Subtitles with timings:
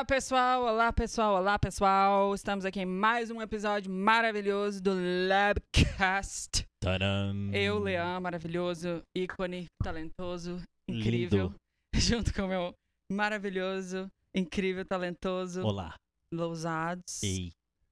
[0.00, 0.62] Olá, pessoal!
[0.62, 1.34] Olá, pessoal!
[1.34, 2.34] Olá, pessoal!
[2.34, 4.92] Estamos aqui em mais um episódio maravilhoso do
[5.28, 6.64] Labcast.
[6.82, 7.52] Tadam.
[7.52, 11.54] Eu, Leão, maravilhoso, ícone, talentoso, incrível, Lindo.
[12.00, 12.72] junto com o meu
[13.12, 15.94] maravilhoso, incrível, talentoso, Olá.
[16.32, 17.22] Lousados.
[17.22, 17.50] Ei.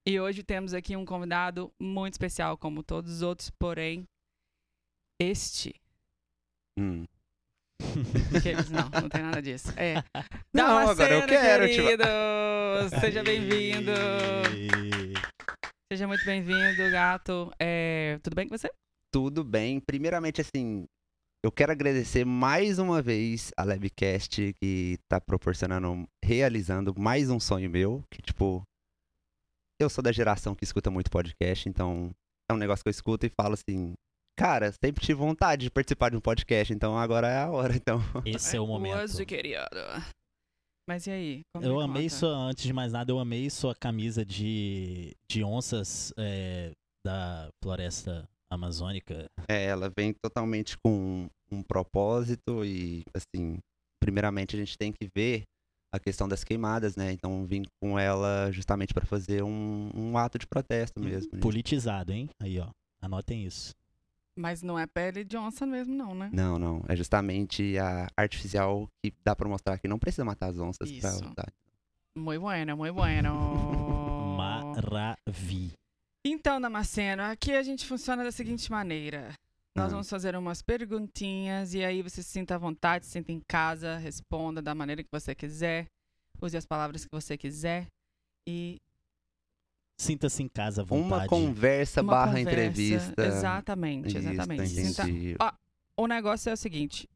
[0.08, 4.06] E hoje temos aqui um convidado muito especial, como todos os outros, porém,
[5.20, 5.74] este.
[6.78, 7.04] Hum.
[8.70, 9.72] Não, não tem nada disso.
[9.76, 10.02] É.
[10.54, 12.04] Não, agora eu quero, tipo- querido!
[13.00, 13.92] Seja bem-vindo!
[15.92, 17.50] Seja muito bem-vindo, gato.
[17.58, 18.70] É, Tudo bem com você?
[19.12, 19.80] Tudo bem.
[19.80, 20.84] Primeiramente, assim,
[21.44, 27.70] eu quero agradecer mais uma vez a Labcast que tá proporcionando, realizando mais um sonho
[27.70, 28.62] meu, que tipo,
[29.80, 32.10] eu sou da geração que escuta muito podcast, então
[32.50, 33.94] é um negócio que eu escuto e falo assim,
[34.38, 38.00] cara, sempre tive vontade de participar de um podcast, então agora é a hora, então.
[38.24, 38.98] Esse é o momento.
[38.98, 39.58] Hoje, querido.
[40.88, 41.40] Mas e aí?
[41.54, 42.14] Como Eu me amei conta?
[42.14, 46.70] sua, antes de mais nada, eu amei sua camisa de, de onças é,
[47.04, 49.26] da floresta amazônica.
[49.48, 53.58] É, ela vem totalmente com um propósito e, assim,
[54.00, 55.42] primeiramente a gente tem que ver
[55.92, 57.12] a questão das queimadas, né?
[57.12, 61.30] Então vim com ela justamente para fazer um, um ato de protesto mesmo.
[61.32, 61.40] gente.
[61.40, 62.28] Politizado, hein?
[62.40, 62.68] Aí, ó.
[63.00, 63.72] Anotem isso.
[64.38, 66.30] Mas não é pele de onça mesmo, não, né?
[66.32, 66.84] Não, não.
[66.88, 71.08] É justamente a artificial que dá para mostrar que não precisa matar as onças pra
[71.10, 71.24] Isso.
[71.24, 71.52] usar.
[72.16, 73.34] Muito bueno, muito bueno.
[74.36, 75.72] Maravi.
[76.24, 79.32] Então, Damasceno, aqui a gente funciona da seguinte maneira.
[79.74, 79.90] Nós Ah.
[79.90, 83.96] vamos fazer umas perguntinhas e aí você se sinta à vontade, se sinta em casa,
[83.96, 85.86] responda da maneira que você quiser,
[86.40, 87.86] use as palavras que você quiser
[88.46, 88.78] e
[90.00, 91.28] Sinta-se em casa à Uma vontade.
[91.28, 92.50] conversa uma barra conversa.
[92.50, 93.26] entrevista.
[93.26, 94.68] Exatamente, exatamente.
[94.68, 95.54] Sinta-.
[95.96, 97.08] O negócio é o seguinte,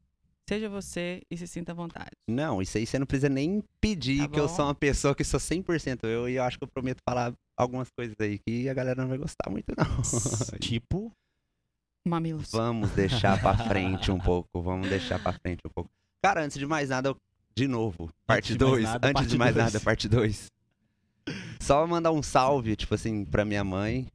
[0.47, 2.11] seja você e se sinta à vontade.
[2.27, 5.23] Não, isso aí você não precisa nem pedir Tá que eu sou uma pessoa que
[5.23, 8.73] sou 100% eu e eu acho que eu prometo falar algumas coisas aí que a
[8.73, 9.85] galera não vai gostar muito não.
[10.59, 11.09] Tipo,
[12.05, 12.51] Mamilos.
[12.51, 14.61] Vamos deixar pra frente um pouco.
[14.61, 15.89] Vamos deixar pra frente um pouco.
[16.21, 17.17] Cara, antes de mais nada, eu-
[17.55, 18.83] de novo, parte de mais 2.
[18.83, 19.65] nada, Antes parte de mais dois.
[19.65, 20.51] nada, parte 2.
[21.59, 24.07] Só mandar um salve, tipo assim, pra minha mãe,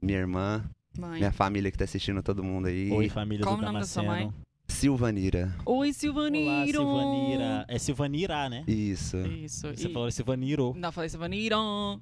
[0.00, 0.64] minha irmã,
[0.98, 1.18] Mãe.
[1.18, 2.90] minha família que tá assistindo todo mundo aí.
[2.90, 4.30] oi família Qual do o nome da sua Damasceno.
[4.32, 4.34] mãe?
[4.66, 5.54] Silvanira.
[5.66, 6.78] Oi, Olá, Silvaniro!
[6.78, 7.64] Silvanira.
[7.68, 8.64] É Silvanira, né?
[8.66, 9.18] Isso.
[9.18, 9.68] Isso.
[9.74, 10.72] Você e- falou Silvaniro.
[10.76, 11.56] Não, eu falei Silvaniro.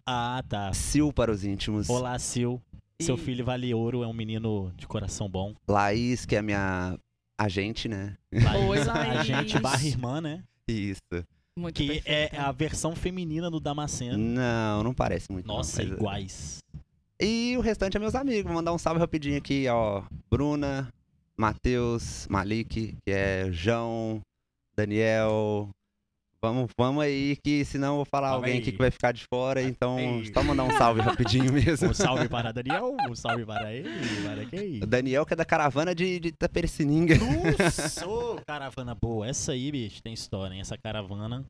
[0.06, 0.72] Ah, tá.
[0.72, 1.90] Sil para os íntimos.
[1.90, 2.62] Olá, Sil.
[3.00, 5.54] Seu E- filho vale ouro, é um menino de coração bom.
[5.66, 6.96] Laís, que é a minha
[7.36, 8.16] agente, né?
[8.32, 9.26] Oi, A Laís.
[9.26, 10.44] gente barra irmã, né?
[10.68, 11.00] Isso.
[11.58, 12.36] Muito Que perfeita.
[12.36, 14.16] é a versão feminina do Damasceno.
[14.16, 15.46] Não, não parece muito.
[15.46, 16.58] não, Nossa, mas- iguais.
[17.20, 18.44] E o restante é meus amigos.
[18.44, 20.02] Vou mandar um salve rapidinho aqui, ó.
[20.30, 20.92] Bruna,
[21.36, 24.20] Matheus, Malik, que é João,
[24.76, 25.68] Daniel.
[26.44, 28.62] Vamos, vamos aí, que senão eu vou falar Vamos alguém aí.
[28.62, 29.62] aqui que vai ficar de fora.
[29.62, 30.32] Então, Aí.
[30.34, 31.90] só mandar um salve rapidinho mesmo.
[31.90, 33.88] Um salve para Daniel, um salve para ele,
[34.24, 34.82] para quem?
[34.82, 37.14] O Daniel, que é da caravana de, de Tapecininga.
[37.16, 38.04] Nossa,
[38.44, 39.28] caravana boa.
[39.28, 40.60] Essa aí, bicho, tem história, hein?
[40.60, 41.44] Essa caravana.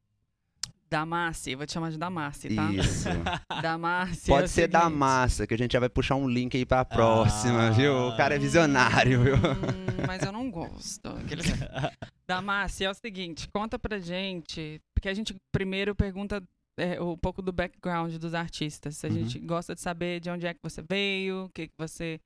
[0.92, 2.70] Damassi, vou te chamar de Damassi, tá?
[2.70, 3.08] Isso.
[3.62, 4.30] Damassi.
[4.30, 4.98] é o Pode ser da seguinte.
[4.98, 7.70] massa, que a gente já vai puxar um link aí pra próxima, Ah.
[7.70, 7.94] viu?
[8.08, 9.36] O cara é visionário, viu?
[9.36, 11.08] Hum, mas eu não gosto.
[11.08, 11.46] Aqueles-
[12.28, 16.42] Damassi, é o seguinte, conta pra gente, porque a gente primeiro pergunta
[16.78, 19.02] é, um pouco do background dos artistas.
[19.04, 19.14] A Uhum.
[19.14, 22.20] gente gosta de saber de onde é que você veio, o que, que você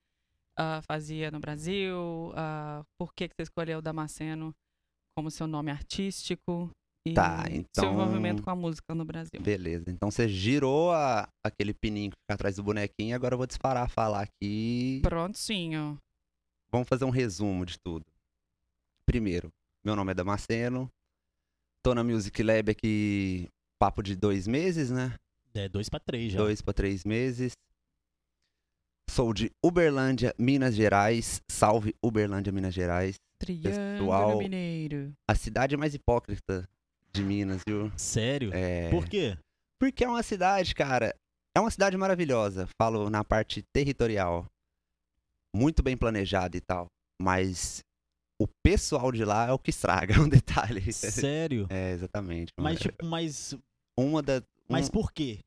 [0.59, 4.53] ah, fazia no Brasil, ah, por que, que você escolheu Damasceno
[5.17, 6.69] como seu nome artístico
[7.07, 9.41] e Tá, seu então- envolvimento com a música no Brasil.
[9.41, 9.91] Beleza.
[9.91, 13.89] Então você girou a- aquele pininho que fica atrás do bonequinho agora eu vou disparar
[13.89, 15.01] falar aqui.
[15.03, 15.99] Prontinho.
[16.71, 18.05] Vamos fazer um resumo de tudo.
[19.07, 19.51] Primeiro,
[19.85, 20.91] meu nome é Damasceno.
[21.83, 25.15] Tô na Music Lab aqui, papo de dois meses, né?
[25.55, 26.39] É dois pra três já.
[26.39, 27.53] Dois pra três meses.
[29.09, 31.41] Sou de Uberlândia, Minas Gerais.
[31.51, 33.15] Salve Uberlândia, Minas Gerais.
[33.39, 35.13] Triângulo Pessoal- Mineiro.
[35.29, 36.69] A cidade mais hipócrita
[37.17, 37.91] de Minas, viu?
[37.97, 38.51] Sério?
[38.55, 38.89] É...
[38.91, 39.37] Por quê?
[39.81, 41.15] Porque é uma cidade, cara.
[41.55, 42.69] É uma cidade maravilhosa.
[42.81, 44.47] Falo na parte territorial.
[45.55, 46.87] Muito bem planejada e tal.
[47.21, 47.83] Mas
[48.41, 50.93] o pessoal de lá é o que estraga, é um detalhe.
[50.93, 51.67] Sério?
[51.71, 52.53] É, exatamente.
[52.59, 53.55] Mas, É tipo, mas.
[53.99, 54.43] uma da.
[54.69, 55.41] Mas um- por quê?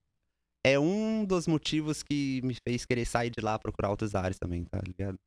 [0.66, 4.66] É um dos motivos que me fez querer sair de lá procurar outros áreas também,
[4.66, 5.18] tá ligado?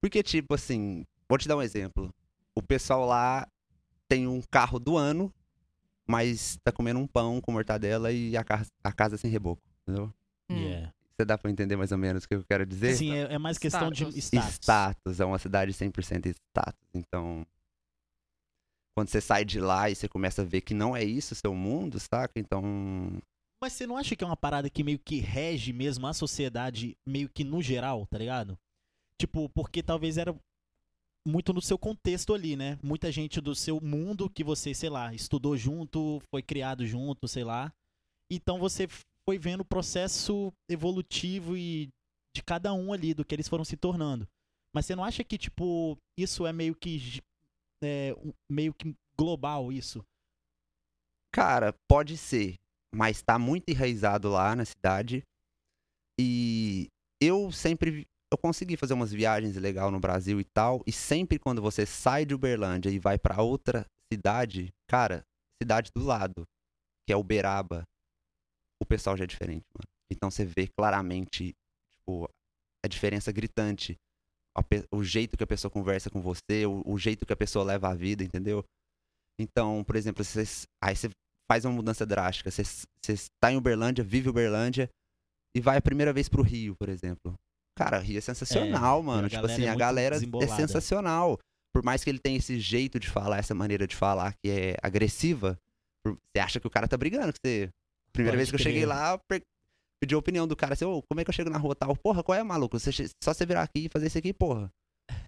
[0.00, 2.14] Porque, tipo assim, vou te dar um exemplo.
[2.56, 3.48] O pessoal lá
[4.14, 5.34] tem um carro do ano,
[6.06, 10.12] mas tá comendo um pão com mortadela e a casa, a casa sem reboco, entendeu?
[10.48, 10.56] Hum.
[10.56, 10.94] Yeah.
[11.16, 12.94] Você dá pra entender mais ou menos o que eu quero dizer?
[12.94, 14.24] Sim, é, é mais questão de Status.
[14.24, 14.54] status.
[14.54, 16.80] Status, é uma cidade 100% status.
[16.92, 17.46] Então,
[18.96, 21.36] quando você sai de lá e você começa a ver que não é isso o
[21.36, 22.32] seu mundo, saca?
[22.36, 22.62] Então,
[23.60, 26.96] Mas você não acha que é uma parada que meio que rege mesmo a sociedade,
[27.06, 28.58] meio que no geral, tá ligado?
[29.20, 30.34] Tipo, porque talvez era
[31.26, 32.78] muito no seu contexto ali, né?
[32.82, 37.44] Muita gente do seu mundo que você, sei lá, estudou junto, foi criado junto, sei
[37.44, 37.72] lá.
[38.30, 38.86] Então você
[39.26, 41.88] foi vendo o processo evolutivo e
[42.34, 44.28] de cada um ali, do que eles foram se tornando.
[44.74, 47.22] Mas você não acha que, tipo, isso é meio que.
[47.82, 48.14] é,
[48.50, 50.04] meio que global, isso?
[51.34, 52.54] cara, pode ser,
[52.94, 55.24] mas tá muito enraizado lá na cidade.
[56.16, 56.86] E
[57.20, 61.62] eu sempre eu consegui fazer umas viagens legal no Brasil e tal, e sempre quando
[61.62, 65.24] você sai de Uberlândia e vai pra outra cidade, cara,
[65.62, 66.44] cidade do lado,
[67.06, 67.84] que é Uberaba,
[68.82, 69.88] o pessoal já é diferente, mano.
[70.10, 71.54] Então você vê claramente,
[71.90, 72.28] tipo,
[72.84, 73.96] a diferença gritante.
[74.92, 77.88] O jeito que a pessoa conversa com você, o, o jeito que a pessoa leva
[77.88, 78.64] a vida, entendeu?
[79.40, 81.08] Então, por exemplo, vocês, aí você
[81.50, 82.50] faz uma mudança drástica.
[82.50, 84.88] Você você está em Uberlândia, vive Uberlândia
[85.56, 87.34] e vai a primeira vez pro Rio, por exemplo.
[87.76, 89.28] Cara, Rio é sensacional, É, mano.
[89.28, 91.38] Tipo assim, é a galera é sensacional.
[91.74, 94.76] Por mais que ele tenha esse jeito de falar, essa maneira de falar que é
[94.80, 95.58] agressiva,
[96.06, 97.68] você acha que o cara tá brigando com você.
[98.12, 98.88] Primeira Pode vez que eu cheguei crer.
[98.88, 99.18] lá,
[100.00, 101.96] pedi a opinião do cara assim, ô, como é que eu chego na rua tal?
[101.96, 102.78] Porra, qual é, maluco?
[102.78, 102.92] Você
[103.22, 104.70] só você virar aqui e fazer isso aqui, porra.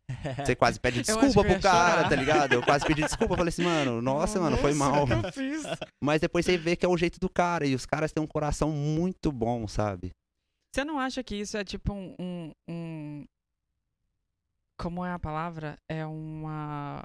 [0.44, 2.08] Você quase pede desculpa que pro cara, chorar.
[2.08, 2.52] tá ligado?
[2.54, 5.06] Eu quase pedi desculpa, eu falei assim, mano, nossa, mano, foi mal.
[5.06, 5.62] que?
[6.02, 8.26] Mas depois você vê que é o jeito do cara, e os caras têm um
[8.26, 10.12] coração muito bom, sabe?
[10.76, 13.24] Você não acha que isso é tipo um, um- um-
[14.78, 15.78] Como é a palavra?
[15.90, 17.02] É uma.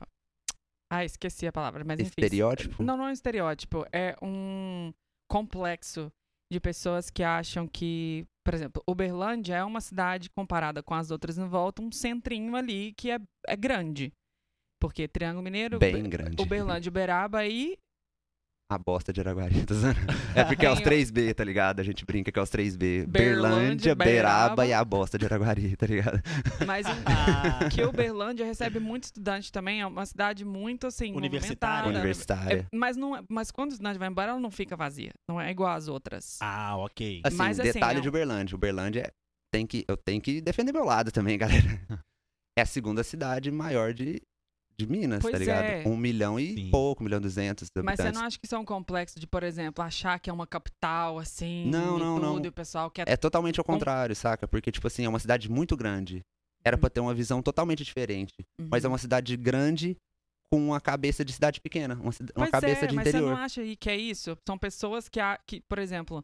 [0.92, 2.10] Ah, esqueci a palavra, mas enfim.
[2.18, 2.84] Estereótipo?
[2.84, 3.86] Não, não é um estereótipo.
[3.94, 4.92] É um
[5.32, 6.12] complexo
[6.52, 11.38] de pessoas que acham que, por exemplo, Uberlândia é uma cidade comparada com as outras
[11.38, 14.12] em volta, um centrinho ali que é, é grande.
[14.82, 16.42] Porque Triângulo Mineiro, Bem grande.
[16.42, 17.78] Uberlândia, Uberaba e
[18.72, 19.56] A bosta de Araguari.
[20.34, 21.82] É porque é os Tem o- 3B, tá ligado?
[21.82, 23.06] A gente brinca que é os 3B.
[23.06, 26.22] Berlândia, Berlândia, Beraba e a bosta de Araguari, tá ligado?
[26.66, 27.68] Mas Ah.
[27.70, 31.90] que Uberlândia recebe muito estudante também, é uma cidade muito assim, Universitária.
[31.90, 32.60] Universitária.
[32.62, 35.12] É, mas, não, é- mas quando o estudante vai embora, ela não fica vazia.
[35.30, 36.38] Não é igual às outras.
[36.42, 37.22] Ah, ok.
[37.26, 38.56] Assim, Mas, assim, detalhe é de Uberlândia.
[38.56, 39.12] Uberlândia é-
[39.54, 41.62] tem que, eu tenho que defender meu lado também, galera.
[42.58, 44.22] É a segunda cidade maior de,
[44.86, 45.64] de Minas, Pois tá ligado?
[45.64, 45.84] é.
[45.88, 46.70] Um milhão e Sim.
[46.72, 49.28] pouco, um milhão e duzentos Mas você não acha que isso é um complexo de,
[49.28, 52.46] por exemplo, achar que é uma capital, assim, Não, e não, tudo, não.
[52.46, 53.08] e o pessoal quer...
[53.08, 54.48] É totalmente ao contrário, saca?
[54.48, 56.22] Porque, tipo assim, é uma cidade muito grande.
[56.64, 58.34] Era pra ter uma visão totalmente diferente.
[58.70, 58.94] Mas é Uhum.
[58.94, 59.96] uma cidade grande
[60.52, 61.96] com uma cabeça de cidade pequena.
[61.96, 63.32] Uma, uma cabeça é, de mas você interior.
[63.32, 64.38] não acha aí que é isso?
[64.48, 66.24] São pessoas que, há- que por exemplo,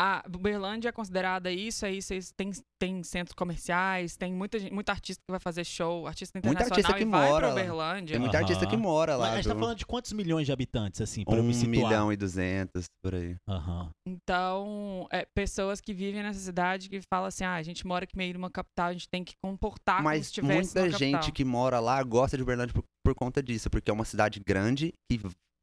[0.00, 2.32] a Uberlândia é considerada isso, é isso, é isso.
[2.36, 6.62] Tem, tem centros comerciais, tem muita, gente, muita artista que vai fazer show, artista Muita
[6.62, 7.50] internacional artista que e vai mora.
[7.50, 8.12] Uberlândia.
[8.12, 9.32] Tem muita artista que mora Mas lá.
[9.32, 9.60] a gente tá viu?
[9.60, 11.70] falando de quantos milhões de habitantes, assim, pra eu um me situar?
[11.70, 13.34] milhão e duzentos, por aí.
[13.48, 13.90] Aham.
[14.06, 18.16] Então, é, pessoas que vivem nessa cidade que falam assim, ah, a gente mora aqui
[18.16, 21.12] meio numa capital, a gente tem que comportar como Mas se estivesse muita numa gente
[21.14, 21.32] capital.
[21.32, 23.68] que mora lá gosta de Uberlândia por, por conta disso.
[23.68, 25.20] Porque é uma cidade grande que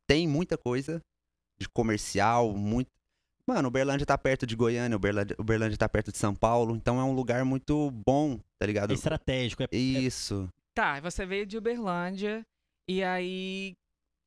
[0.09, 0.99] tem muita coisa
[1.57, 2.89] de comercial, muito...
[3.47, 6.75] Mano, Uberlândia tá perto de Goiânia, Uberlândia, Uberlândia tá perto de São Paulo.
[6.75, 8.91] Então é um lugar muito bom, tá ligado?
[8.91, 10.49] É estratégico, é, é- Isso.
[10.73, 12.43] Tá, você veio de Uberlândia
[12.89, 13.73] e aí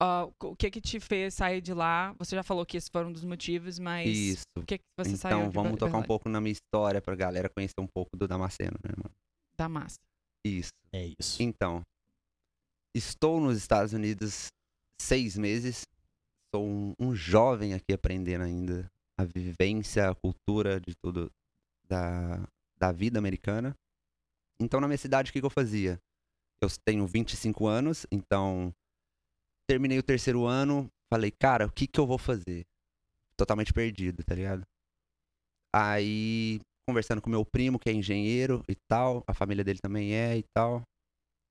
[0.01, 2.15] ó, o que que te fez sair de lá?
[2.19, 4.43] Você já falou que esses foram um dos motivos, mas Isso.
[4.57, 7.03] o que que você saiu Então, de vamos Uber- tocar um pouco na minha história
[7.03, 9.15] pra galera conhecer um pouco do Damasceno, né, mano?
[9.59, 9.97] da massa.
[10.47, 10.71] Isso.
[10.93, 11.43] é isso.
[11.43, 11.83] Então,
[12.97, 14.47] estou nos Estados Unidos
[15.03, 15.83] seis meses.
[16.55, 21.31] Sou um, um jovem aqui aprendendo ainda a vivência, a cultura de tudo
[21.89, 22.47] da,
[22.79, 23.75] da vida americana.
[24.61, 25.99] Então, na minha cidade, o que, que eu fazia?
[26.63, 28.73] Eu tenho 25 anos, então
[29.69, 32.65] terminei o terceiro ano, falei, cara, o que, que eu vou fazer?
[33.37, 34.65] Totalmente perdido, tá ligado?
[35.75, 40.39] Aí, conversando com meu primo, que é engenheiro e tal, a família dele também é
[40.39, 40.83] e tal.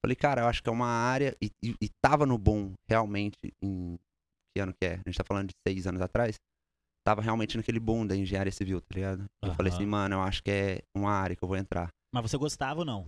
[0.04, 1.36] Falei, cara, eu acho que é uma área.
[1.42, 3.98] E, e, e tava no boom, realmente, em.
[4.56, 4.94] Que ano que é?
[4.94, 6.36] A gente tá falando de seis anos atrás.
[7.08, 9.26] Tava realmente naquele boom da engenharia civil, tá ligado?
[9.42, 11.88] Eu falei assim, mano, eu acho que é uma área que eu vou entrar.
[12.14, 13.08] Mas você gostava ou não?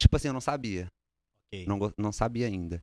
[0.00, 0.86] Tipo assim, eu não sabia.
[1.52, 1.66] Ok.
[1.66, 2.80] Não, go- não sabia ainda.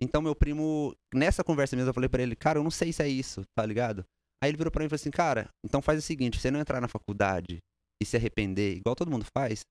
[0.00, 3.02] Então, meu primo, nessa conversa mesmo, eu falei pra ele, cara, eu não sei se
[3.02, 4.04] é isso, tá ligado?
[4.40, 6.60] Aí ele virou pra mim e falou assim, cara, então faz o seguinte, você não
[6.60, 7.58] entrar na faculdade
[8.00, 9.62] e se arrepender, igual todo mundo faz,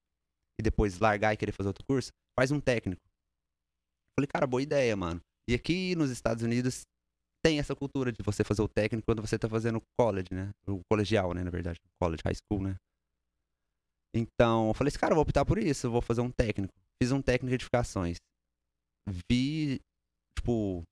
[0.60, 3.00] e depois largar e querer fazer outro curso, faz um técnico.
[4.14, 5.22] Falei, cara, boa ideia, mano.
[5.48, 6.82] E aqui nos Estados Unidos
[7.48, 10.52] tem essa cultura de você fazer o técnico quando você tá fazendo college, né?
[10.66, 11.80] O colegial, né, na verdade.
[11.98, 12.76] College, high school, né?
[14.14, 16.74] Então, eu falei assim, cara, eu vou optar por isso, eu vou fazer um técnico.
[17.02, 18.18] Fiz um técnico de edificações.
[19.30, 19.80] Vi,
[20.38, 20.82] tipo,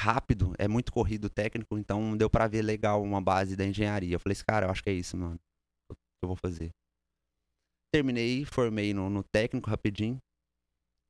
[0.00, 4.14] rápido, é muito corrido o técnico, então deu pra ver legal uma base da engenharia.
[4.14, 5.40] Eu falei assim, cara, eu acho que é isso, mano,
[5.88, 6.70] que eu vou fazer.
[7.92, 10.18] Terminei, formei no, no técnico rapidinho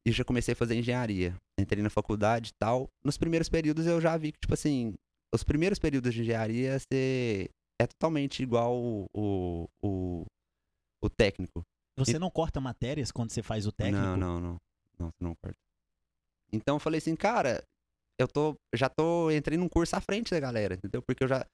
[0.07, 1.37] e já comecei a fazer engenharia.
[1.63, 2.89] Entrei na faculdade e tal.
[3.05, 4.95] Nos primeiros períodos eu já vi que, tipo assim,
[5.33, 7.49] os primeiros períodos de engenharia você
[7.81, 10.25] é totalmente igual o, o, o,
[11.03, 11.63] o técnico.
[11.97, 14.03] Você não corta matérias quando você faz o técnico?
[14.03, 14.57] Não, não, não.
[14.99, 15.59] Não, você não corta.
[16.53, 17.63] Então eu falei assim, cara,
[18.19, 18.55] eu tô.
[18.75, 19.31] Já tô.
[19.31, 21.03] Entrei num curso à frente da galera, entendeu?
[21.03, 21.47] Porque eu já.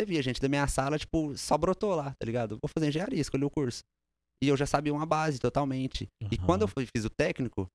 [0.00, 2.58] Você via, gente, da minha sala, tipo, só brotou lá, tá ligado?
[2.62, 3.82] Vou fazer engenharia, escolhi o curso.
[4.42, 6.08] E eu já sabia uma base totalmente.
[6.30, 6.46] E Aham.
[6.46, 7.68] quando eu fiz o técnico,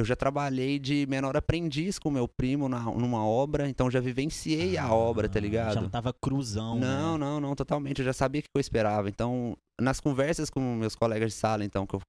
[0.00, 4.76] eu já trabalhei de menor aprendiz com meu primo na, numa obra, então já vivenciei
[4.78, 5.74] a obra, tá Ah, ligado?
[5.74, 7.18] Já não tava cruzão, Não, né?
[7.24, 7.98] não, não, totalmente.
[8.00, 9.08] Eu já sabia o que eu esperava.
[9.08, 12.00] Então, nas conversas com meus colegas de sala, então, que eu,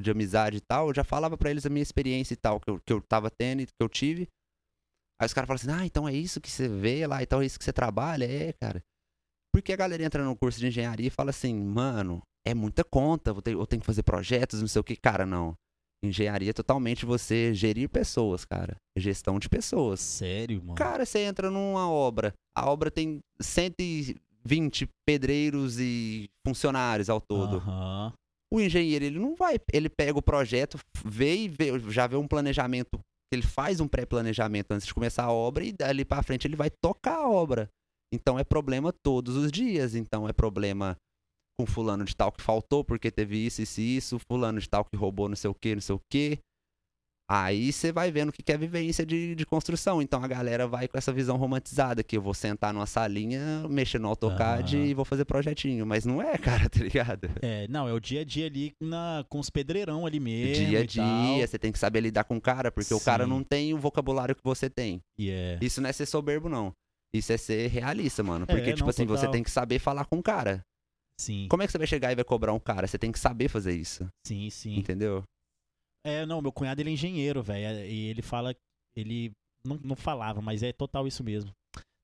[0.00, 2.70] de amizade e tal, eu já falava pra eles a minha experiência e tal, que
[2.70, 4.28] eu, que eu tava tendo e que eu tive.
[5.20, 7.46] Aí os caras falam assim, ah, então é isso que você vê lá, então é
[7.46, 8.24] isso que você trabalha?
[8.24, 8.80] É, cara.
[9.54, 13.30] Porque a galera entra no curso de engenharia e fala assim, mano, é muita conta,
[13.46, 14.96] eu tenho que fazer projetos, não sei o que.
[14.96, 15.54] Cara, não.
[16.02, 18.76] Engenharia é totalmente você gerir pessoas, cara.
[18.96, 20.00] Gestão de pessoas.
[20.00, 20.74] Sério, mano.
[20.74, 27.58] Cara, você entra numa obra, a obra tem 120 pedreiros e funcionários ao todo.
[27.58, 28.12] Aham.
[28.52, 32.26] O engenheiro, ele não vai, ele pega o projeto, vê e vê, já vê um
[32.26, 32.98] planejamento,
[33.32, 36.68] ele faz um pré-planejamento antes de começar a obra e dali pra frente ele vai
[36.68, 37.68] tocar a obra.
[38.12, 40.96] Então é problema todos os dias, então é problema
[41.60, 44.84] com fulano de tal que faltou porque teve isso, isso e isso, fulano de tal
[44.84, 46.38] que roubou não sei o que, não sei o que.
[47.32, 50.02] Aí você vai vendo o que é vivência de, de construção.
[50.02, 54.00] Então a galera vai com essa visão romantizada, que eu vou sentar numa salinha, mexer
[54.00, 55.86] no AutoCAD e vou fazer projetinho.
[55.86, 57.30] Mas não é, cara, tá ligado?
[57.40, 60.66] É, não, é o dia a dia ali na, com os pedreirão ali mesmo.
[60.66, 63.30] dia a dia, você tem que saber lidar com o cara, porque o cara Sim.
[63.30, 65.00] não tem o vocabulário que você tem.
[65.16, 65.56] E é.
[65.62, 66.72] Isso não é ser soberbo, não.
[67.12, 68.44] Isso é ser realista, mano.
[68.44, 69.32] Porque, É, tipo assim, você total.
[69.32, 70.64] tem que saber falar com o cara.
[71.20, 72.86] Sim, Como é que você vai chegar e vai cobrar um cara?
[72.86, 74.08] Você tem que saber fazer isso.
[74.26, 74.76] sim, sim.
[74.76, 75.22] Entendeu?
[76.02, 77.84] É, não, meu cunhado ele é engenheiro, velho.
[77.86, 78.54] E ele fala.
[78.96, 79.30] Ele
[79.62, 81.50] não, não falava, mas é total isso mesmo.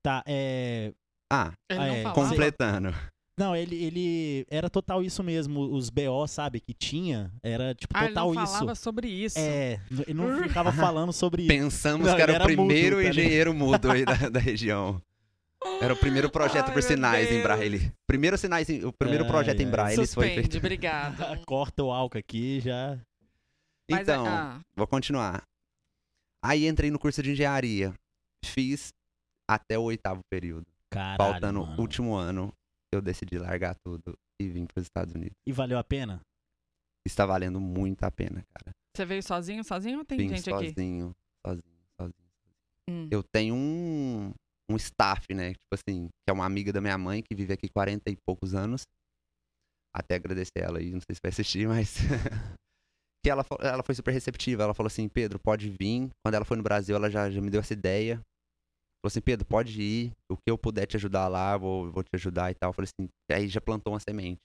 [0.03, 0.93] Tá, é.
[1.33, 2.29] Ah, Ele Ah, não é, falava.
[2.31, 2.95] completando.
[3.39, 4.47] Não, ele, ele.
[4.51, 5.61] Era total isso mesmo.
[5.75, 8.53] Os BO, sabe, que tinha, era tipo Ah, ele total não isso.
[8.53, 9.39] falava sobre isso.
[9.39, 11.49] É, ele não ficava falando sobre isso.
[11.49, 14.41] Pensamos Não, que era ele o era mudo, primeiro tá engenheiro mudo aí da, da
[14.41, 15.01] região.
[15.81, 17.43] Era o primeiro projeto Ai, por sinais em.
[17.43, 17.93] Braille.
[18.07, 19.71] Primeiro sinais, em- o primeiro Ai, projeto em ai.
[19.71, 20.57] Braille foi Suspende, feito.
[20.59, 21.17] obrigado.
[21.47, 22.99] Corta o álcool aqui já.
[23.91, 25.43] Mas, Então, ah, vou continuar.
[26.45, 27.93] Aí entrei no curso de engenharia.
[28.45, 28.89] Fiz
[29.49, 30.67] até o oitavo período.
[30.91, 31.17] Caralho.
[31.19, 31.77] Faltando mano.
[31.77, 32.53] o último ano,
[32.93, 35.35] eu decidi largar tudo e vim para os Estados Unidos.
[35.47, 36.21] E valeu a pena?
[37.07, 38.71] Está valendo muito a pena, cara.
[38.97, 40.69] você veio sozinho, sozinho ou tem Vim gente aqui?
[40.71, 41.15] sozinho,
[41.47, 41.63] sozinho,
[42.01, 42.15] sozinho.
[42.89, 43.09] Hum.
[43.11, 44.33] Eu tenho um,
[44.71, 45.51] um staff, né?
[45.51, 48.55] Tipo assim, que é uma amiga da minha mãe que vive aqui 40 e poucos
[48.55, 48.83] anos.
[49.95, 51.97] Até agradecer ela aí, não sei se vai assistir, mas.
[53.25, 54.63] que ela, ela foi super receptiva.
[54.65, 56.11] Ela falou assim: Pedro, pode vir.
[56.25, 58.17] Quando ela foi no Brasil, ela já, já me deu essa ideia.
[58.17, 60.13] Falou assim: Pedro, pode ir.
[60.31, 62.71] O que eu puder te ajudar lá, vou, vou te ajudar e tal.
[62.71, 64.39] Eu falei assim: aí já plantou uma semente.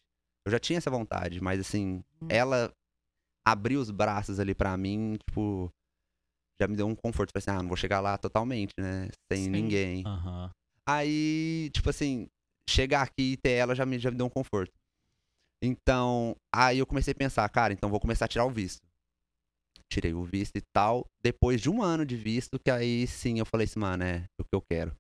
[0.46, 2.28] Eu já tinha essa vontade, mas assim, Hum.
[2.30, 2.72] ela
[3.48, 5.70] abriu os braços ali pra mim, tipo.
[6.62, 7.32] Já me deu um conforto.
[7.34, 9.10] Falei assim: ah, não vou chegar lá totalmente, né?
[9.32, 9.50] Sem Sim.
[9.50, 10.04] ninguém.
[10.06, 10.52] Aham.
[10.88, 12.28] Aí, tipo assim,
[12.70, 14.72] chegar aqui e ter ela já me, já me deu um conforto.
[15.64, 18.82] Então, aí eu comecei a pensar, cara, então vou começar a tirar o visto.
[19.92, 21.08] Tirei o visto e tal.
[21.24, 24.44] Depois de um ano de visto, que aí sim eu falei assim, mano, é o
[24.44, 24.96] que eu quero.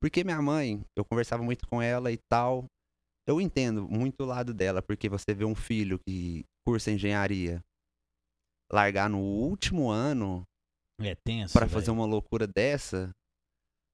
[0.00, 2.66] Porque minha mãe, eu conversava muito com ela e tal.
[3.26, 7.60] Eu entendo muito o lado dela, porque você vê um filho que cursa engenharia
[8.72, 10.44] largar no último ano
[11.00, 11.52] É tenso.
[11.52, 13.10] Pra fazer uma loucura dessa.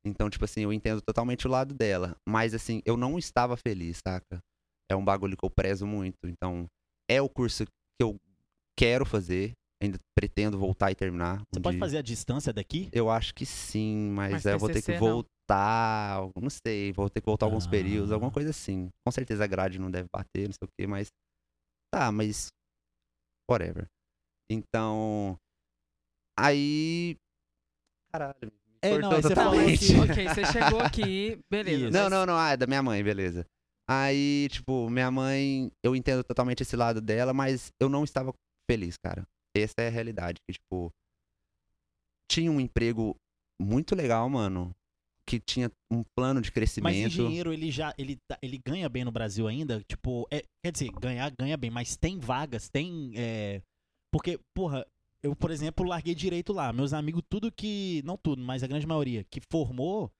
[0.04, 2.16] Então, tipo assim, eu entendo totalmente o lado dela.
[2.28, 4.38] Mas, assim, eu não estava feliz, saca?
[4.90, 6.16] É um bagulho que eu prezo muito.
[6.26, 6.66] Então,
[7.10, 7.70] é o curso que
[8.00, 8.16] eu
[8.78, 9.52] quero fazer.
[9.82, 11.38] Ainda pretendo voltar e terminar.
[11.52, 11.80] Você um pode dia.
[11.84, 12.88] fazer a distância daqui?
[12.92, 14.98] Eu acho que sim, mas, Mas aí eu vou ter que não.
[15.00, 16.30] voltar.
[16.40, 18.14] Não sei, vou ter que voltar alguns períodos, Ah.
[18.14, 18.88] alguma coisa assim.
[19.04, 21.08] Com certeza a grade não deve bater, não sei o quê, mas.
[21.92, 22.48] Tá, mas.
[23.50, 23.86] Whatever.
[24.50, 25.36] Então.
[26.38, 27.16] Aí.
[28.12, 28.34] Caralho.
[28.42, 28.50] me
[28.82, 31.84] É, não, aí você falou que- ok, você chegou aqui, beleza.
[31.86, 31.92] Isso.
[31.92, 32.36] Não, mas- não, não.
[32.36, 33.46] Ah, é da minha mãe, beleza.
[33.88, 38.32] Aí, tipo, minha mãe, eu entendo totalmente esse lado dela, mas eu não estava
[38.70, 39.26] feliz, cara.
[39.56, 40.38] Essa é a realidade.
[40.46, 40.90] Que, tipo,
[42.30, 43.16] tinha um emprego
[43.60, 44.74] muito legal, mano.
[45.28, 47.06] Que tinha um plano de Mas crescimento.
[47.06, 49.82] engenheiro, ele já ele, tá- ele ganha bem no Brasil ainda?
[49.88, 53.12] Tipo, é, quer dizer, ganhar, ganha bem, mas tem vagas, tem.
[53.16, 53.60] é,
[54.12, 54.86] porque, porra,
[55.26, 56.72] eu, por exemplo, larguei direito lá.
[56.72, 58.02] Meus amigos, tudo que.
[58.04, 60.10] Não tudo, mas a grande maioria, que formou,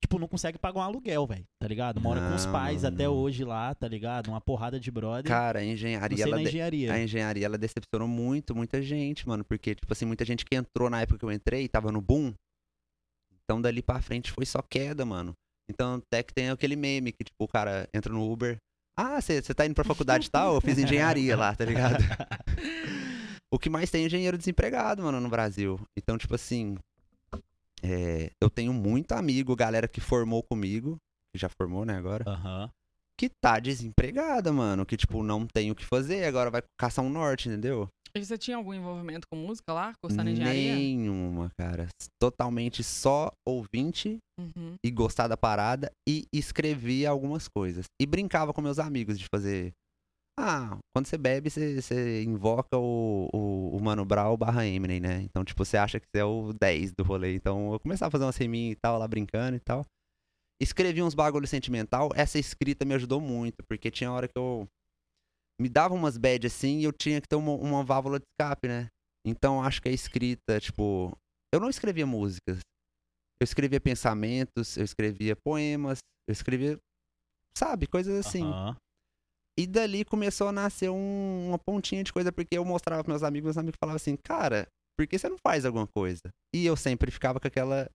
[0.00, 1.44] tipo, não consegue pagar um aluguel, velho.
[1.58, 2.00] Tá ligado?
[2.00, 4.28] Mora com os pais mano, até hoje lá, tá ligado?
[4.28, 5.24] Uma porrada de brother.
[5.30, 6.92] Cara, a engenharia, ela engenharia.
[6.92, 9.44] a engenharia, ela decepcionou muito, muita gente, mano.
[9.44, 12.32] Porque, tipo assim, muita gente que entrou na época que eu entrei, tava no boom.
[13.44, 15.32] Então, dali pra frente foi só queda, mano.
[15.68, 18.56] Então, até que tem aquele meme que, tipo, o cara entra no Uber.
[18.96, 20.54] Ah, você tá indo pra faculdade e tal?
[20.54, 21.96] Eu fiz engenharia lá, tá ligado?
[23.52, 25.78] O que mais tem é engenheiro desempregado, mano, no Brasil.
[25.98, 26.76] Então, tipo assim,
[27.82, 30.96] é, eu tenho muito amigo, galera que formou comigo,
[31.34, 32.70] que já formou, né, agora, Aham.
[33.18, 37.10] que tá desempregada, mano, que, tipo, não tem o que fazer, agora vai caçar um
[37.10, 37.88] norte, entendeu?
[38.14, 40.74] E você tinha algum envolvimento com música lá, cursando engenharia?
[40.74, 41.86] Nenhuma, cara.
[42.20, 44.74] Totalmente só ouvinte Uhum.
[44.84, 47.84] e gostar da parada e escrevia algumas coisas.
[48.00, 49.70] E brincava com meus amigos de fazer.
[50.42, 55.20] Ah, quando você bebe, você, você invoca o, o, o Mano Brown barra Eminem, né?
[55.20, 57.34] Então, tipo, você acha que você é o 10 do rolê.
[57.34, 59.84] Então, eu começava a fazer umas riminhas e tal, lá brincando e tal.
[60.58, 62.08] Escrevi uns bagulho sentimental.
[62.14, 64.66] Essa escrita me ajudou muito, porque tinha hora que eu.
[65.60, 68.66] Me dava umas bad assim e eu tinha que ter uma, uma válvula de escape,
[68.66, 68.88] né?
[69.26, 71.14] Então, acho que a escrita, tipo.
[71.52, 72.60] Eu não escrevia músicas.
[73.38, 76.78] Eu escrevia pensamentos, eu escrevia poemas, eu escrevia,
[77.56, 78.44] sabe, coisas assim.
[78.44, 78.76] Aham.
[79.58, 83.22] E dali começou a nascer um- uma pontinha de coisa, porque eu mostrava pros meus
[83.22, 84.66] amigos, meus amigos falavam assim, cara,
[84.98, 86.22] por que você não faz alguma coisa?
[86.54, 87.88] E eu sempre ficava com aquela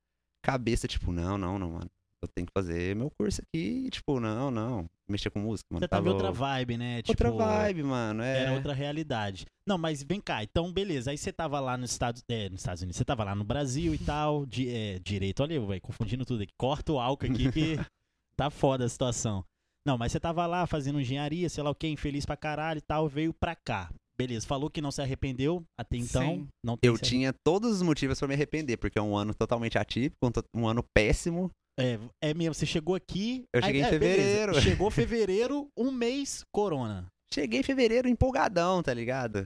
[0.43, 1.89] cabeça, tipo, não, não, não, mano.
[2.23, 4.85] Eu tenho que fazer meu curso aqui, tipo, não, não.
[5.07, 5.81] Mexer com música, mano.
[5.81, 6.97] Você tá tava em outra vibe, né?
[7.07, 8.23] Outra Tipo, vibe, mano.
[8.23, 8.39] É.
[8.43, 9.45] Era outra realidade.
[9.67, 11.11] Não, mas vem cá, então beleza.
[11.11, 13.93] Aí você tava lá nos Estados, é, nos Estados Unidos, você tava lá no Brasil
[13.93, 16.53] e tal, de, é, direito, olha eu, velho, confundindo tudo aqui.
[16.57, 17.75] Corta o álcool aqui que
[18.35, 19.45] tá foda a situação.
[19.85, 22.81] Não, mas você tava lá fazendo engenharia, sei lá o quê, infeliz pra caralho e
[22.81, 23.89] tal, veio pra cá.
[24.17, 26.23] Beleza, falou que não se arrependeu até então.
[26.23, 26.47] Sim.
[26.63, 29.77] Não tem Eu tinha todos os motivos pra me arrepender, porque é um ano totalmente
[29.77, 31.51] atípico, um, um ano péssimo.
[31.77, 33.43] É, é mesmo, você chegou aqui.
[33.53, 34.15] Eu cheguei em é, beleza.
[34.15, 34.55] fevereiro.
[34.61, 37.05] Chegou fevereiro, um mês, corona.
[37.31, 39.45] Cheguei em fevereiro empolgadão, tá ligado?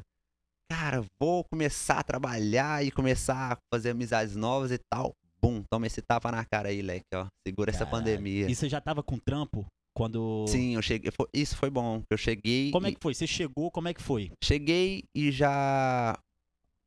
[0.71, 5.13] Cara, vou começar a trabalhar e começar a fazer amizades novas e tal.
[5.41, 7.25] Bum, toma esse tapa na cara aí, leque, ó.
[7.47, 8.03] Segura essa Caralho.
[8.03, 8.47] pandemia.
[8.47, 10.45] E você já tava com trampo quando.
[10.47, 11.11] Sim, eu cheguei.
[11.33, 12.03] Isso foi bom.
[12.09, 12.71] Eu cheguei.
[12.71, 13.13] Como é e- que foi?
[13.13, 14.31] Você chegou, como é que foi?
[14.43, 16.17] Cheguei e já.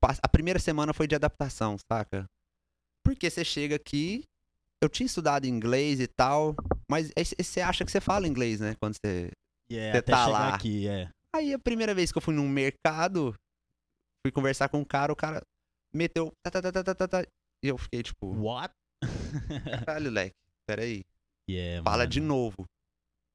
[0.04, 2.24] A primeira semana foi de adaptação, saca?
[3.04, 4.24] Porque você chega aqui.
[4.82, 6.56] Eu tinha estudado inglês e tal,
[6.90, 8.74] mas você acha que você fala inglês, né?
[8.80, 9.30] Quando você
[9.70, 10.54] É, Você tá lá.
[10.54, 11.08] aqui, é.
[11.34, 13.32] Aí a primeira vez que eu fui num mercado,
[14.26, 15.40] fui conversar com um cara, o cara
[15.94, 16.32] meteu.
[16.44, 17.22] Tá, tá, tá, tá, tá, tá, tá,
[17.62, 18.74] e eu fiquei tipo, What?
[19.86, 20.34] caralho, leque,
[20.68, 21.04] peraí.
[21.48, 22.10] Yeah, Fala mano.
[22.10, 22.64] de novo.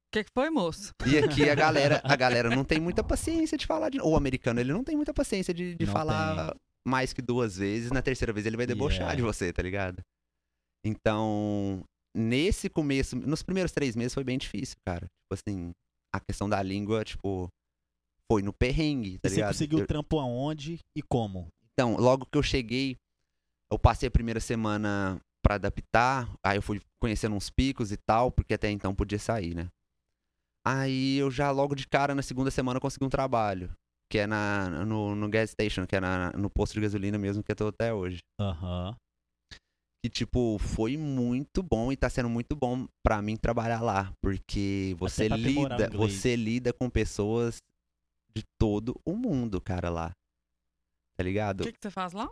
[0.08, 0.92] O que, que foi, moço?
[1.06, 4.00] E aqui a galera, a galera não tem muita paciência de falar de.
[4.00, 7.90] O americano, ele não tem muita paciência de, de falar mais que duas vezes.
[7.90, 9.16] Na terceira vez ele vai debochar Yeah.
[9.16, 10.00] de você, tá ligado?
[10.84, 11.84] Então,
[12.16, 15.06] nesse começo, nos primeiros três meses foi bem difícil, cara.
[15.06, 15.72] Tipo assim,
[16.14, 17.48] a questão da língua, tipo,
[18.30, 19.52] foi no perrengue, tá E você ligado?
[19.52, 21.48] conseguiu Eu- trampo aonde e como?
[21.74, 22.96] Então, logo que eu cheguei,
[23.70, 28.32] eu passei a primeira semana pra adaptar, aí eu fui conhecendo uns picos e tal,
[28.32, 29.68] porque até então podia sair, né?
[30.70, 33.72] Aí eu já logo de cara na segunda semana consegui um trabalho,
[34.10, 37.42] que é na, no, no gas station, que é na, no posto de gasolina mesmo
[37.42, 38.18] que eu tô até hoje.
[38.38, 38.94] Aham.
[40.04, 44.94] Que, tipo, foi muito bom e tá sendo muito bom pra mim trabalhar lá, porque
[44.98, 47.56] você o lida, você lida com pessoas
[48.36, 50.10] de todo o mundo, cara, lá.
[51.16, 51.64] Tá O ligado?
[51.64, 52.30] que, que você faz lá?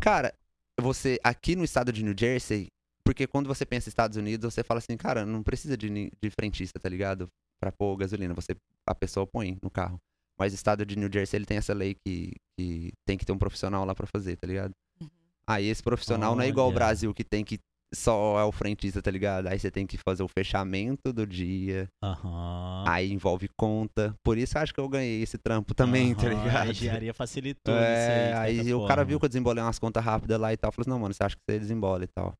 [0.00, 0.32] Cara,
[0.80, 2.68] você aqui no estado de New Jersey,
[3.04, 6.30] porque quando você pensa em Estados Unidos, você fala assim, cara, não precisa de, de
[6.30, 7.28] frentista, tá ligado?
[7.62, 9.96] Pra pôr gasolina, você a pessoa põe no carro.
[10.36, 13.30] Mas o estado de New Jersey, ele tem essa lei que, que tem que ter
[13.30, 14.72] um profissional lá pra fazer, tá ligado?
[15.00, 15.08] Uhum.
[15.46, 16.74] Aí esse profissional não é igual ao Olha.
[16.80, 17.60] Brasil, que tem que
[17.94, 19.46] só é o frentista, tá ligado?
[19.46, 22.82] Aí você tem que fazer o fechamento do dia, Aham.
[22.88, 24.12] aí envolve conta.
[24.24, 26.70] Por isso eu acho que eu ganhei esse trampo também, tá Aham, A ligado?
[26.72, 28.60] engenharia facilitou É, isso aí.
[28.64, 29.04] aí o cara forma.
[29.04, 30.72] viu que eu desembolei umas contas rápidas lá e tal.
[30.72, 32.34] Falou assim, não, mano, você acha que você desembola e tal.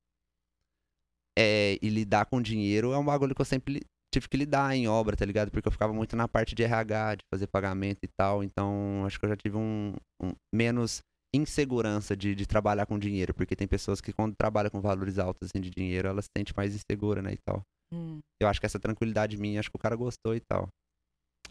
[1.39, 3.81] É, e lidar com dinheiro é um bagulho que eu sempre
[4.12, 5.51] tive que lidar em obra, tá ligado?
[5.51, 8.44] Porque eu ficava muito na parte de RH, de fazer pagamento e tal.
[8.44, 11.01] Então, acho que eu já tive um, um- menos
[11.35, 13.33] insegurança de, de trabalhar com dinheiro.
[13.33, 16.53] Porque tem pessoas que quando trabalham com valores altos assim, de dinheiro, elas se sentem
[16.57, 17.62] mais insegura, né, e tal.
[17.92, 18.20] Hum.
[18.40, 20.68] Eu acho que essa tranquilidade minha, acho que o cara gostou e tal.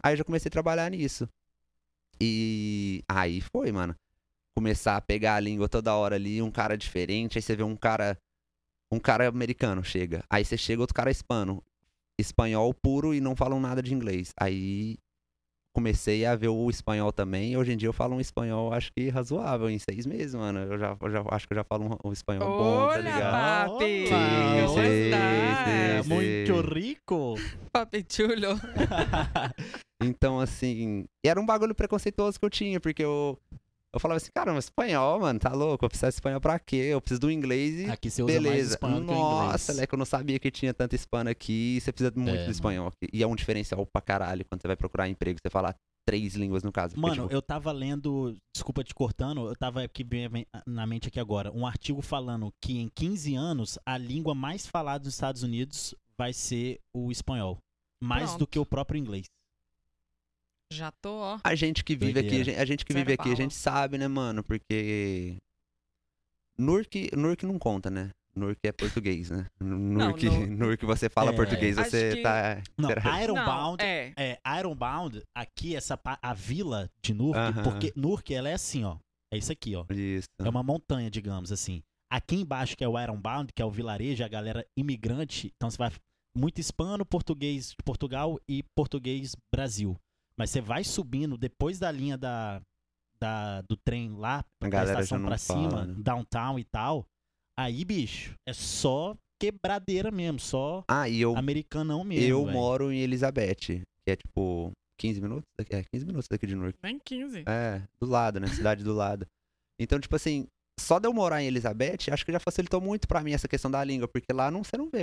[0.02, 1.28] Aí eu já comecei a trabalhar nisso.
[2.20, 3.94] E aí foi, mano.
[4.56, 7.76] Começar a pegar a língua toda hora ali, um cara diferente, aí você vê um
[7.76, 8.16] cara.
[8.92, 10.22] Um cara americano chega.
[10.30, 11.62] Aí você chega outro cara hispano.
[12.22, 14.32] Espanhol puro e não falam nada de inglês.
[14.40, 14.96] Aí
[15.74, 17.52] comecei a ver o espanhol também.
[17.52, 20.60] E hoje em dia eu falo um espanhol, acho que razoável, em seis meses, mano.
[20.60, 23.02] Eu já, eu já acho que eu já falo um, um espanhol bom, tá Olha,
[23.02, 23.70] ligado?
[23.70, 24.04] papi!
[24.08, 26.14] Olá, ¿cómo sim, sim.
[26.14, 27.34] muito rico.
[27.72, 28.60] Papi chulo.
[30.04, 33.38] Então, assim, era um bagulho preconceituoso que eu tinha, porque eu,
[33.94, 35.84] eu falava assim, cara, mas espanhol, mano, tá louco?
[35.84, 36.76] Eu preciso de espanhol pra quê?
[36.76, 38.70] Eu preciso do inglês e Aqui você usa mais beleza.
[38.74, 39.72] espanhol do que o Nossa.
[39.72, 41.78] Leque, eu não sabia que tinha tanto hispano aqui.
[41.80, 43.08] Você precisa muito É, do espanhol aqui.
[43.12, 45.74] E é um diferencial pra caralho quando você vai procurar emprego, você falar
[46.06, 46.94] três línguas no caso.
[46.94, 50.04] porque, Mano, tipo, eu tava lendo, desculpa te cortando, eu tava aqui
[50.66, 55.04] na mente aqui agora, um artigo falando que em 15 anos a língua mais falada
[55.04, 57.58] nos Estados Unidos vai ser o espanhol,
[58.02, 58.46] mais do Pronto.
[58.48, 59.26] que o próprio inglês.
[60.72, 61.38] Já tô, ó.
[61.44, 62.44] A gente que vive aqui, a Doideira.
[62.44, 63.36] gente, a gente que Zero vive aqui, a bala.
[63.36, 64.42] gente sabe, né, mano?
[64.42, 65.36] Porque.
[66.58, 68.10] Nurk, Nurk não conta, né?
[68.34, 69.46] Nurk é português, né?
[69.60, 72.62] Nurk, no- Nurk você fala É, português, acho você que- tá.
[72.78, 72.88] Não,
[73.22, 74.14] Ironbound, Não, é.
[74.16, 77.62] é, Ironbound, aqui essa pa- a vila de Nurk, Aham.
[77.62, 78.96] porque Nurk ela é assim, ó.
[79.32, 79.84] É isso aqui, ó.
[79.90, 80.28] Isso.
[80.38, 81.82] É uma montanha, digamos assim.
[82.10, 85.50] Aqui embaixo, que é o Ironbound, que é o vilarejo, a galera imigrante.
[85.56, 85.90] Então você vai
[86.36, 89.96] muito hispano, português de Portugal e português Brasil.
[90.36, 92.60] Mas você vai subindo depois da linha da,
[93.20, 95.94] da- do trem lá, A da galera já estação pra fala, cima, né?
[95.98, 97.04] downtown e tal.
[97.58, 102.24] Aí, bicho, é só quebradeira mesmo, só Ah, e eu, americanão mesmo.
[102.24, 102.56] eu velho.
[102.56, 106.78] moro em Elizabeth, que é tipo 15 minutos daqui, é 15 minutos daqui de Newark.
[106.82, 107.44] Nem 15.
[107.46, 108.46] É, do lado, né?
[108.46, 109.26] Cidade do lado.
[109.80, 110.46] Então, tipo assim,
[110.80, 113.70] só de eu morar em Elizabeth, acho que já facilitou muito pra mim essa questão
[113.70, 115.00] da língua, porque lá não, você não vê.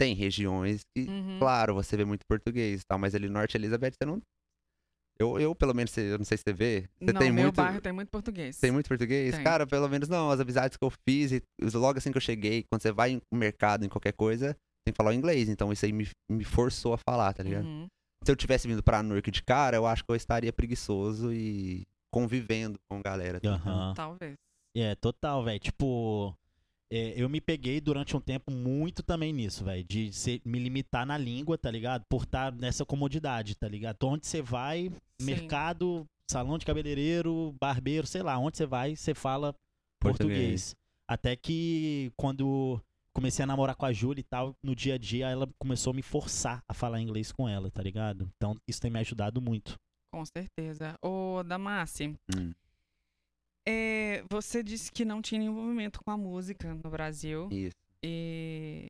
[0.00, 1.38] Tem regiões que, Uhum.
[1.38, 4.20] claro, você vê muito português e tal, mas ali no norte Elizabeth você não.
[5.18, 6.88] Eu, eu pelo menos, eu não sei se você vê.
[6.98, 7.56] Você não, tem meu muito.
[7.56, 8.58] bairro tem muito português.
[8.58, 9.34] Tem muito português?
[9.34, 9.44] Tem.
[9.44, 10.30] Cara, pelo menos não.
[10.30, 11.42] As amizades que eu fiz, e
[11.74, 14.96] logo assim que eu cheguei, quando você vai em mercado, em qualquer coisa, tem que
[14.96, 15.48] falar o inglês.
[15.48, 17.64] Então isso aí me, me forçou a falar, tá ligado?
[17.64, 17.86] Uhum.
[18.24, 21.86] Se eu tivesse vindo pra Newark de cara, eu acho que eu estaria preguiçoso e
[22.10, 23.40] convivendo com galera.
[23.40, 23.50] tá?
[23.50, 23.92] Aham.
[23.94, 24.34] Talvez.
[24.76, 25.60] É, total, velho.
[25.60, 26.34] Tipo,
[26.96, 29.84] é, eu me peguei durante um tempo muito também nisso, velho.
[29.84, 32.04] De ser- me limitar na língua, tá ligado?
[32.08, 33.96] Por estar nessa comodidade, tá ligado?
[33.96, 35.26] Então, onde você vai, Sim.
[35.26, 39.54] mercado, salão de cabeleireiro, barbeiro, sei lá, onde você vai, você fala
[40.00, 40.36] português.
[40.38, 40.76] Português.
[41.08, 42.80] Até que quando
[43.12, 45.94] comecei a namorar com a Júlia e tal, no dia a dia ela começou a
[45.94, 48.28] me forçar a falar inglês com ela, tá ligado?
[48.36, 49.76] Então, isso tem me ajudado muito.
[50.12, 50.96] Com certeza.
[51.02, 52.52] Ô, Damassi, Hum.
[53.66, 57.48] É, você disse que não tinha nenhum envolvimento com a música no Brasil.
[57.50, 57.74] Isso.
[58.02, 58.88] E.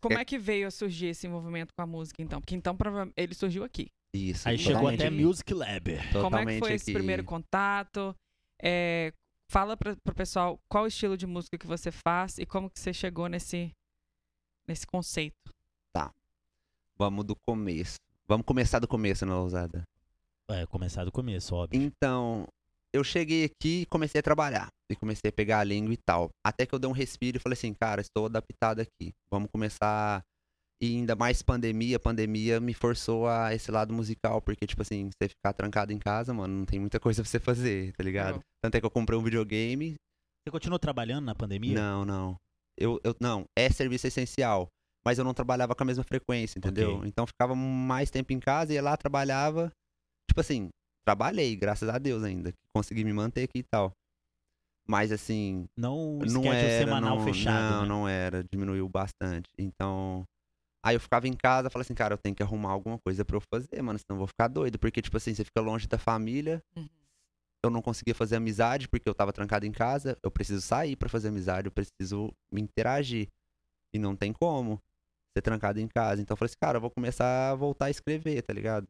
[0.00, 2.40] Como É- é que veio a surgir esse envolvimento com a música, então?
[2.40, 2.76] Porque então
[3.16, 3.88] ele surgiu aqui.
[4.14, 4.48] Isso.
[4.48, 5.24] Aí chegou totalmente até aqui.
[5.24, 5.84] Music Lab.
[5.84, 6.92] Como é que Totalmente foi esse aqui.
[6.94, 8.14] primeiro contato?
[8.62, 9.12] É,
[9.50, 12.78] fala para o pessoal qual o estilo de música que você faz e como que
[12.80, 13.70] você chegou nesse,
[14.66, 15.52] nesse conceito.
[16.96, 17.96] Vamos do começo.
[18.28, 19.84] Vamos começar do começo, né, ousada?
[20.50, 21.80] É, começar do começo, óbvio.
[21.80, 22.46] Então,
[22.94, 24.68] eu cheguei aqui e comecei a trabalhar.
[24.90, 26.30] E comecei a pegar a língua e tal.
[26.44, 29.12] Até que eu dei um respiro e falei assim, cara, estou adaptado aqui.
[29.30, 30.22] Vamos começar.
[30.82, 35.28] E ainda mais pandemia, pandemia me forçou a esse lado musical, porque, tipo assim, você
[35.28, 38.36] ficar trancado em casa, mano, não tem muita coisa pra você fazer, tá ligado?
[38.36, 39.94] Eu- Tanto é que eu comprei um videogame.
[40.42, 41.74] Você continuou trabalhando na pandemia?
[41.74, 42.36] Não, não.
[42.78, 44.68] Eu, eu, não, é serviço essencial.
[45.04, 46.96] Mas eu não trabalhava com a mesma frequência, entendeu?
[46.96, 47.08] Ok.
[47.08, 49.70] Então ficava mais tempo em casa, ia lá, trabalhava.
[50.30, 50.68] Tipo assim,
[51.04, 52.52] trabalhei, graças a Deus ainda.
[52.74, 53.92] Consegui me manter aqui e tal.
[54.88, 57.74] Mas assim, Não, não schedule era, semanal não, fechado.
[57.74, 57.88] não, né?
[57.88, 59.48] não era, diminuiu bastante.
[59.56, 60.24] Então,
[60.84, 63.36] aí eu ficava em casa, falei assim, cara, eu tenho que arrumar alguma coisa pra
[63.36, 65.98] eu fazer, mano, senão eu vou ficar doido, porque tipo assim, você fica longe da
[65.98, 66.62] família.
[66.74, 66.88] Uhum.
[67.62, 70.16] Eu não conseguia fazer amizade porque eu tava trancado em casa.
[70.22, 73.28] Eu preciso sair pra fazer amizade, eu preciso me interagir.
[73.94, 74.80] E não tem como
[75.36, 76.22] ser trancado em casa.
[76.22, 78.88] Então eu falei assim, cara, eu vou começar a voltar a escrever, tá ligado?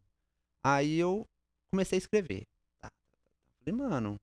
[0.64, 1.26] Aí eu
[1.70, 2.46] comecei a escrever.
[2.80, 3.30] Tá, tá, tá.
[3.58, 4.20] Falei, mano,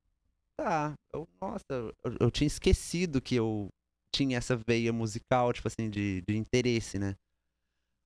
[0.55, 0.93] tá.
[1.13, 3.69] Eu, nossa, eu, eu tinha esquecido que eu
[4.13, 7.15] tinha essa veia musical, tipo assim, de, de interesse, né?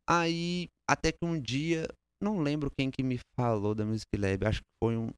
[0.08, 1.88] Aí, até que um dia,
[2.22, 5.10] não lembro quem que me falou da Music Lab, acho que foi um.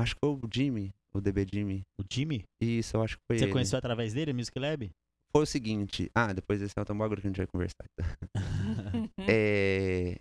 [0.00, 1.82] Acho que foi o Jimmy, o DB Jimmy.
[2.00, 2.44] O Jimmy?
[2.60, 3.52] Isso, eu acho que foi Você ele.
[3.52, 4.90] conheceu através dele, a Music Lab?
[5.32, 6.10] Foi o seguinte.
[6.14, 7.84] Ah, depois desse é outro bagulho que a gente vai conversar.
[9.28, 10.18] É.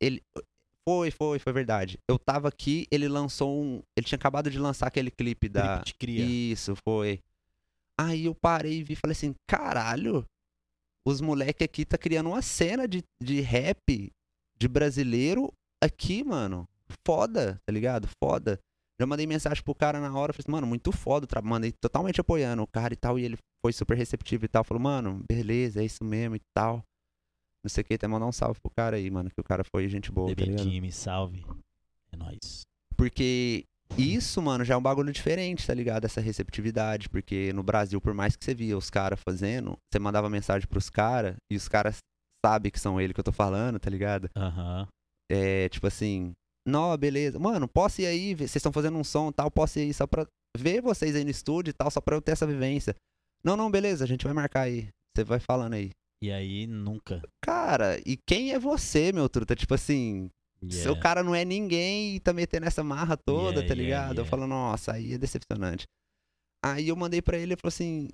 [0.00, 0.22] Ele.
[0.88, 1.98] Foi, foi, foi verdade.
[2.08, 3.82] Eu tava aqui, ele lançou um.
[3.96, 5.62] Ele tinha acabado de lançar aquele clipe da.
[5.62, 6.24] Felipe te cria.
[6.24, 7.20] Isso, foi.
[7.98, 10.24] Aí eu parei e vi e falei assim, caralho,
[11.06, 14.10] os moleque aqui tá criando uma cena de, de rap
[14.58, 16.66] de brasileiro aqui, mano.
[17.06, 18.08] Foda, tá ligado?
[18.22, 18.58] Foda.
[19.00, 21.72] Já mandei mensagem pro cara na hora, falei assim, mano, muito foda, o tra- mandei
[21.72, 25.22] totalmente apoiando o cara e tal, e ele foi super receptivo e tal, falou, mano,
[25.30, 26.82] beleza, é isso mesmo e tal.
[27.64, 29.62] Não sei o que, até mandar um salve pro cara aí, mano, que o cara
[29.64, 30.68] foi gente boa, tá DB ligado?
[30.68, 31.44] Time, salve.
[32.12, 32.62] É nóis.
[32.96, 33.64] Porque
[33.96, 36.04] isso, mano, já é um bagulho diferente, tá ligado?
[36.04, 37.08] Essa receptividade.
[37.08, 40.90] Porque no Brasil, por mais que você via os caras fazendo, você mandava mensagem pros
[40.90, 41.98] caras e os caras
[42.44, 44.28] sabem que são ele que eu tô falando, tá ligado?
[44.36, 44.88] Aham.
[45.30, 46.32] É tipo assim,
[46.66, 47.38] não, beleza.
[47.38, 50.06] Mano, posso ir aí, vocês estão fazendo um som e tal, posso ir aí só
[50.06, 52.94] pra ver vocês aí no estúdio e tal, só pra eu ter essa vivência.
[53.42, 54.88] Não, não, beleza, a gente vai marcar aí.
[55.16, 55.90] Você vai falando aí.
[56.22, 57.22] E aí, nunca.
[57.42, 59.54] Cara, e quem é você, meu truta?
[59.56, 60.30] Tipo assim,
[60.62, 60.82] Yeah.
[60.82, 64.10] seu cara não é ninguém e tá metendo essa marra toda, Yeah, tá yeah, ligado?
[64.18, 64.30] Eu yeah.
[64.30, 65.86] falo, nossa, aí é decepcionante.
[66.62, 68.08] Aí eu mandei pra ele e falou assim: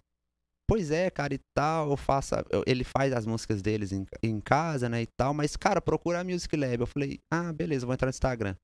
[0.68, 2.34] Pois é, cara, e tal, eu faço.
[2.50, 6.20] eu- ele faz as músicas deles em, em casa, né, e tal, mas, cara, procura
[6.20, 6.80] a Music Lab.
[6.80, 8.54] Eu falei, ah, beleza, vou entrar no Instagram.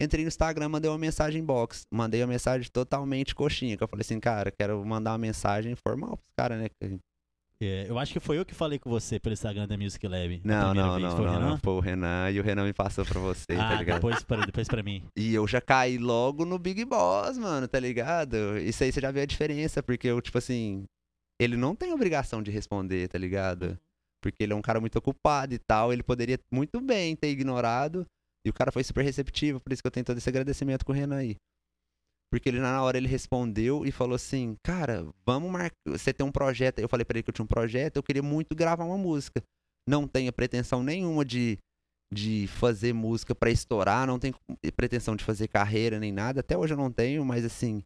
[0.00, 1.82] Entrei no Instagram, mandei uma mensagem box.
[1.92, 3.76] Mandei uma mensagem totalmente coxinha.
[3.76, 6.68] Que eu falei assim, cara, quero mandar uma mensagem formal pros caras, né?
[7.60, 10.40] É, eu acho que foi eu que falei com você pelo Instagram da Music Lab.
[10.44, 11.02] Não, não, vez.
[11.02, 11.48] não, Foi o não, Renan?
[11.50, 11.58] não.
[11.58, 13.96] Foi o Renan e o Renan me passou pra você, tá Ah, ligado?
[13.96, 15.02] depois pra, depois pra mim.
[15.16, 18.56] E eu já caí logo no Big Boss, mano, tá ligado?
[18.58, 20.84] Isso aí você já vê a diferença, porque eu, tipo assim,
[21.40, 23.76] ele não tem obrigação de responder, tá ligado?
[24.22, 28.06] Porque ele é um cara muito ocupado e tal, ele poderia muito bem ter ignorado,
[28.46, 30.92] e o cara foi super receptivo, por isso que eu tenho todo esse agradecimento com
[30.92, 31.36] o Renan aí.
[32.30, 36.32] Porque ele, na hora, ele respondeu e falou assim, cara, vamos marcar, você tem um
[36.32, 38.98] projeto, eu falei pra ele que eu tinha um projeto, eu queria muito gravar uma
[38.98, 39.42] música.
[39.88, 41.58] Não tenho pretensão nenhuma de
[42.12, 44.34] de fazer música pra estourar, não tenho
[44.74, 46.40] pretensão de fazer carreira nem nada.
[46.40, 47.82] Até hoje eu não tenho, mas assim,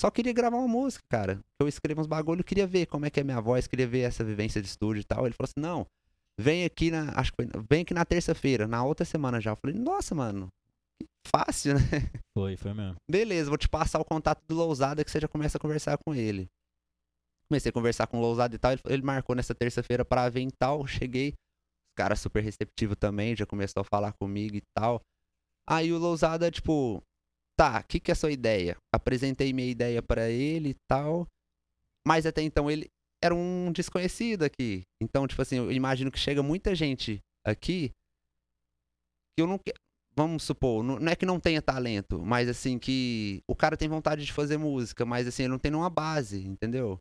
[0.00, 1.38] só queria gravar uma música, cara.
[1.60, 4.24] Eu escrevo uns bagulho, queria ver como é que é minha voz, queria ver essa
[4.24, 5.26] vivência de estúdio e tal.
[5.26, 5.86] Ele falou assim: "Não,
[6.38, 9.52] vem aqui na, acho que foi, vem aqui na terça-feira, na outra semana já".
[9.52, 10.48] Eu falei: "Nossa, mano,
[11.34, 11.80] fácil, né?"
[12.36, 12.96] Foi, foi mesmo.
[13.10, 16.14] Beleza, vou te passar o contato do Lousada que você já começa a conversar com
[16.14, 16.48] ele.
[17.48, 18.72] Comecei a conversar com o Lousada e tal.
[18.72, 20.86] Ele, ele marcou nessa terça-feira pra vir e tal.
[20.86, 21.30] Cheguei.
[21.30, 25.02] Os caras super receptivo também, já começou a falar comigo e tal.
[25.68, 27.02] Aí o Lousada, tipo,
[27.58, 28.76] tá, o que, que é a sua ideia?
[28.94, 31.26] Apresentei minha ideia pra ele e tal.
[32.06, 32.88] Mas até então ele
[33.22, 34.82] era um desconhecido aqui.
[35.02, 37.90] Então, tipo assim, eu imagino que chega muita gente aqui
[39.36, 39.78] que eu não quero
[40.22, 43.88] vamos supor, não não é que não tenha talento, mas assim, que o cara tem
[43.88, 46.98] vontade de fazer música, mas assim, ele não tem nenhuma base, entendeu?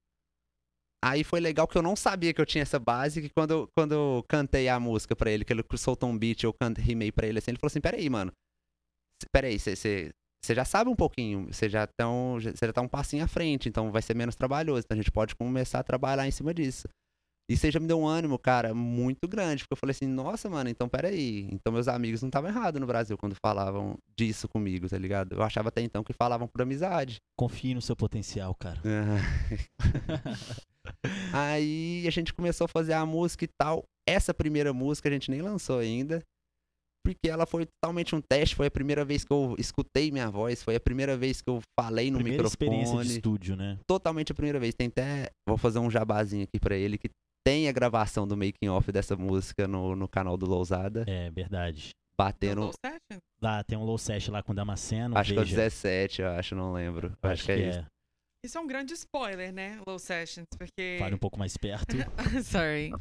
[1.04, 3.70] Aí foi legal que eu não sabia que eu tinha essa base, que quando, eu-
[3.76, 7.12] quando eu cantei a música pra ele, que ele soltou um beat, eu cantei, rimei
[7.12, 8.32] pra ele assim, ele falou assim, peraí, mano,
[9.32, 10.12] peraí, você
[10.56, 14.02] já sabe um pouquinho, você já, tão, já tá um passinho à frente, então vai
[14.02, 16.88] ser menos trabalhoso, então a gente pode começar a trabalhar em cima disso.
[17.50, 19.64] E você já me deu um ânimo, cara, muito grande.
[19.64, 21.50] Porque eu falei assim, nossa, mano, então peraí.
[21.52, 25.34] Então meus amigos não estavam errados no Brasil quando falavam disso comigo, tá ligado?
[25.34, 27.18] Eu achava até então que falavam por amizade.
[27.36, 28.80] Confie no seu potencial, cara.
[31.34, 33.84] Aí a gente começou a fazer a música e tal.
[34.08, 36.24] Essa primeira música a gente nem lançou ainda.
[37.04, 38.56] Porque ela foi totalmente um teste.
[38.56, 40.62] Foi a primeira vez que eu escutei minha voz.
[40.62, 43.08] Foi a primeira vez que eu falei no Primeira experiência microfone.
[43.08, 43.80] de estúdio, né?
[43.88, 44.76] totalmente a primeira vez.
[44.76, 45.30] Tem até.
[45.48, 47.10] Vou fazer um jabazinho aqui pra ele que
[47.50, 51.04] tem a gravação do making off dessa música no, no canal do Lousada.
[51.08, 51.90] É, verdade.
[52.16, 52.62] Batendo.
[52.62, 53.22] Low session?
[53.42, 55.18] Lá tem um low set lá com o Damasceno.
[55.18, 55.56] Acho que é o veja.
[55.56, 57.12] 17, eu acho, não lembro.
[57.24, 57.86] Eu acho, que, é isso.
[58.46, 59.80] Isso é um grande spoiler, né?
[59.88, 60.98] Low sessions, porque.
[61.00, 61.96] Fale um pouco mais perto.
[62.44, 62.92] Sorry.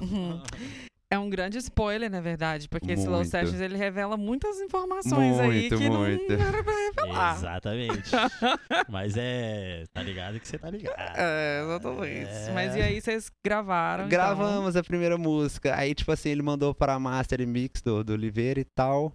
[1.11, 3.31] É um grande spoiler, na verdade, porque esse Low Muito.
[3.31, 6.33] Sessions ele revela muitas informações aí Muito, que muito.
[6.37, 6.78] não era pra
[7.11, 8.11] Exatamente.
[8.89, 9.85] Mas é.
[9.93, 10.97] Tá ligado que você tá ligado.
[10.99, 12.31] É, exatamente.
[12.31, 12.53] É.
[12.53, 14.07] Mas e aí vocês gravaram?
[14.07, 14.19] então?
[14.19, 15.77] Gravamos a primeira música.
[15.77, 19.13] Aí, tipo assim, ele mandou pra Master e Mix do, do Oliveira e tal.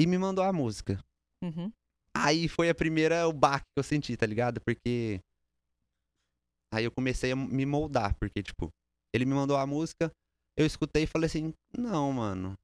[0.00, 0.98] E me mandou a música.
[1.42, 1.72] Uhum.
[2.16, 4.60] Aí foi a primeira, o baque que eu senti, tá ligado?
[4.60, 5.20] Porque.
[6.72, 8.68] Aí eu comecei a me moldar, porque, tipo,
[9.14, 10.10] ele me mandou a música,
[10.56, 12.56] eu escutei e falei assim: não, mano.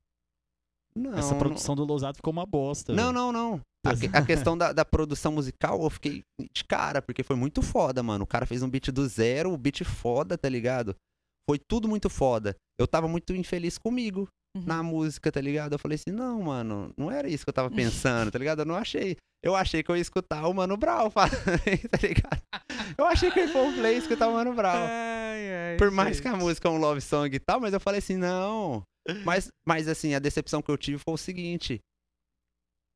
[0.97, 1.15] Não.
[1.19, 2.93] Essa não- produção do Lousado ficou uma bosta.
[2.95, 3.61] Não, não, não.
[3.87, 6.23] A, que- a questão da, da produção musical, eu fiquei
[6.55, 8.25] de cara, porque foi muito foda, mano.
[8.25, 10.95] O cara fez um beat do zero, o beat foda, tá ligado?
[11.51, 12.55] Foi tudo muito foda.
[12.81, 14.63] Eu tava muito infeliz comigo Uhum.
[14.67, 15.73] na música, tá ligado?
[15.73, 18.61] Eu falei assim, não, mano, não era isso que eu tava pensando, tá ligado?
[18.61, 19.17] Eu não achei.
[19.45, 21.27] Eu achei que eu ia escutar o Mano Brown tá
[22.01, 22.41] ligado?
[22.99, 24.87] Eu achei que eu ia pôr um play e escutar o Mano Brown.
[24.89, 26.41] Ai, ai, Por mais que a gente.
[26.41, 28.83] música é um love song e tal, mas eu falei assim, não.
[29.25, 31.79] Mas, mas assim, a decepção que eu tive foi o seguinte.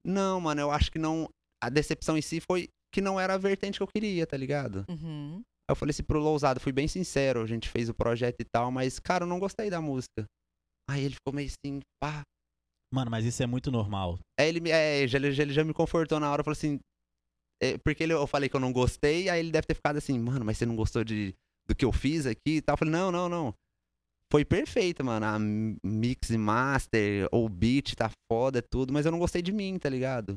[0.04, 1.28] Não, mano, eu acho que não.
[1.62, 4.84] A decepção em si foi que não era a vertente que eu queria, tá ligado?
[4.88, 5.36] Uhum.
[5.68, 8.44] Aí eu falei assim pro Lousado, fui bem sincero, a gente fez o projeto e
[8.44, 10.24] tal, mas, cara, eu não gostei da música.
[10.88, 12.22] Aí ele ficou meio assim, pá.
[12.94, 14.18] Mano, mas isso é muito normal.
[14.40, 16.78] Ele, é, já, ele, já- ele já me confortou na hora, falou assim.
[17.62, 20.18] É, porque ele- eu falei que eu não gostei, aí ele deve ter ficado assim,
[20.18, 21.34] mano, mas você não gostou de,
[21.68, 22.74] do que eu fiz aqui e tal.
[22.74, 23.54] Eu falei, não, não, não.
[24.30, 25.24] foi perfeita, mano.
[25.24, 29.78] A mix e master, ou beat tá foda, tudo, mas eu não gostei de mim,
[29.78, 30.36] tá ligado?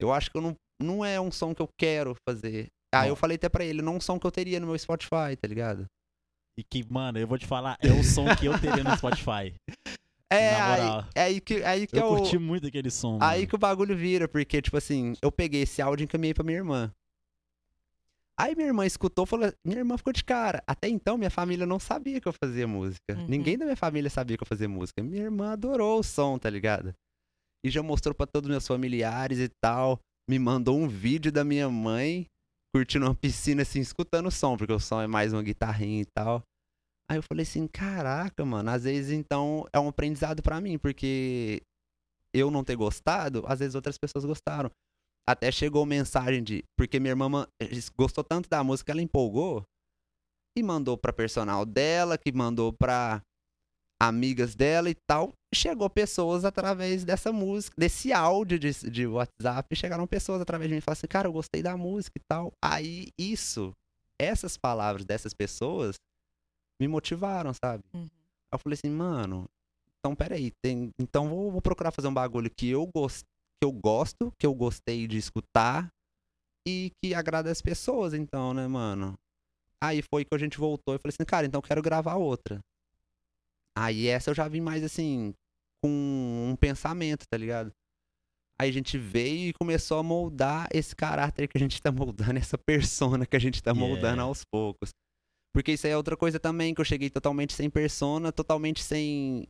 [0.00, 2.66] Eu acho que eu não, não é um som que eu quero fazer.
[2.94, 3.08] Ah, Não.
[3.08, 5.36] eu falei até pra ele, não é um som que eu teria no meu Spotify,
[5.40, 5.86] tá ligado?
[6.58, 9.54] E que, mano, eu vou te falar, é o som que eu teria no Spotify.
[10.30, 13.18] É, aí, é aí que, aí que Eu eu, curti muito aquele som.
[13.20, 13.48] Aí mano.
[13.48, 16.58] que o bagulho vira, porque, tipo assim, eu peguei esse áudio e encaminhei pra minha
[16.58, 16.92] irmã.
[18.38, 20.62] Aí minha irmã escutou e falou, minha irmã ficou de cara.
[20.66, 23.14] Até então, minha família não sabia que eu fazia música.
[23.16, 23.26] Uhum.
[23.26, 25.02] Ninguém da minha família sabia que eu fazia música.
[25.02, 26.92] Minha irmã adorou o som, tá ligado?
[27.64, 29.98] E já mostrou pra todos os meus familiares e tal.
[30.28, 32.26] Me mandou um vídeo da minha mãe
[32.74, 36.06] curtindo uma piscina, assim, escutando o som, porque o som é mais uma guitarrinha e
[36.06, 36.42] tal.
[37.08, 41.62] Aí eu falei assim, caraca, mano, às vezes então é um aprendizado pra mim, porque
[42.34, 44.70] eu não ter gostado, às vezes outras pessoas gostaram.
[45.28, 46.62] Até chegou mensagem de.
[46.76, 47.48] Porque minha irmã ma-
[47.96, 49.64] gostou tanto da música, ela empolgou
[50.56, 53.20] e mandou pra personal dela, que mandou pra
[54.00, 55.32] amigas dela e tal.
[55.54, 59.74] Chegou pessoas através dessa música, desse áudio de, de WhatsApp.
[59.74, 62.52] Chegaram pessoas através de mim e falaram assim: Cara, eu gostei da música e tal.
[62.62, 63.72] Aí isso,
[64.20, 65.96] essas palavras dessas pessoas
[66.80, 67.82] me motivaram, sabe?
[67.94, 68.02] Uhum.
[68.02, 68.08] Aí
[68.52, 69.48] eu falei assim, mano,
[69.98, 73.72] então peraí, tem, então vou, vou procurar fazer um bagulho que eu, gos, que eu
[73.72, 75.88] gosto, que eu gostei de escutar
[76.66, 79.14] e que agrada as pessoas, então, né, mano?
[79.82, 82.60] Aí foi que a gente voltou e falei assim, cara, então eu quero gravar outra.
[83.76, 85.34] Aí essa eu já vim mais assim,
[85.82, 87.72] com um pensamento, tá ligado?
[88.58, 92.38] Aí a gente veio e começou a moldar esse caráter que a gente tá moldando,
[92.38, 94.22] essa persona que a gente tá moldando Yeah.
[94.22, 94.90] aos poucos.
[95.56, 99.48] Porque isso aí é outra coisa também, que eu cheguei totalmente sem persona, totalmente sem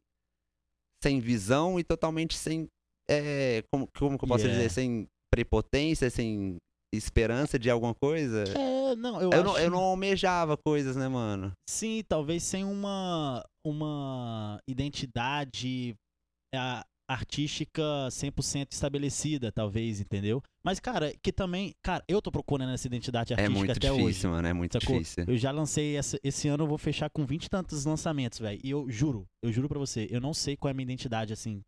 [1.03, 2.69] sem visão e totalmente sem
[3.11, 4.63] é, como, como que eu posso Yeah.
[4.69, 6.59] dizer, sem prepotência, sem
[6.95, 8.45] esperança de alguma coisa.
[8.57, 9.45] É, não, eu, Eu, acho...
[9.45, 11.51] não, eu não almejava coisas, né, mano?
[11.69, 15.93] Sim, talvez sem uma, uma identidade
[16.55, 20.43] a- artística 100% estabelecida, talvez, entendeu?
[20.65, 21.75] Mas, cara, que também...
[21.83, 24.27] Cara, eu tô procurando essa identidade É artística muito até difícil, hoje.
[24.29, 24.99] mano, é muito Sacou?
[24.99, 25.25] difícil.
[25.27, 28.61] Eu já lancei essa, esse ano, eu vou fechar com 20 e tantos lançamentos, velho.
[28.63, 31.33] E eu juro, eu juro pra você, eu não sei qual é a minha identidade,
[31.33, 31.63] assim,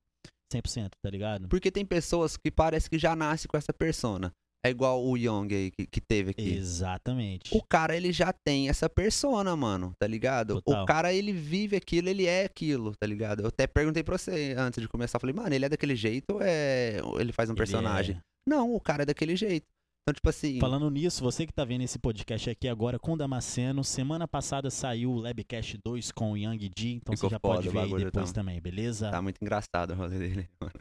[0.53, 1.48] 100%, tá ligado?
[1.48, 4.33] Porque tem pessoas que parece que já nasce com essa persona.
[4.64, 6.52] É igual o Young aí que, que teve aqui.
[6.54, 7.56] Exatamente.
[7.56, 10.60] O cara, ele já tem essa persona, mano, tá ligado?
[10.60, 10.82] Total.
[10.82, 13.40] O cara, ele vive aquilo, ele é aquilo, tá ligado?
[13.42, 16.42] Eu até perguntei pra você antes de começar, falei, mano, ele é daquele jeito ou
[16.42, 16.98] é...
[17.20, 18.16] ele faz um Ele personagem?
[18.16, 19.66] é- Não, o cara é daquele jeito.
[20.02, 20.58] Então, tipo assim...
[20.58, 24.70] Falando nisso, você que tá vendo esse podcast aqui agora com o Damasceno, semana passada
[24.70, 27.90] saiu o Labcast 2 com o Young D, então Ficou você já pode ver aí
[27.90, 28.42] depois então.
[28.42, 29.10] também, beleza?
[29.10, 30.72] Tá muito engraçado o rolê dele, mano.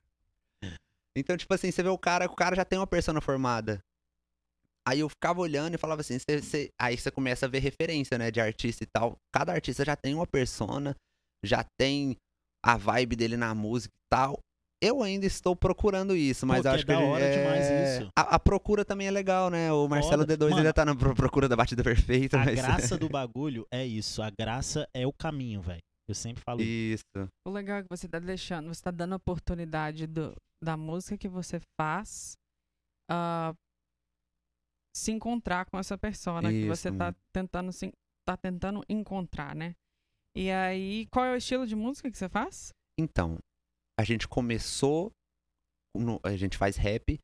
[1.20, 3.80] Então, tipo assim, você vê o cara, o cara já tem uma persona formada.
[4.88, 8.18] Aí eu ficava olhando e falava assim, cê- cê- aí você começa a ver referência,
[8.18, 9.18] né, de artista e tal.
[9.34, 10.96] Cada artista já tem uma persona,
[11.44, 12.16] já tem
[12.64, 14.40] a vibe dele na música e tal.
[14.82, 17.66] Eu ainda estou procurando isso, mas Pô, eu que acho é que da hora demais
[17.66, 18.10] é, isso.
[18.18, 19.74] A, a procura também é legal, né?
[19.74, 20.38] O Marcelo Foda.
[20.38, 23.66] D2 Mano, ainda tá na pro- procura da batida perfeita, A mas graça do bagulho
[23.72, 25.82] é isso, a graça é o caminho, velho.
[26.08, 27.04] Eu sempre falo isso.
[27.18, 27.28] isso.
[27.46, 31.18] O legal é que você tá deixando, você tá dando a oportunidade do, da música
[31.18, 32.36] que você faz
[33.10, 33.54] ah,
[34.96, 37.18] se encontrar com essa persona que você Isso, tá mano.
[37.32, 37.92] tentando se,
[38.26, 39.76] tá tentando encontrar, né?
[40.36, 42.70] E aí, qual é o estilo de música que você faz?
[43.00, 43.38] Então,
[44.00, 45.12] a gente começou.
[45.96, 47.20] no- a gente faz rap,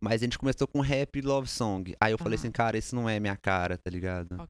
[0.00, 1.92] mas a gente começou com rap e love song.
[2.00, 2.38] Aí eu falei Ah.
[2.38, 4.34] assim, cara, isso não é minha cara, tá ligado?
[4.34, 4.48] Ok.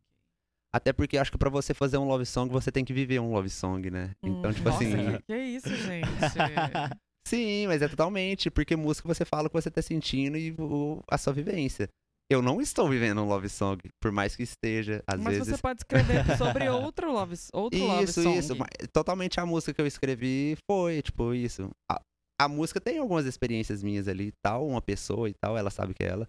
[0.75, 3.33] Até porque acho que pra você fazer um love song, você tem que viver um
[3.33, 4.15] love song, né?
[4.23, 5.17] Então, Hum, tipo nossa, assim.
[5.19, 6.07] que, que isso, gente?
[7.37, 8.51] Sim, mas é totalmente.
[8.51, 11.89] Porque música você fala o que você tá sentindo e o- a sua vivência.
[12.31, 15.49] Eu não estou vivendo um love song, por mais que esteja, às Mas vezes.
[15.57, 18.39] você pode escrever sobre outro love, outro love Isso, song.
[18.39, 18.57] isso.
[18.57, 21.71] mas Totalmente a música que eu escrevi foi, tipo, isso.
[21.91, 22.01] A,
[22.41, 25.93] a música tem algumas experiências minhas ali e tal, uma pessoa e tal, ela sabe
[25.95, 26.27] que é ela.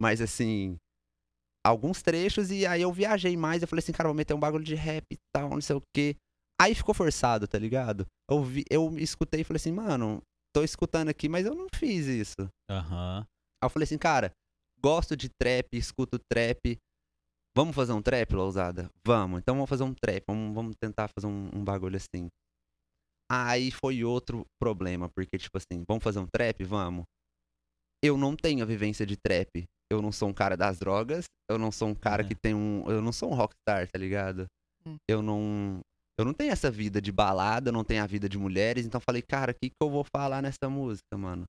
[0.00, 0.76] Mas assim,
[1.64, 4.64] alguns trechos e aí eu viajei mais, eu falei assim, cara, vou meter um bagulho
[4.64, 6.16] de rap e tal, não sei o quê.
[6.60, 8.06] Aí ficou forçado, tá ligado?
[8.30, 10.22] Eu, vi, eu escutei e falei assim, mano,
[10.56, 12.48] tô escutando aqui, mas eu não fiz isso.
[12.70, 13.26] Aham.
[13.62, 14.30] Aí eu falei assim, cara,
[14.82, 16.78] gosto de trap, escuto trap.
[17.54, 18.90] Vamos fazer um trap, Lousada?
[19.06, 19.40] Vamos.
[19.40, 20.24] Então vamos fazer um trap.
[20.26, 22.28] Vamos, vamos tentar fazer um, um bagulho assim.
[23.30, 26.64] Aí foi outro problema, porque, tipo assim, vamos fazer um trap?
[26.64, 27.04] Vamos.
[28.02, 29.64] Eu não tenho a vivência de trap.
[29.90, 31.24] Eu não sou um cara das drogas.
[31.50, 32.26] Eu não sou um cara É.
[32.28, 32.88] que tem um.
[32.90, 34.46] Eu não sou um rockstar, tá ligado?
[34.86, 34.96] Hum.
[35.08, 35.80] Eu não.
[36.18, 38.86] Eu não tenho essa vida de balada, eu não tenho a vida de mulheres.
[38.86, 41.44] Então eu falei, cara, o que, que eu vou falar nessa música, mano?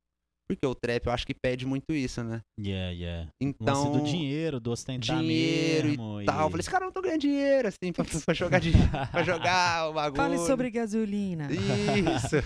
[0.48, 2.40] Porque o trap eu acho que pede muito isso, né?
[2.58, 3.30] Yeah, yeah.
[3.42, 3.92] Então.
[3.92, 6.22] Lance do dinheiro, do ostentar dinheiro mesmo.
[6.22, 6.46] e tal.
[6.46, 8.72] Eu falei, esse cara não tô ganhando dinheiro, assim, pra, pra jogar, de,
[9.12, 10.16] pra jogar o bagulho.
[10.16, 11.50] Fale sobre gasolina.
[11.52, 12.38] Isso.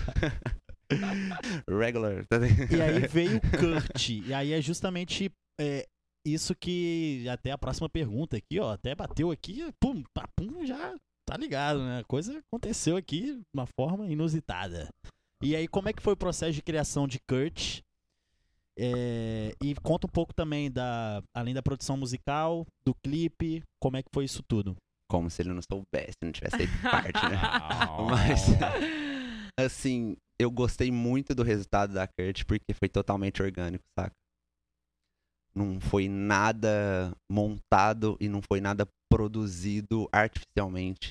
[1.78, 2.26] Regular.
[2.26, 2.38] tá?
[2.70, 4.08] E aí veio o Kurt.
[4.08, 5.86] E aí é justamente é,
[6.26, 10.94] isso que até a próxima pergunta aqui, ó, até bateu aqui, pum, papum, já
[11.32, 12.00] tá ligado, né?
[12.00, 14.88] A coisa aconteceu aqui de uma forma inusitada.
[15.42, 17.80] E aí, como é que foi o processo de criação de Kurt?
[18.78, 24.02] É, e conta um pouco também da, além da produção musical, do clipe, como é
[24.02, 24.76] que foi isso tudo?
[25.10, 27.38] Como se ele não soubesse, não tivesse feito parte, né?
[28.10, 28.46] Mas,
[29.58, 34.12] assim, eu gostei muito do resultado da Kurt porque foi totalmente orgânico, saca?
[35.54, 41.10] Não foi nada montado e não foi nada produzido artificialmente.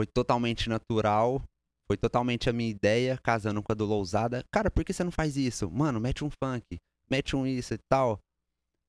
[0.00, 1.42] Foi totalmente natural.
[1.86, 4.42] Foi totalmente a minha ideia, casando com a do Lousada.
[4.50, 5.70] Cara, por que você não faz isso?
[5.70, 6.64] Mano, mete um funk,
[7.10, 8.18] mete um isso e tal.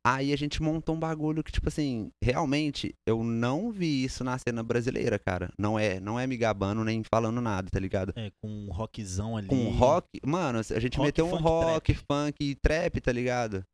[0.08, 4.38] Aí a gente montou um bagulho que, tipo assim, realmente eu não vi isso na
[4.38, 5.52] cena brasileira, cara.
[5.60, 8.14] Não é, não é me gabando nem falando nada, tá ligado?
[8.16, 9.48] É, com um rockzão ali.
[9.50, 12.06] Com rock, mano, a gente Rock, meteu um funk, rock, trap.
[12.10, 13.66] funk e trap, tá ligado?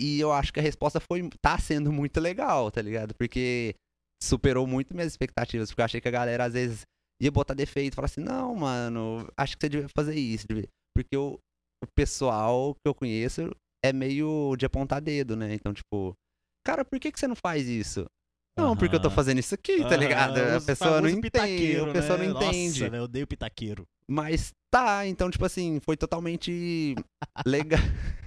[0.00, 3.14] E eu acho que a resposta foi tá sendo muito legal, tá ligado?
[3.14, 3.76] Porque
[4.22, 6.82] superou muito minhas expectativas, porque eu achei que a galera às vezes
[7.20, 10.46] ia botar defeito, falar assim: "Não, mano, acho que você devia fazer isso".
[10.48, 11.38] devia-" Porque o,
[11.82, 13.50] o pessoal que eu conheço
[13.84, 15.54] é meio de apontar dedo, né?
[15.54, 16.14] Então, tipo,
[16.64, 18.06] cara, por que que você não faz isso?
[18.58, 20.36] Não, porque eu tô fazendo isso aqui, tá ligado?
[20.36, 22.24] Aham, A os pessoa não entende, a pessoa né?
[22.28, 22.82] não entende.
[22.82, 23.84] Nossa, eu odeio pitaqueiro.
[24.06, 26.94] Mas tá, então, tipo assim, foi totalmente
[27.46, 27.80] legal.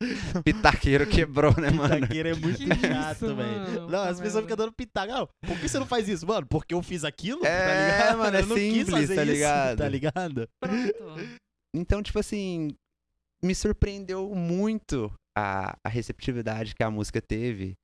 [0.44, 1.94] Pitaqueiro quebrou, né, mano?
[1.96, 3.36] Pitaqueiro é muito Que chato, isso, velho.
[3.60, 3.88] mano?
[3.90, 5.12] Não, as Puta pessoas ficam dando pitaco.
[5.12, 6.26] Não, por que você não faz isso?
[6.26, 8.18] Mano, porque eu fiz aquilo, É, tá ligado?
[8.18, 9.78] mano, é eu não quis simples, fazer tá isso, ligado?
[9.78, 10.48] tá ligado?
[10.60, 11.38] Pronto.
[11.74, 12.74] Então, tipo assim,
[13.42, 17.74] me surpreendeu muito a, a receptividade que a música teve.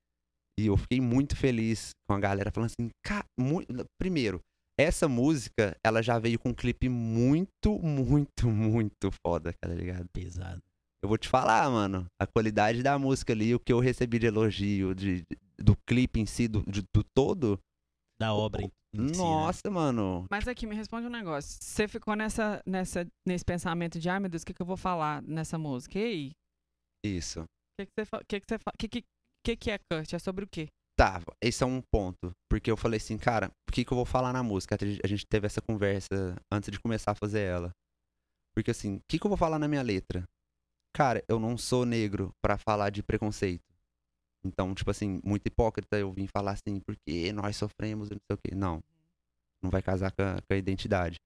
[0.58, 3.62] E eu fiquei muito feliz com a galera falando assim, cara, mu-
[4.00, 4.40] primeiro,
[4.80, 10.06] essa música, ela já veio com um clipe muito, muito, muito foda, tá ligado?
[10.14, 10.62] Pesado.
[11.06, 12.04] Eu vou te falar, mano.
[12.20, 16.18] A qualidade da música ali, o que eu recebi de elogio, de, de- do clipe
[16.18, 17.60] em si, do, de- do todo.
[18.18, 19.24] Da obra em, em si, né?
[19.24, 20.26] Nossa, mano.
[20.28, 21.58] Mas aqui, me responde um negócio.
[21.62, 24.76] Você ficou nessa, nessa, nesse pensamento de, ai meu Deus, o que, que eu vou
[24.76, 25.96] falar nessa música?
[25.96, 26.30] E aí?
[27.04, 27.42] Isso.
[27.42, 27.46] O
[27.78, 29.04] que, que você fa- que que você fa- que, que,
[29.44, 30.12] que, que é Kurt?
[30.12, 30.66] É sobre o quê?
[30.98, 32.32] Tá, esse é um ponto.
[32.50, 34.76] Porque eu falei assim, cara, o que, que eu vou falar na música?
[35.04, 37.70] A gente teve essa conversa antes de começar a fazer ela.
[38.56, 40.24] Porque assim, o que, que eu vou falar na minha letra?
[40.96, 43.62] Cara, eu não sou negro pra falar de preconceito.
[44.42, 48.34] Então, tipo assim, muito hipócrita eu vim falar assim, porque nós sofremos e não sei
[48.34, 48.54] o quê.
[48.54, 48.82] Não.
[49.62, 51.16] Não vai casar com a, com a identidade.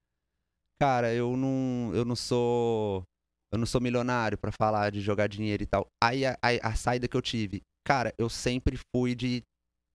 [0.80, 3.04] Cara, eu não, eu não sou.
[3.52, 5.86] Eu não sou milionário pra falar de jogar dinheiro e tal.
[6.02, 9.44] Aí a, a, a saída que eu tive, cara, eu sempre fui de.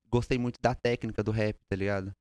[0.09, 2.13] Gostei muito da técnica do rap, tá ligado?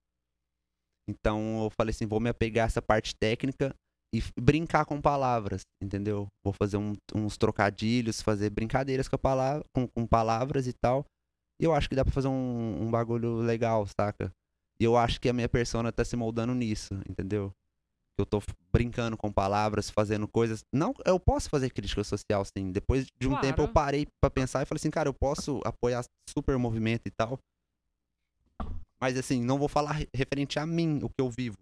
[1.08, 3.72] Então eu falei assim, vou me apegar a essa parte técnica
[4.16, 6.28] e brincar com palavras, entendeu?
[6.44, 11.04] Vou fazer um- uns trocadilhos, fazer brincadeiras com, a palavra, com, com palavras e tal.
[11.60, 14.32] E eu acho que dá pra fazer um, um bagulho legal, saca?
[14.78, 17.50] E eu acho que a minha persona tá se moldando nisso, entendeu?
[18.16, 18.40] Que eu tô
[18.72, 20.62] brincando com palavras, fazendo coisas.
[20.72, 22.70] Não, eu posso fazer crítica social, sim.
[22.72, 23.72] Depois de um tempo eu Claro.
[23.72, 27.38] parei pra pensar e falei assim, cara, eu posso apoiar super movimento e tal.
[29.00, 31.56] Mas assim, não vou falar re- referente a mim, o que eu vivo.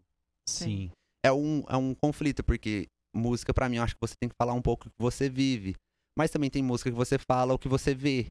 [0.48, 0.90] Sim.
[1.25, 4.37] É um, é um conflito, porque música, pra mim, eu acho que você tem que
[4.37, 5.75] falar um pouco o que você vive.
[6.18, 8.27] Mas também tem música que você fala o que você vê.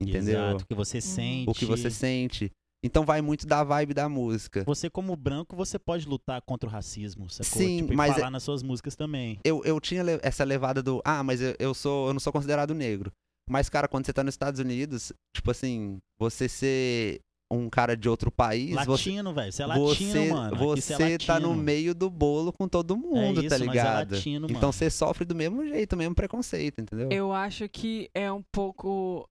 [0.00, 0.40] Entendeu?
[0.40, 1.50] Exato, o que você sente.
[1.50, 2.50] O que você sente.
[2.84, 4.64] Então vai muito da vibe da música.
[4.64, 7.62] Você, como branco, você pode lutar contra o racismo, sacou?
[7.62, 9.38] Sim, tipo, e mas falar nas suas músicas também.
[9.44, 12.74] Eu, eu tinha essa levada do, ah, mas eu, eu sou, eu não sou considerado
[12.74, 13.12] negro.
[13.48, 17.20] Mas, cara, quando você tá nos Estados Unidos, tipo assim, você ser
[17.52, 19.52] um cara de outro país, você, Latino, velho.
[19.52, 20.56] Você é latino, você, mano.
[20.56, 21.62] Você é tá no latino.
[21.64, 24.14] meio do bolo com todo mundo, é isso, tá ligado?
[24.14, 24.72] É latino, então mano.
[24.72, 27.10] você sofre do mesmo jeito, o mesmo preconceito, entendeu?
[27.10, 29.28] Eu acho que é um pouco.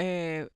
[0.00, 0.48] É...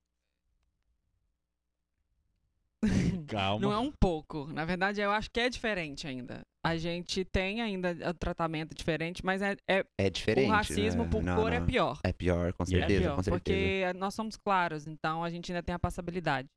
[3.27, 3.61] Calma.
[3.61, 4.47] Não é um pouco.
[4.53, 6.41] Na verdade, eu acho que é diferente ainda.
[6.63, 10.47] A gente tem ainda o tratamento diferente, mas é, é- É diferente.
[10.47, 11.09] o racismo né?
[11.09, 11.65] por Não, cor é não.
[11.65, 11.99] pior.
[12.03, 13.39] É pior, com É certeza, é pior, com certeza.
[13.43, 16.47] porque nós somos claros, então a gente ainda tem a passabilidade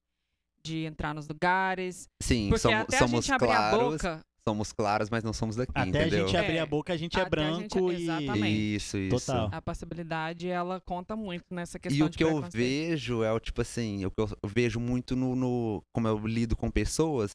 [0.65, 2.07] de entrar nos lugares.
[2.23, 4.21] Sim, Porque somos, até a somos gente abrir claros, a boca.
[4.49, 6.25] somos claros, mas não somos daqui, Até entendeu?
[6.25, 8.03] a gente abrir É, a boca, a gente é branco gente- e.
[8.03, 8.75] exatamente.
[8.77, 9.27] Isso, isso.
[9.27, 9.49] Total.
[9.53, 13.41] A passabilidade, ela conta muito nessa questão E o de que eu vejo é o
[13.41, 17.31] tipo assim, o que eu vejo muito no, no- como eu lido com pessoas.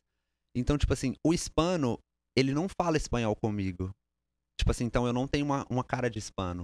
[0.55, 1.99] Então, tipo assim, o hispano,
[2.37, 3.91] ele não fala espanhol comigo.
[4.59, 6.63] Tipo assim, então eu não tenho uma, uma cara de hispano.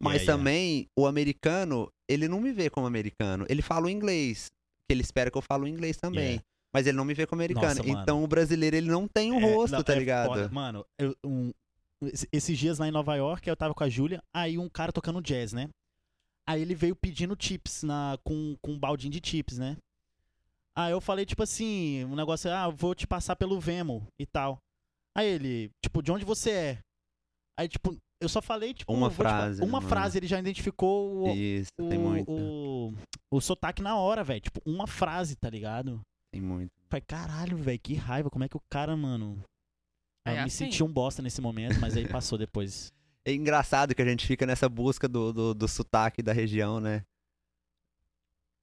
[0.00, 0.38] Mas Yeah, yeah.
[0.38, 3.46] também, o americano, ele não me vê como americano.
[3.48, 4.48] Ele fala o inglês.
[4.88, 6.24] Que ele espera que eu fale o inglês também.
[6.24, 6.44] Yeah.
[6.72, 7.66] Mas ele não me vê como americano.
[7.74, 10.26] Nossa, então o brasileiro, ele não tem um É, rosto, não, tá é ligado?
[10.28, 10.48] foda.
[10.50, 11.52] Mano, eu- um-
[12.02, 14.92] esse- esses dias lá em Nova York, eu tava com a Júlia, aí um cara
[14.92, 15.68] tocando jazz, né?
[16.46, 19.76] Aí ele veio pedindo chips na, com, com um baldinho de chips, né?
[20.76, 24.26] Aí eu falei, tipo assim, um negócio, ah, eu vou te passar pelo Vemo e
[24.26, 24.58] tal.
[25.16, 26.78] Aí ele, tipo, de onde você é?
[27.58, 29.88] Aí, tipo, eu só falei, tipo, Uma vou te frase, né, uma mano?
[29.88, 32.30] frase, ele já identificou o, Isso, o, tem muito.
[32.30, 32.94] o,
[33.30, 34.40] o sotaque na hora, velho.
[34.40, 36.00] Tipo, uma frase, tá ligado?
[36.32, 36.70] Tem muito.
[36.88, 38.30] Falei, caralho, velho, que raiva.
[38.30, 39.42] Como é que o cara, mano.
[40.26, 40.64] É eu me assim.
[40.64, 42.92] senti um bosta nesse momento, mas aí passou depois.
[43.24, 47.02] É engraçado que a gente fica nessa busca do, do, do sotaque da região, né?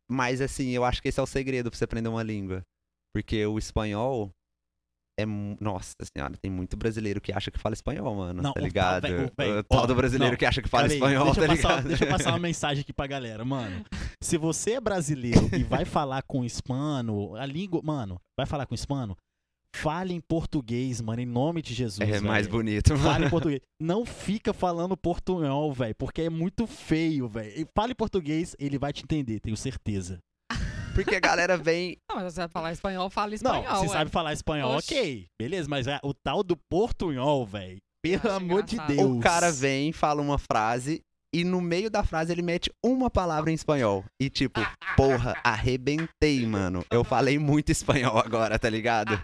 [0.09, 2.64] Mas assim, eu acho que esse é o segredo pra você aprender uma língua.
[3.14, 4.32] Porque o espanhol
[5.18, 5.26] é.
[5.26, 8.41] Nossa senhora, tem muito brasileiro que acha que fala espanhol, mano.
[8.41, 9.07] Não, o tá ligado?
[9.38, 11.45] véi, o tal ó, do brasileiro não, que acha que fala aí, espanhol, deixa, tá
[11.45, 11.88] eu passar, ligado?
[11.88, 13.86] deixa eu passar uma mensagem aqui pra galera, mano.
[14.24, 17.82] Se você é brasileiro e vai falar com hispano, a língua.
[17.84, 19.17] Mano, vai falar com hispano?
[19.76, 21.99] Fale em português, mano, em nome de Jesus.
[21.99, 22.57] É mais velho.
[22.57, 23.26] bonito, Fale mano.
[23.26, 23.59] em português.
[23.82, 27.67] Não fica falando portunhol, velho, porque é muito feio, velho.
[27.76, 30.19] Fale em português, ele vai te entender, tenho certeza.
[30.95, 31.97] Porque a galera vem.
[32.07, 33.63] Não, mas você vai falar espanhol, fala espanhol.
[33.63, 33.93] Não, você ué.
[33.93, 34.93] sabe falar espanhol, Oxi.
[34.93, 35.26] ok.
[35.41, 37.80] Beleza, mas é, o tal do portunhol, velho.
[38.01, 38.95] Pelo amor de engraçado.
[38.95, 39.17] Deus.
[39.17, 41.01] O cara vem, fala uma frase.
[41.34, 44.05] E no meio da frase ele mete uma palavra em espanhol.
[44.21, 44.59] E tipo,
[44.95, 46.86] porra, arrebentei, mano.
[46.91, 49.19] Eu falei muito espanhol agora, tá ligado?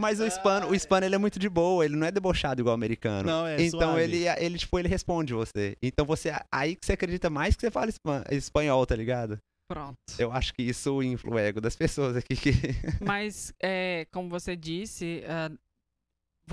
[0.00, 2.72] Mas o hispano, o hispano ele é muito de boa, ele não é debochado igual
[2.72, 3.28] o americano.
[3.28, 4.02] Não, é então suave.
[4.02, 5.76] ele, ele, tipo, ele responde você.
[5.80, 6.32] Então você.
[6.50, 9.38] Aí que você acredita mais que você fala espan- espanhol, tá ligado?
[9.70, 9.96] Pronto.
[10.18, 12.50] Eu acho que isso influi o ego das pessoas aqui que.
[13.00, 15.50] Mas, é, como você disse, ah,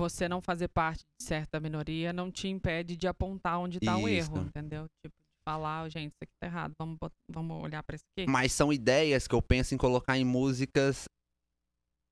[0.00, 4.08] você não fazer parte de certa minoria não te impede de apontar onde tá o
[4.08, 4.86] erro, entendeu?
[5.04, 6.98] Tipo, de falar, "Ó, gente, isso aqui tá errado, vamos,
[7.30, 8.28] vamos olhar pra isso aqui.
[8.30, 11.04] Mas são ideias que eu penso em colocar em músicas.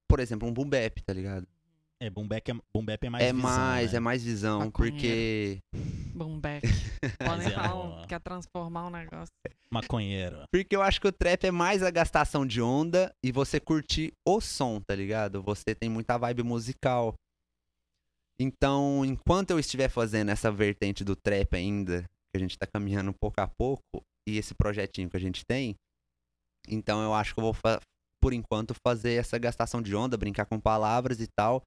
[0.08, 1.46] Por exemplo, um boom bap, tá ligado?
[2.00, 3.96] É, boom bap é, boom bap é mais é visão, mais, né?
[3.96, 4.94] é mais visão, Maconheiro.
[4.96, 5.58] porque.
[6.14, 6.40] Boom.
[6.40, 6.62] Mas
[7.18, 9.32] Podem é, falar, um- quer transformar um negócio.
[9.70, 10.42] Maconheiro.
[10.52, 14.12] Porque eu acho que o trap é mais a gastação de onda e você curtir
[14.26, 15.42] o som, tá ligado?
[15.42, 17.14] Você tem muita vibe musical.
[18.40, 23.12] Então, enquanto eu estiver fazendo essa vertente do trap ainda, que a gente tá caminhando
[23.20, 23.82] pouco a pouco,
[24.28, 25.74] e esse projetinho que a gente tem,
[26.68, 27.56] então eu acho que eu vou,
[28.22, 31.62] por enquanto, fazer essa gastação de onda, brincar com palavras e tal.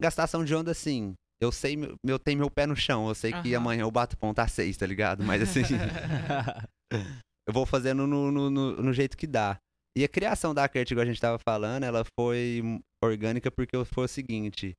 [0.00, 3.54] Gastação de onda, assim, eu sei, eu tenho meu pé no chão, eu sei que
[3.54, 3.56] Aham.
[3.62, 5.22] amanhã eu bato ponta às seis, tá ligado?
[5.24, 5.62] Mas assim.
[7.48, 9.56] eu vou fazendo no, no, no- no jeito que dá.
[9.96, 12.60] E a criação da Kurt, igual a gente tava falando, ela foi
[13.02, 14.74] orgânica porque foi o seguinte.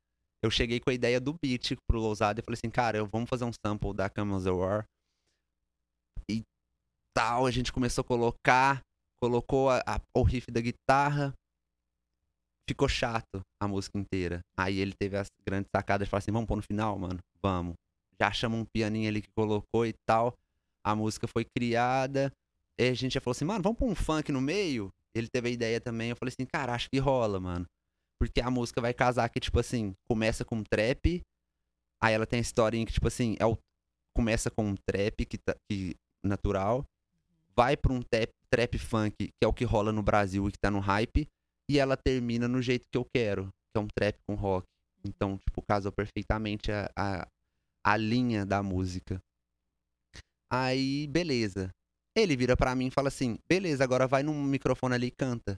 [0.45, 3.45] Eu cheguei com a ideia do beat pro Lousada e falei assim, cara, vamos fazer
[3.45, 4.85] um sample da Camels War.
[6.29, 6.43] E
[7.15, 8.81] tal, a gente começou a colocar,
[9.19, 11.33] colocou a- a- o riff da guitarra.
[12.69, 14.41] Ficou chato a música inteira.
[14.55, 17.17] Aí ele teve as grandes sacadas e falou assim, vamos pôr no final, mano?
[17.43, 17.73] Vamos.
[18.21, 20.35] Já chama um pianinho ali que colocou e tal.
[20.85, 22.31] A música foi criada.
[22.79, 24.89] E a gente já falou assim, mano, vamos pôr um funk no meio?
[25.15, 26.11] Ele teve a ideia também.
[26.11, 27.65] Eu falei assim, cara, acho que rola, mano.
[28.19, 31.21] Porque a música vai casar que, tipo assim, começa com trap.
[32.01, 33.57] Aí ela tem a historinha que, tipo assim, é o,
[34.15, 36.85] começa com um trap que, tá, que natural.
[37.55, 40.59] Vai pra um trap, trap funk, que é o que rola no Brasil e que
[40.59, 41.27] tá no hype.
[41.69, 44.65] E ela termina no jeito que eu quero, que é um trap com rock.
[45.03, 47.27] Então, tipo, casou perfeitamente a, a,
[47.83, 49.21] a linha da música.
[50.51, 51.69] Aí, beleza.
[52.15, 55.57] Ele vira pra mim e fala assim: beleza, agora vai no microfone ali e canta.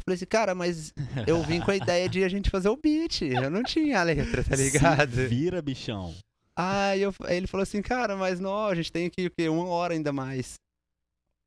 [0.00, 0.92] Eu falei assim, cara, mas
[1.26, 3.22] eu vim com a ideia de a gente fazer o beat.
[3.22, 5.14] Eu não tinha a letra, tá ligado?
[5.14, 6.14] Se vira, bichão.
[6.56, 9.48] Aí, eu, aí ele falou assim, cara, mas não, a gente tem aqui o quê?
[9.48, 10.54] Uma hora ainda mais.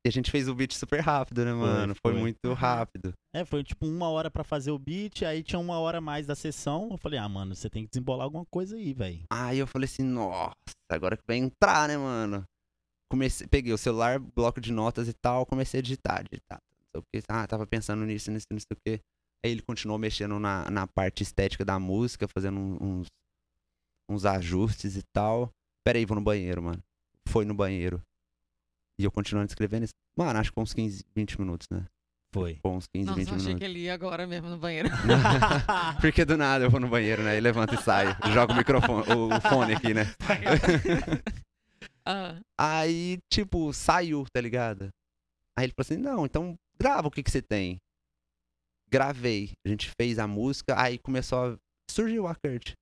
[0.06, 1.94] E a gente fez o beat super rápido, né, mano?
[1.94, 2.20] Foi, foi.
[2.20, 2.52] muito Uhum.
[2.54, 3.12] rápido.
[3.34, 6.26] É, foi tipo uma hora pra fazer o beat, aí tinha uma hora a mais
[6.26, 6.88] da sessão.
[6.90, 9.22] Eu falei, ah, mano, você tem que desembolar alguma coisa aí, velho.
[9.32, 10.52] Aí eu falei assim, nossa,
[10.90, 12.44] agora que vai entrar, né, mano?
[13.10, 16.58] Comecei, peguei o celular, bloco de notas e tal, comecei a digitar, digitar.
[16.94, 19.00] Não sei o que, ah, tava pensando nisso, nisso, nisso, o quê.
[19.44, 23.06] Aí ele continuou mexendo na, na parte estética da música, fazendo uns,
[24.08, 25.50] uns ajustes e tal.
[25.84, 26.82] Pera aí, vou no banheiro, mano.
[27.28, 28.00] Foi no banheiro.
[28.98, 29.92] E eu continuando escrevendo isso.
[30.16, 31.84] Mano, acho que uns 15, 20 minutos, né?
[32.32, 32.58] Foi.
[32.62, 33.58] Foi uns 15, Nossa, 20 eu achei minutos.
[33.58, 34.88] que ele ia agora mesmo no banheiro.
[36.00, 37.36] Porque do nada eu vou no banheiro, né?
[37.36, 38.16] E levanto e saio.
[38.32, 40.04] Jogo o microfone, o, o fone aqui, né?
[42.06, 44.90] Ah, Aí, tipo, saiu, tá ligado?
[45.56, 47.78] Aí ele falou assim: não, então grava o que, que você tem.
[48.90, 49.52] Gravei.
[49.66, 51.58] A gente fez a música, aí começou a.
[51.90, 52.72] Surgiu a Kurt.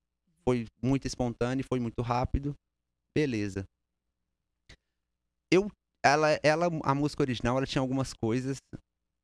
[0.44, 2.54] foi muito espontâneo, foi muito rápido.
[3.16, 3.64] Beleza.
[5.52, 5.70] Eu,
[6.04, 8.56] ela, ela, a música original, ela tinha algumas coisas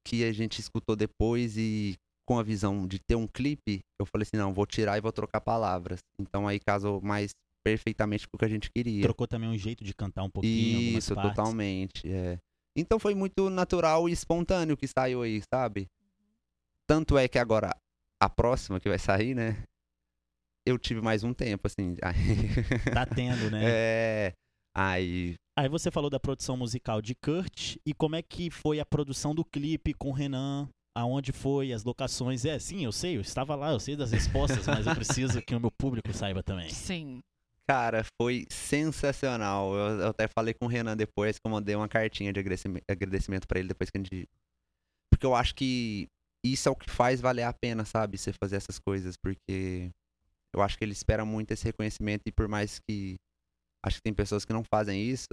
[0.07, 1.97] que a gente escutou depois e
[2.29, 5.11] com a visão de ter um clipe, eu falei assim, não, vou tirar e vou
[5.11, 6.01] trocar palavras.
[6.21, 7.31] Então aí casou mais
[7.65, 9.03] perfeitamente com o que a gente queria.
[9.03, 10.99] Trocou também um jeito de cantar um pouquinho.
[10.99, 12.07] Isso, totalmente.
[12.07, 12.39] É.
[12.81, 15.89] Então foi muito natural e espontâneo que saiu aí, sabe?
[16.87, 17.77] Tanto é que agora,
[18.23, 19.63] a próxima que vai sair, né?
[20.67, 21.97] Eu tive mais um tempo, assim.
[22.95, 23.63] Tá tendo, né?
[23.65, 24.33] é.
[24.77, 25.35] Aí.
[25.59, 29.35] Aí você falou da produção musical de Kurt e como é que foi a produção
[29.35, 30.69] do clipe com o Renan?
[30.97, 32.45] Aonde foi, as locações?
[32.45, 35.55] É, sim, eu sei, eu estava lá, eu sei das respostas, mas eu preciso que
[35.55, 36.71] o meu público saiba também.
[36.71, 37.21] Sim.
[37.69, 39.75] Cara, foi sensacional.
[39.75, 42.83] Eu, eu até falei com o Renan depois que eu mandei uma cartinha de agradecime-
[42.89, 44.27] agradecimento pra ele depois que a gente.
[45.13, 46.09] Porque eu acho que
[46.45, 48.17] isso é o que faz valer a pena, sabe?
[48.17, 49.17] Você fazer essas coisas.
[49.17, 49.91] Porque
[50.55, 53.17] eu acho que ele espera muito esse reconhecimento e por mais que.
[53.85, 55.29] Acho que tem pessoas que não fazem isso.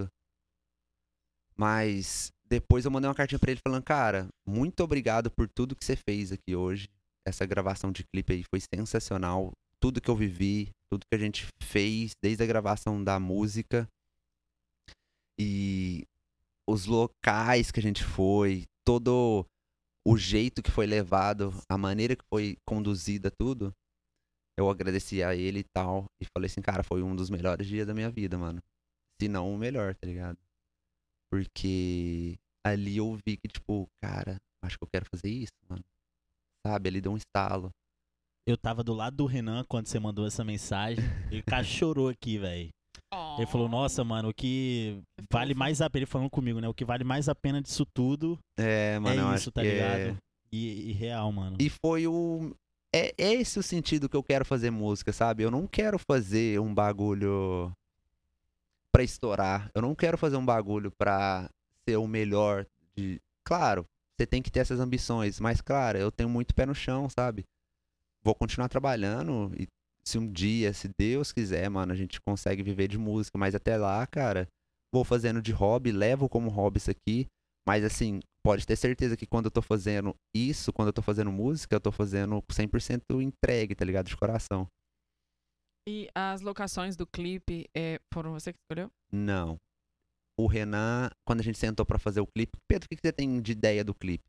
[1.57, 5.85] Mas depois eu mandei uma cartinha pra ele falando, cara, muito obrigado por tudo que
[5.85, 6.89] você fez aqui hoje.
[7.25, 9.51] Essa gravação de clipe aí foi sensacional.
[9.81, 13.87] Tudo que eu vivi, tudo que a gente fez, desde a gravação da música.
[15.39, 16.05] E
[16.67, 19.45] os locais que a gente foi, todo
[20.07, 23.73] o jeito que foi levado, a maneira que foi conduzida tudo.
[24.57, 26.05] Eu agradeci a ele e tal.
[26.21, 28.61] E falei assim, cara, foi um dos melhores dias da minha vida, mano.
[29.19, 30.37] Se não o melhor, tá ligado?
[31.29, 35.83] Porque ali eu vi que, tipo, cara, acho que eu quero fazer isso, mano.
[36.65, 36.89] Sabe?
[36.89, 37.71] Ele deu um estalo.
[38.47, 41.03] Eu tava do lado do Renan quando você mandou essa mensagem.
[41.31, 42.69] Ele quase chorou aqui, velho.
[43.37, 46.67] Ele falou, nossa, mano, o que vale mais a pena, ele falando comigo, né?
[46.67, 49.67] O que vale mais a pena disso tudo É, mano, é acho isso, tá que
[49.67, 50.17] é- ligado?
[50.51, 51.57] E, e real, mano.
[51.59, 52.53] E foi o.
[52.93, 55.43] É, é esse o sentido que eu quero fazer música, sabe?
[55.43, 57.71] Eu não quero fazer um bagulho
[58.91, 59.69] pra estourar.
[59.73, 61.49] Eu não quero fazer um bagulho pra
[61.87, 62.65] ser o melhor
[62.95, 63.19] de.
[63.43, 63.85] Claro,
[64.17, 67.43] você tem que ter essas ambições, mas, claro, eu tenho muito pé no chão, sabe?
[68.25, 69.67] Vou continuar trabalhando e
[70.07, 73.77] se um dia, se Deus quiser, mano, a gente consegue viver de música, mas até
[73.77, 74.47] lá, cara,
[74.93, 77.27] vou fazendo de hobby, levo como hobby isso aqui,
[77.67, 81.31] mas assim, pode ter certeza que quando eu tô fazendo isso, quando eu tô fazendo
[81.31, 84.07] música, eu tô fazendo 100% entregue, tá ligado?
[84.07, 84.67] De coração.
[85.87, 88.89] E as locações do clipe é, foram você que escolheu?
[89.11, 89.57] Não.
[90.37, 93.41] O Renan, quando a gente sentou pra fazer o clipe, Pedro, o que você tem
[93.41, 94.25] de ideia do clipe?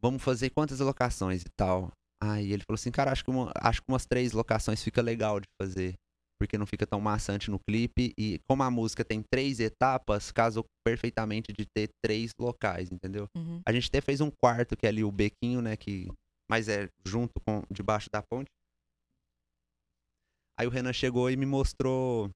[0.00, 1.90] Vamos fazer quantas locações e tal?
[2.22, 5.38] Aí ele falou assim, cara, acho que, uma- acho que umas três locações fica legal
[5.40, 5.94] de fazer.
[6.38, 8.12] Porque não fica tão maçante no clipe.
[8.18, 13.26] E como a música tem três etapas, casou perfeitamente de ter três locais, entendeu?
[13.34, 13.60] Uhum.
[13.66, 15.76] A gente até fez um quarto, que é ali o bequinho, né?
[15.76, 16.08] Que,
[16.50, 18.48] mas é junto com debaixo da ponte.
[20.58, 22.30] Aí o Renan chegou e me mostrou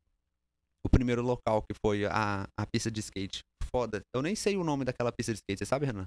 [0.85, 3.41] o primeiro local, que foi a, a pista de skate.
[3.71, 4.01] Foda.
[4.15, 6.07] Eu nem sei o nome daquela pista de skate, você sabe, Renan?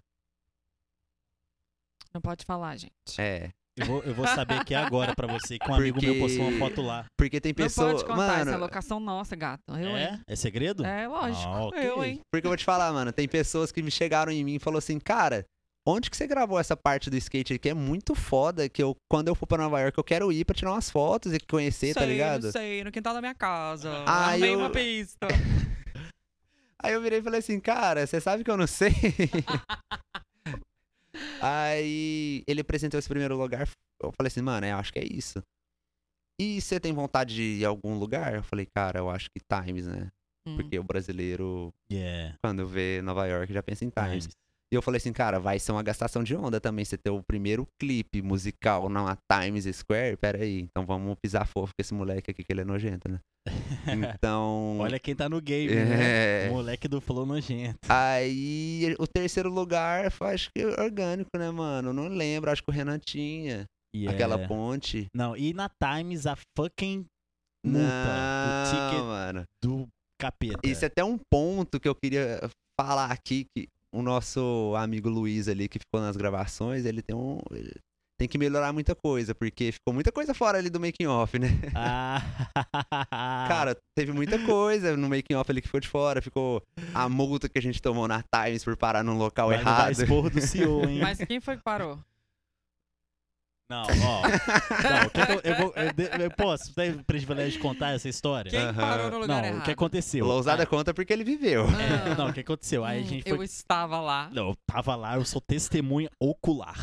[2.14, 2.92] Não pode falar, gente.
[3.20, 3.52] É.
[3.76, 6.60] Eu vou, eu vou saber aqui agora pra você, que um amigo meu postou uma
[6.60, 7.06] foto lá.
[7.18, 7.92] Porque tem Não pessoa.
[7.92, 9.64] pode contar, mano, essa é locação nossa, gato.
[9.70, 9.98] Eu, hein?
[9.98, 10.20] É?
[10.28, 10.86] É segredo?
[10.86, 11.48] É, lógico.
[11.52, 11.80] Ah, ok.
[11.90, 12.20] Eu, hein?
[12.32, 14.78] porque eu vou te falar, mano, tem pessoas que me chegaram em mim e falou
[14.78, 15.44] assim, cara,
[15.88, 19.30] onde que você gravou essa parte do skate que é muito foda, que eu, quando
[19.30, 22.02] eu for pra Nova York, eu quero ir pra tirar umas fotos e conhecer, tá
[22.02, 22.52] sei, ligado?
[22.52, 24.04] sei, no quintal da minha casa.
[24.06, 25.28] Ah, eu- uma pista.
[26.78, 28.92] Aí eu virei e falei assim, cara, você sabe que eu não sei?
[31.42, 33.68] Aí ele apresentou esse primeiro lugar,
[34.02, 35.42] eu falei assim, mano, eu acho que é isso.
[36.40, 38.34] E você tem vontade de ir a algum lugar?
[38.34, 40.12] Eu falei, cara, eu acho que Times, né?
[40.48, 40.58] Hum.
[40.58, 42.36] Porque o brasileiro, Yeah.
[42.44, 44.26] quando vê Nova York, já pensa em Times.
[44.26, 44.38] Times.
[44.72, 47.22] E eu falei assim, cara, vai ser uma gastação de onda também você ter o
[47.22, 50.18] primeiro clipe musical na Times Square.
[50.18, 53.20] Pera aí, então vamos pisar fofo com esse moleque aqui que ele é nojento, né?
[53.88, 54.78] Então.
[54.82, 56.46] Olha quem tá no game, né?
[56.46, 56.50] É.
[56.50, 57.80] O moleque do Flow Nojento.
[57.90, 61.94] Aí o terceiro lugar foi, acho que orgânico, né, mano?
[61.94, 63.66] Não lembro, acho que o Renan tinha.
[63.96, 64.16] Yeah.
[64.16, 65.08] Aquela ponte.
[65.14, 67.06] Não, e na Times a fucking
[67.66, 67.88] multa.
[67.88, 69.44] Não, o ticket mano.
[69.62, 69.88] do
[70.20, 70.68] capeta.
[70.68, 72.40] Isso é até um ponto que eu queria
[72.80, 77.40] falar aqui, que o nosso amigo Luiz ali, que ficou nas gravações, ele tem um...
[77.52, 77.72] ele
[78.18, 81.48] tem que melhorar muita coisa, porque ficou muita coisa fora ali do making off, né?
[81.76, 83.46] Ah.
[83.48, 86.22] Cara, teve muita coisa no making off ali que ficou de fora.
[86.22, 86.62] Ficou
[86.94, 89.92] a multa que a gente tomou na Times por parar num local vai levar errado.
[89.92, 91.00] esporro do CEO, hein?
[91.02, 92.00] Mas quem foi que parou?
[93.70, 94.22] Não, ó.
[94.28, 95.74] Não, o que que eu, eu vou.
[95.76, 98.52] Eu, eu posso ter o privilégio de contar essa história?
[98.52, 99.62] Quem parou no lugar não, errado?
[99.62, 100.26] o que aconteceu?
[100.26, 101.66] Lousada Ah, conta porque ele viveu.
[101.66, 102.16] é, Ah.
[102.16, 102.84] não, o que aconteceu?
[102.86, 103.46] Aí a Hum, gente Eu foi.
[103.46, 104.30] estava lá.
[104.32, 106.76] Não, eu tava lá, eu sou testemunha ocular.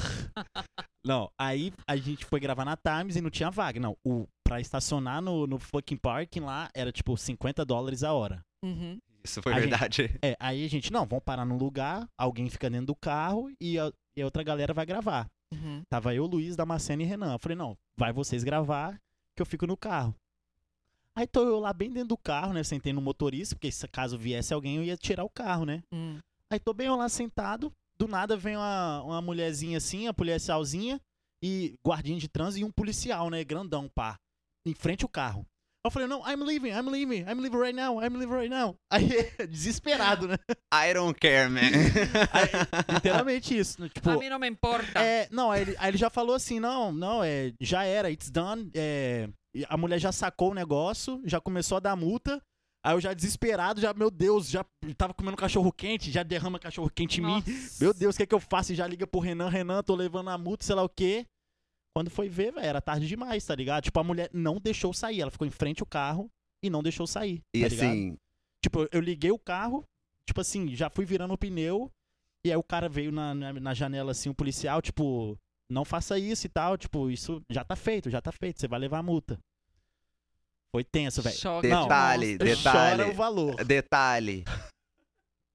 [1.04, 3.78] não, aí a gente foi gravar na Times e não tinha vaga.
[3.78, 8.40] Não, o pra estacionar no, no fucking parking lá era tipo 50 dólares a hora.
[8.64, 8.98] Uhum.
[9.22, 10.18] Isso foi A gente- verdade.
[10.22, 13.78] É, aí a gente, não, vamos parar num lugar, alguém fica dentro do carro e
[13.78, 15.26] a, e a outra galera vai gravar.
[15.52, 15.82] Uhum.
[15.88, 17.32] Tava eu, Luiz, Damasceno e Renan.
[17.32, 19.00] Eu falei, não, vai vocês gravar
[19.36, 20.14] que eu fico no carro.
[21.16, 22.62] Aí tô eu lá bem dentro do carro, né?
[22.62, 25.82] Sentei no motorista, porque se caso viesse alguém eu ia tirar o carro, né?
[25.92, 26.18] Hum.
[26.50, 31.00] Aí tô bem eu lá sentado, do nada vem uma, uma mulherzinha assim, a policialzinha,
[31.42, 33.42] e guardinha de trânsito e um policial, né?
[33.42, 34.16] Grandão, pá,
[34.64, 35.46] em frente ao carro.
[35.84, 38.76] Eu falei, não, I'm leaving, I'm leaving, I'm leaving right now, I'm leaving right now.
[38.92, 39.08] Aí,
[39.48, 40.36] desesperado, né?
[40.74, 41.60] I don't care, man.
[42.32, 43.88] Aí, literalmente isso, né?
[43.88, 44.10] tipo...
[44.10, 44.98] A mim não me importa.
[45.00, 48.30] É, não, aí ele, aí ele já falou assim, não, não, é, já era, it's
[48.30, 48.70] done.
[48.74, 49.30] é,
[49.68, 52.42] a mulher já sacou o negócio, já começou a dar multa.
[52.84, 54.64] Aí eu já desesperado, já, meu Deus, já
[54.96, 57.44] tava comendo cachorro quente, já derrama cachorro quente em mim.
[57.78, 58.72] Meu Deus, o que é que eu faço?
[58.72, 61.26] E já liga pro Renan, Renan, tô levando a multa, sei lá o quê.
[61.94, 63.84] Quando foi ver, velho, era tarde demais, tá ligado?
[63.84, 66.30] Tipo, a mulher não deixou sair, ela ficou em frente ao carro
[66.62, 67.42] e não deixou sair.
[67.54, 67.86] E tá ligado?
[67.88, 68.16] assim,
[68.62, 69.82] Tipo, eu liguei o carro,
[70.26, 71.90] tipo assim, já fui virando o pneu,
[72.44, 75.36] e aí o cara veio na, na, na janela, assim, o policial, tipo,
[75.68, 78.78] não faça isso e tal, tipo, isso já tá feito, já tá feito, você vai
[78.78, 79.38] levar a multa.
[80.70, 81.36] Foi tenso, velho.
[81.68, 82.56] Não, Detalhe, de monstro.
[82.56, 82.96] detalhe.
[83.02, 83.64] Chora o valor.
[83.64, 84.44] detalhe.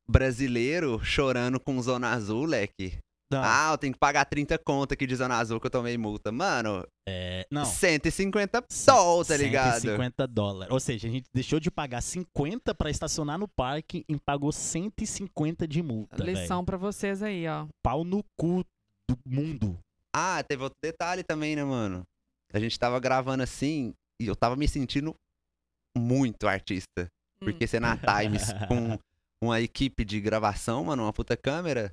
[0.08, 2.98] Brasileiro chorando com Zona Azul, leque.
[3.36, 5.98] Não, Ah, eu tenho que pagar 30 conto aqui de Zona Azul que eu tomei
[5.98, 6.32] multa.
[6.32, 7.66] Mano, é, não.
[7.66, 9.82] 150 sol, tá ligado?
[9.82, 10.72] 150 dólares.
[10.74, 15.68] Ou seja, a gente deixou de pagar 50 pra estacionar no parque e pagou 150
[15.68, 16.24] de multa.
[16.24, 17.68] Lição pra vocês aí, ó.
[17.84, 18.64] Pau no cu
[19.10, 19.78] do mundo.
[20.16, 22.04] Ah, teve outro detalhe também, né, mano?
[22.54, 25.14] A gente tava gravando assim e eu tava me sentindo
[25.98, 27.08] muito artista.
[27.42, 27.46] Hum.
[27.46, 28.98] Porque você na Times com
[29.44, 31.92] uma equipe de gravação, mano, uma puta câmera.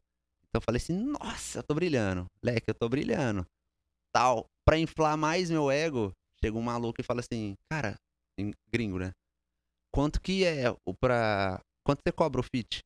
[0.53, 2.27] Então eu falei assim, nossa, eu tô brilhando.
[2.45, 3.47] Leque, eu tô brilhando.
[4.15, 4.45] Tal.
[4.67, 6.13] Pra inflar mais meu ego,
[6.45, 7.95] chega um maluco e fala assim, cara,
[8.71, 9.13] gringo, né?
[9.95, 11.59] Quanto que é o pra.
[11.85, 12.81] Quanto você cobra o fit?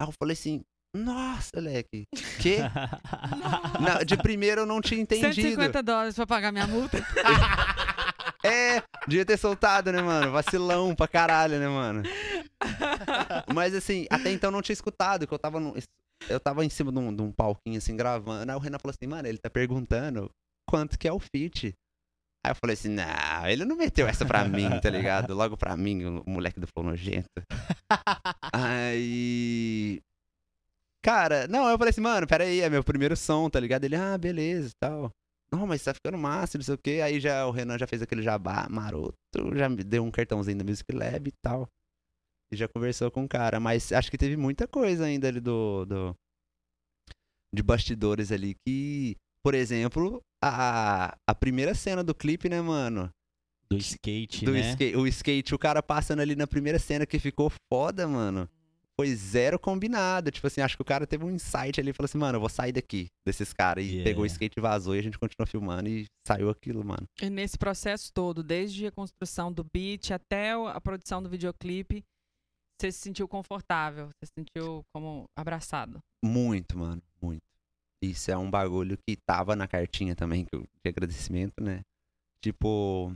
[0.00, 0.62] Aí eu falei assim,
[0.94, 2.04] nossa, leque.
[2.42, 2.58] Que?
[3.80, 5.34] Não, de primeiro eu não tinha entendido.
[5.34, 6.98] 150 dólares pra pagar minha multa.
[8.44, 10.30] É, devia ter soltado, né, mano?
[10.30, 12.04] Vacilão pra caralho, né, mano?
[13.52, 15.74] Mas assim, até então eu não tinha escutado, que eu tava no,
[16.28, 18.50] Eu tava em cima de um, de um palquinho assim, gravando.
[18.50, 20.30] Aí o Renan falou assim, mano, ele tá perguntando
[20.68, 21.74] quanto que é o fit.
[22.44, 25.34] Aí eu falei assim, não, ele não meteu essa pra mim, tá ligado?
[25.34, 27.28] Logo pra mim, o moleque do Flow nojento.
[28.52, 30.00] Aí.
[31.02, 33.84] Cara, não, eu falei assim, mano, pera aí, é meu primeiro som, tá ligado?
[33.84, 35.10] Ele, ah, beleza e tal.
[35.50, 37.00] Não, mas tá ficando massa, não sei o quê.
[37.02, 39.14] Aí já o Renan já fez aquele jabá maroto,
[39.54, 41.68] já me deu um cartãozinho da Music Lab e tal.
[42.52, 43.58] E já conversou com o cara.
[43.58, 45.84] Mas acho que teve muita coisa ainda ali do.
[45.84, 46.16] do
[47.54, 49.16] de bastidores ali que.
[49.42, 53.08] Por exemplo, a, a primeira cena do clipe, né, mano?
[53.70, 54.70] Do skate, Do né?
[54.70, 58.48] skate, o skate, o cara passando ali na primeira cena que ficou foda, mano.
[58.98, 60.30] Foi zero combinado.
[60.32, 62.40] Tipo assim, acho que o cara teve um insight ali e falou assim, mano, eu
[62.40, 63.84] vou sair daqui desses caras.
[63.84, 64.04] E Yeah.
[64.04, 67.06] pegou o skate, vazou e a gente continuou filmando e saiu aquilo, mano.
[67.22, 72.02] E nesse processo todo, desde a construção do beat até a produção do videoclipe,
[72.80, 74.08] você se sentiu confortável?
[74.08, 75.98] Você se sentiu como abraçado?
[76.24, 77.42] Muito, mano, muito.
[78.02, 81.80] Isso é um bagulho que tava na cartinha também, de agradecimento, né?
[82.40, 83.14] Tipo.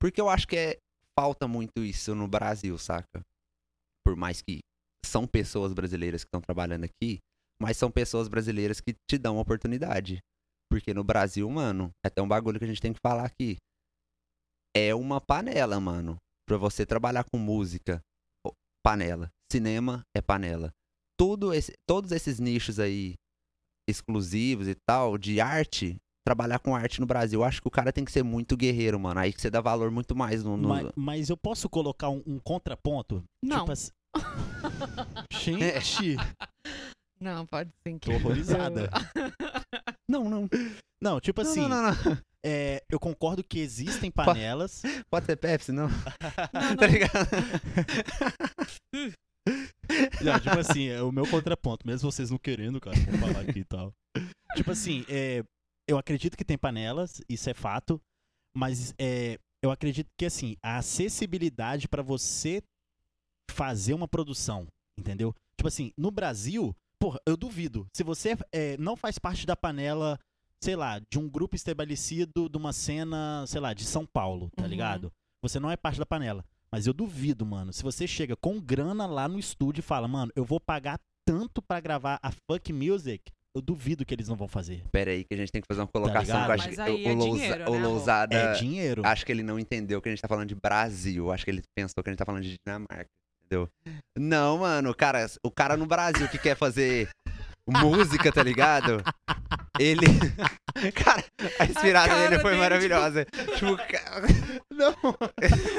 [0.00, 0.78] Porque eu acho que é,
[1.18, 3.22] falta muito isso no Brasil, saca?
[4.04, 4.60] Por mais que
[5.06, 7.20] são pessoas brasileiras que estão trabalhando aqui,
[7.60, 10.18] mas são pessoas brasileiras que te dão oportunidade.
[10.68, 13.56] Porque no Brasil, mano, é até um bagulho que a gente tem que falar aqui.
[14.76, 16.16] É uma panela, mano.
[16.46, 18.02] Pra você trabalhar com música,
[18.84, 19.30] panela.
[19.50, 20.70] Cinema é panela.
[21.18, 23.14] Tudo esse, todos esses nichos aí
[23.88, 27.92] exclusivos e tal, de arte, trabalhar com arte no Brasil, eu acho que o cara
[27.92, 29.20] tem que ser muito guerreiro, mano.
[29.20, 30.56] Aí que você dá valor muito mais no.
[30.56, 33.22] no- Mas, mas eu posso colocar um, um contraponto?
[33.42, 33.60] Não.
[33.60, 33.90] Tipo assim...
[35.32, 36.16] Gente,
[37.20, 37.98] Não, pode sim.
[37.98, 38.88] tô horrorizada.
[40.08, 40.48] Não, não.
[41.02, 42.18] Não, tipo Não, assim, não, não, não.
[42.44, 44.82] É, eu concordo que existem panelas.
[45.10, 45.88] Pode ser Pepsi, não?
[46.52, 46.92] Não, tá não.
[46.92, 47.28] ligado?
[50.22, 53.60] Não, tipo assim, é o meu contraponto, mesmo vocês não querendo, cara, vou falar aqui
[53.60, 53.92] e tal.
[54.56, 55.42] Tipo assim, é,
[55.88, 58.00] eu acredito que tem panelas, isso é fato,
[58.56, 62.62] mas é, eu acredito que assim, a acessibilidade pra você
[63.50, 64.66] fazer uma produção,
[64.98, 65.34] entendeu?
[65.56, 67.86] Tipo assim, no Brasil, porra, eu duvido.
[67.94, 70.18] Se você é, não faz parte da panela,
[70.64, 74.62] sei lá, de um grupo estabelecido de uma cena, sei lá, de São Paulo, tá
[74.62, 74.68] Uhum.
[74.70, 75.12] ligado?
[75.42, 76.42] Você não é parte da panela.
[76.72, 77.70] Mas eu duvido, mano.
[77.70, 80.98] Se você chega com grana lá no estúdio e fala, mano, eu vou pagar
[81.28, 84.82] tanto pra gravar a fuck music, eu duvido que eles não vão fazer.
[84.90, 86.46] Pera aí, que a gente tem que fazer uma colocação ligado?
[86.46, 86.80] com a Mas gente.
[86.80, 87.86] aí o, é Lousa- dinheiro, o né?
[87.86, 88.34] Lousada.
[88.34, 89.02] É dinheiro.
[89.04, 91.30] Acho que ele não entendeu que a gente tá falando de Brasil.
[91.30, 93.06] Acho que ele pensou que a gente tá falando de Dinamarca.
[93.44, 93.68] Entendeu?
[94.18, 97.08] Não, mano, cara, o cara no Brasil que quer fazer
[97.68, 99.02] música, tá ligado?
[99.78, 100.06] Ele.
[100.94, 101.24] Cara,
[101.58, 103.24] a inspirada cara dele foi dele, maravilhosa.
[103.24, 104.26] Tipo, cara.
[104.70, 104.94] Não.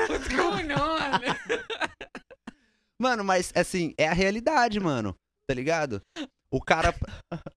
[0.09, 1.35] What's going on?
[2.99, 5.15] Mano, mas assim, é a realidade, mano.
[5.47, 6.01] Tá ligado?
[6.49, 6.95] O cara.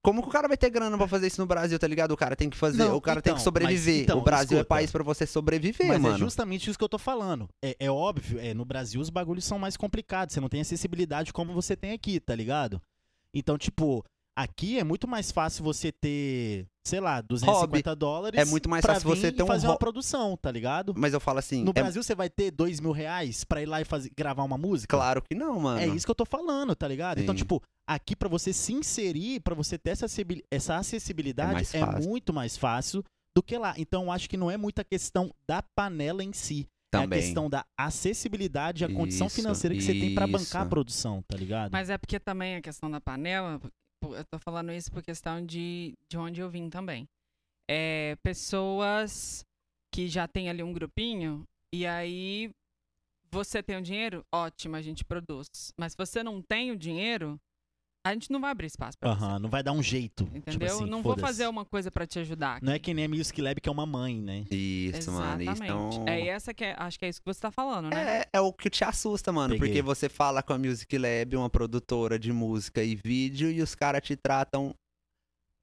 [0.03, 2.11] Como que o cara vai ter grana pra fazer isso no Brasil, tá ligado?
[2.11, 2.79] O cara tem que fazer.
[2.79, 3.95] Não, o cara tem que então, sobreviver.
[3.95, 4.75] mas, então, o Brasil é escuta.
[4.75, 6.17] país pra você sobreviver, Mas mano.
[6.17, 7.49] é justamente isso que eu tô falando.
[7.65, 10.35] É, é óbvio, é, no Brasil os bagulhos são mais complicados.
[10.35, 12.83] Você não tem acessibilidade como você tem aqui, tá ligado?
[13.33, 14.05] Então, tipo,
[14.39, 18.41] aqui é muito mais fácil você ter, sei lá, 250 dólares.
[18.41, 20.95] É muito mais pra fácil você ter e um fazer ro- uma produção, tá ligado?
[20.97, 21.65] Mas eu falo assim.
[21.65, 24.45] No é Brasil você vai ter dois mil reais pra ir lá e fazer, gravar
[24.45, 24.97] uma música?
[24.97, 25.81] Claro que não, mano.
[25.81, 27.19] É isso que eu tô falando, tá ligado?
[27.21, 27.39] Então, Sim.
[27.39, 31.81] tipo, aqui pra você se inserir, pra você ter essa acessibil- essa acessibilidade, mais é,
[31.81, 32.09] fácil.
[32.09, 33.05] muito mais fácil
[33.37, 33.75] do que lá.
[33.77, 36.67] Então, eu acho que não é muita questão da panela em si.
[36.91, 37.19] Também.
[37.19, 40.43] É a questão da acessibilidade e a condição Isso, financeira que você tem pra bancar
[40.43, 40.57] isso.
[40.59, 41.71] a produção, tá ligado?
[41.71, 43.61] Mas é porque também a questão da panela,
[44.03, 47.07] eu tô falando isso por questão de, de onde eu vim também.
[47.69, 49.45] É, pessoas
[49.93, 51.45] que já tem ali um grupinho,
[51.75, 52.51] e aí
[53.31, 55.47] você tem o dinheiro, ótimo, a gente produz.
[55.79, 57.39] Mas se você não tem o dinheiro,
[58.07, 59.25] a gente não vai abrir espaço pra você.
[59.25, 60.25] Aham, não vai dar um jeito.
[60.25, 60.53] Entendeu?
[60.53, 61.27] Tipo assim, não vou foda-se.
[61.27, 62.61] fazer uma coisa pra te ajudar.
[62.63, 62.87] Não é aqui.
[62.87, 64.47] que nem a Music Lab, que é uma mãe, né?
[64.51, 65.43] Isso, mano.
[65.43, 65.97] Isso Exatamente.
[65.97, 66.05] então...
[66.09, 68.21] É essa que é, acho que é isso que você tá falando, né?
[68.21, 69.55] É, é o que te assusta, mano.
[69.55, 69.69] Peguei.
[69.69, 73.75] Porque você fala com a Music Lab, uma produtora de música e vídeo, e os
[73.75, 74.75] caras te tratam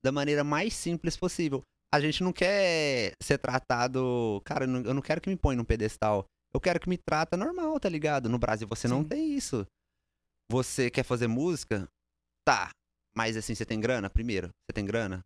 [0.03, 1.63] da maneira mais simples possível.
[1.93, 4.41] A gente não quer ser tratado.
[4.45, 6.25] Cara, eu não- eu não quero que me põe num pedestal.
[6.53, 8.29] Eu quero que me trata normal, tá ligado?
[8.29, 9.07] No Brasil você não Sim.
[9.07, 9.65] tem isso.
[10.51, 11.87] Você quer fazer música?
[12.45, 12.69] Tá.
[13.17, 14.09] Mas assim, você tem grana?
[14.09, 15.23] Primeiro, você tem grana?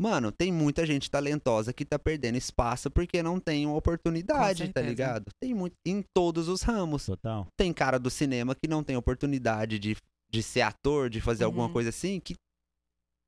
[0.00, 4.80] Mano, tem muita gente talentosa que tá perdendo espaço porque não tem uma oportunidade, tá
[4.82, 5.30] ligado?
[5.40, 7.06] Tem muito em todos os ramos.
[7.06, 7.46] Total.
[7.58, 9.96] Tem cara do cinema que não tem oportunidade de,
[10.30, 11.72] de ser ator, de fazer alguma Uhum.
[11.72, 12.34] coisa assim, que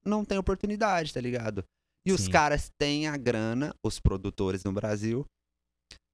[0.05, 1.65] não tem oportunidade, tá ligado?
[2.07, 2.31] E os Sim.
[2.31, 5.25] caras têm a grana, os produtores no Brasil.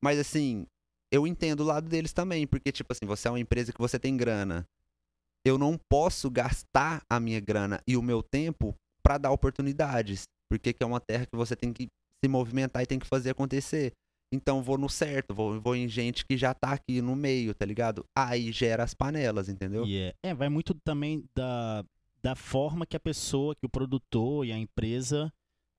[0.03, 0.67] Mas assim,
[1.13, 3.99] eu entendo o lado deles também, porque tipo assim, você é uma empresa que você
[3.99, 4.65] tem grana.
[5.45, 10.73] Eu não posso gastar a minha grana e o meu tempo pra dar oportunidades, porque
[10.73, 11.89] que é uma terra que você tem que
[12.23, 13.93] se movimentar e tem que fazer acontecer.
[14.33, 17.65] Então vou no certo, vou, vou em gente que já tá aqui no meio, tá
[17.65, 18.05] ligado?
[18.17, 19.85] Aí gera as panelas, entendeu?
[19.87, 21.85] E é, é, vai muito também da,
[22.23, 25.31] da forma que a pessoa, que o produtor e a empresa,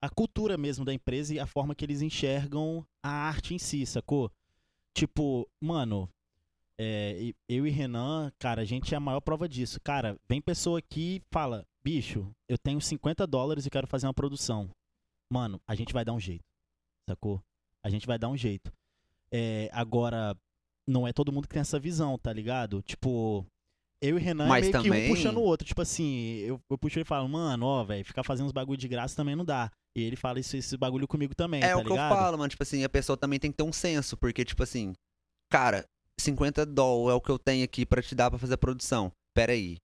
[0.01, 3.86] a cultura mesmo da empresa e a forma que eles enxergam a arte em si,
[3.86, 4.32] sacou?
[4.93, 6.07] Tipo, mano,
[6.80, 9.80] é, eu e Renan, cara, a gente é a maior prova disso.
[9.84, 14.14] Cara, vem pessoa aqui e fala, bicho, eu tenho 50 dólares e quero fazer uma
[14.14, 14.70] produção.
[15.32, 16.44] Mano, a gente vai dar um jeito,
[17.10, 17.42] sacou?
[17.84, 18.72] A gente vai dar um jeito.
[19.32, 20.36] É, agora,
[20.88, 22.82] não é todo mundo que tem essa visão, tá ligado?
[22.82, 23.46] Tipo,
[24.02, 25.66] eu e Renan Mas é meio que também- um puxando o outro.
[25.68, 28.78] Tipo assim, eu, eu puxo ele e falo, mano, ó, velho, ficar fazendo uns bagulho
[28.78, 29.72] de graça também não dá.
[29.96, 32.12] E ele fala isso, esse bagulho comigo também, É tá o que ligado?
[32.12, 32.50] eu falo, mano.
[32.50, 34.94] Tipo assim, a pessoa também tem que ter um senso, porque, tipo assim,
[35.50, 35.86] cara,
[36.20, 39.11] 50 doll é o que eu tenho aqui pra te dar pra fazer a produção.
[39.36, 39.78] Pera aí.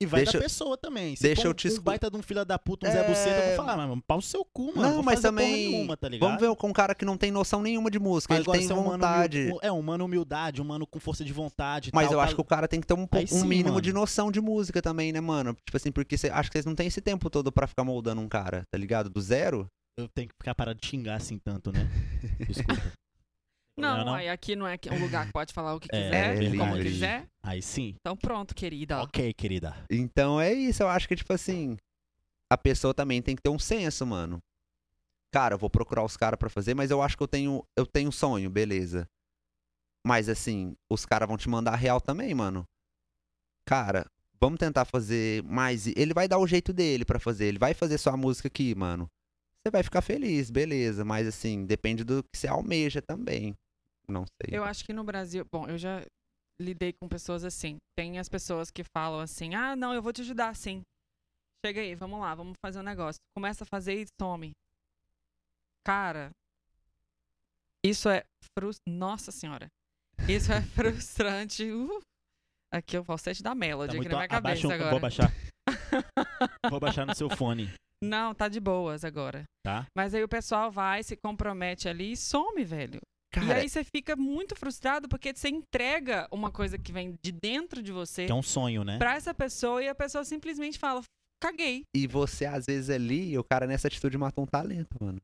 [0.00, 1.16] E vai Deixa- da pessoa também.
[1.16, 3.08] Se deixa eu te um escu- baita de um filho da puta, um Zé É,
[3.08, 4.82] Buceta, eu vou falar, mas pau no seu cu, mano.
[4.96, 6.28] Não, mas também- nenhuma, tá ligado?
[6.28, 8.32] Vamos ver com um cara que não tem noção nenhuma de música.
[8.32, 9.40] Agora, ele tem se é um mano vontade.
[9.46, 12.24] humil- é, um mano humildade, um mano com força de vontade Mas tal, eu tá-
[12.26, 13.80] acho que o cara tem que ter um, um sim, mínimo mano.
[13.80, 15.52] de noção de música também, né, mano?
[15.66, 18.20] Tipo assim, porque cê, acho que vocês não têm esse tempo todo pra ficar moldando
[18.20, 19.10] um cara, tá ligado?
[19.10, 19.66] Do zero.
[19.98, 21.80] Eu tenho que ficar parado de xingar assim tanto, né?
[22.48, 22.92] Desculpa.
[23.80, 24.14] Não, não?
[24.14, 26.56] aí aqui não é que- um lugar que pode falar o que É, quiser, é
[26.56, 26.90] como livre.
[26.90, 27.26] quiser.
[27.42, 27.94] Aí sim.
[28.00, 29.00] Então pronto, querida.
[29.02, 29.74] Ok, querida.
[29.90, 31.76] Então é isso, eu acho que, tipo assim,
[32.50, 34.38] a pessoa também tem que ter um senso, mano.
[35.32, 37.86] Cara, eu vou procurar os caras pra fazer, mas eu acho que eu tenho, eu
[37.86, 39.06] tenho sonho, beleza.
[40.06, 42.64] Mas assim, os caras vão te mandar real também, mano.
[43.66, 44.06] Cara,
[44.40, 45.86] vamos tentar fazer mais.
[45.88, 49.08] Ele vai dar o jeito dele pra fazer, ele vai fazer sua música aqui, mano.
[49.60, 53.54] Você vai ficar feliz, beleza, mas assim, depende do que você almeja também.
[54.10, 54.56] Não sei.
[54.58, 56.04] Eu acho que no Brasil, bom, eu já
[56.60, 57.76] lidei com pessoas assim.
[57.96, 60.82] Tem as pessoas que falam assim: "Ah, não, eu vou te ajudar sim.
[61.64, 63.18] Chega aí, vamos lá, vamos fazer um negócio".
[63.36, 64.52] Começa a fazer e some.
[65.86, 66.30] Cara,
[67.84, 68.24] isso é
[68.58, 68.76] frus...
[68.86, 69.68] Nossa senhora.
[70.28, 71.70] Isso é frustrante.
[71.70, 72.00] Uh,
[72.72, 74.90] aqui é o falsete da Melody Tá aqui na minha cabeça eu agora.
[74.90, 75.32] vou baixar.
[76.70, 79.44] vou baixar no seu fone, Não, tá de boas agora.
[79.64, 79.86] tá?
[79.96, 83.00] Mas aí o pessoal vai, se compromete ali e some, velho.
[83.30, 87.30] E Cara, aí você fica muito frustrado porque você entrega uma coisa que vem de
[87.30, 88.96] dentro de você Que é um sonho, né?
[88.98, 91.02] pra essa pessoa e a pessoa simplesmente fala:
[91.42, 91.82] caguei.
[91.94, 95.20] E você, às vezes, ali, o cara nessa atitude matou um talento, mano.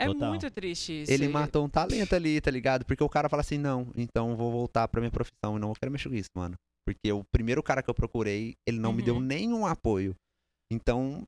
[0.00, 0.28] É Total.
[0.30, 1.12] muito triste isso.
[1.12, 2.84] Ele E- matou um talento ali, tá ligado?
[2.86, 5.92] Porque o cara fala assim, não, então vou voltar pra minha profissão e não quero
[5.92, 6.54] mexer com isso, mano.
[6.84, 9.20] Porque o primeiro cara que eu procurei, ele não me deu Uhum.
[9.20, 10.16] nenhum apoio.
[10.72, 11.22] Então,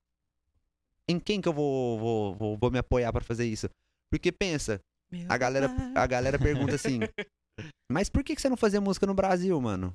[1.08, 3.68] em quem que eu vou, vou, vou, vou me apoiar pra fazer isso?
[4.10, 4.80] Porque pensa,
[5.14, 5.92] Meu a galera, pai.
[5.94, 7.00] a galera pergunta assim,
[7.90, 9.92] mas por que, que você não fazia música no Brasil, mano?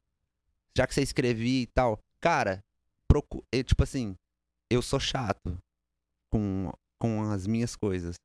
[0.77, 1.99] Já que você escrevia e tal.
[2.21, 2.59] Cara,
[3.07, 4.15] procu- eh, tipo assim,
[4.71, 5.57] eu sou chato
[6.31, 8.15] com, com as minhas coisas.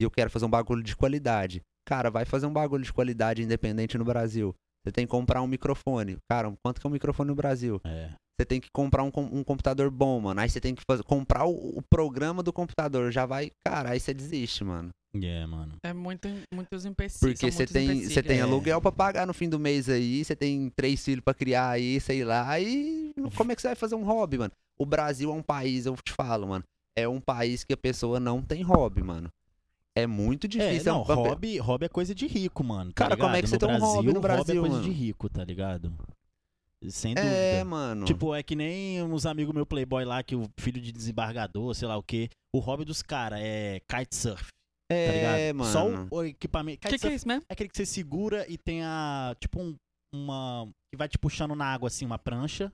[0.00, 1.60] E eu quero fazer um bagulho de qualidade.
[1.86, 4.54] Cara, vai fazer um bagulho de qualidade independente no Brasil.
[4.84, 6.16] Você tem que comprar um microfone.
[6.30, 7.80] Cara, quanto que é um microfone no Brasil?
[7.84, 8.14] É.
[8.40, 10.40] Você tem que comprar um, um computador bom, mano.
[10.40, 13.12] Aí você tem que fazer, comprar o, o programa do computador.
[13.12, 13.50] Já vai.
[13.64, 14.90] Cara, aí você desiste, mano.
[15.14, 15.74] É, mano.
[15.82, 17.38] É muito, muitos empecilhos.
[17.38, 18.42] Porque você tem, você tem É.
[18.42, 22.00] aluguel pra pagar no fim do mês aí, você tem três filhos pra criar aí,
[22.00, 24.52] sei lá, e como é que você vai fazer um hobby, mano?
[24.78, 26.64] O Brasil é um país, eu te falo, mano,
[26.96, 29.28] é um país que a pessoa não tem hobby, mano.
[29.94, 30.90] É muito É, difícil.
[30.94, 32.90] não, é um- hobby, hobby é coisa de rico, mano.
[32.94, 33.50] tá Cara, como é que ligado?
[33.50, 34.88] você tem um Brasil, hobby no Hobby é Brasil, coisa mano?
[34.88, 35.92] de rico, tá ligado?
[36.88, 37.32] Sem dúvida.
[37.32, 38.06] É, mano.
[38.06, 41.86] Tipo, é que nem uns amigos meu playboy lá, que o filho de desembargador, sei
[41.86, 42.28] lá o quê.
[42.56, 44.48] O hobby dos caras é kitesurf,
[45.06, 45.36] tá ligado?
[45.38, 45.72] é, mano.
[45.72, 46.86] Só o, o equipamento.
[46.86, 47.44] O que, que é isso mesmo?
[47.48, 49.34] é aquele que você segura e tem a.
[49.40, 49.74] Tipo um.
[50.14, 50.68] Uma.
[50.92, 52.72] Que vai te puxando na água assim, uma prancha.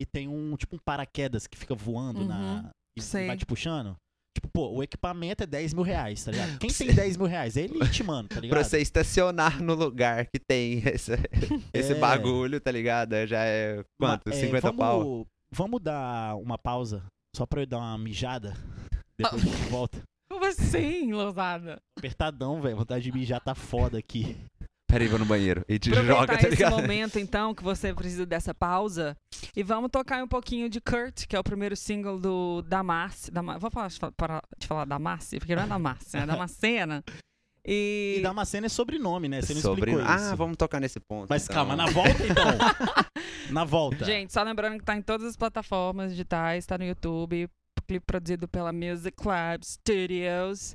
[0.00, 0.56] E tem um.
[0.56, 2.70] Tipo um paraquedas que fica voando na.
[2.98, 3.26] E sei.
[3.26, 3.96] vai te puxando.
[4.34, 6.58] Tipo, pô, o equipamento é 10 mil reais, tá ligado?
[6.58, 7.54] Quem tem 10 mil reais?
[7.56, 8.56] É elite, mano, tá ligado?
[8.58, 11.12] Pra você estacionar no lugar que tem esse,
[11.72, 11.98] esse É.
[11.98, 13.14] bagulho, tá ligado?
[13.26, 14.28] Já é quanto?
[14.28, 15.26] Ma- é, 50 vamos, pau?
[15.54, 17.04] Vamos dar uma pausa
[17.36, 18.54] só pra eu dar uma mijada.
[19.18, 20.02] Depois a gente volta.
[20.32, 21.78] Como assim, Lousada?
[21.98, 22.74] Apertadão, velho.
[22.74, 24.34] Vontade de mijar tá foda aqui.
[24.88, 25.62] Peraí, vou no banheiro.
[25.68, 26.76] E te Aproveitar joga, tá esse ligado?
[26.76, 29.14] momento, então, que você precisa dessa pausa.
[29.54, 33.30] E vamos tocar um pouquinho de Kurt, que é o primeiro single do Damasce.
[33.30, 37.04] Dama, vou falar, parar de falar Damasce, porque não é Damasce, é Damascena.
[37.62, 38.16] E...
[38.18, 39.42] E Damasceno é sobrenome, né?
[39.42, 39.90] Você não Sobre...
[39.90, 40.36] explicou Ah, isso.
[40.36, 41.28] vamos tocar nesse ponto.
[41.28, 41.56] Mas então.
[41.56, 42.44] calma, na volta então.
[43.52, 44.04] na volta.
[44.06, 47.48] Gente, só lembrando que tá em todas as plataformas digitais, tá no YouTube,
[47.92, 50.74] clipe produzido pela Music Club Studios.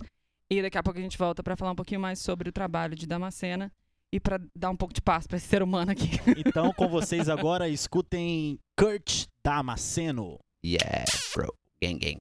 [0.49, 2.95] E daqui a pouco a gente volta pra falar um pouquinho mais sobre o trabalho
[2.95, 3.71] de Damascena
[4.11, 6.11] e pra dar um pouco de paz pra esse ser humano aqui.
[6.45, 10.39] Então, com vocês agora, escutem Kurt Damasceno.
[10.63, 11.05] Yeah,
[11.35, 11.53] bro.
[11.81, 12.17] Gang, gang.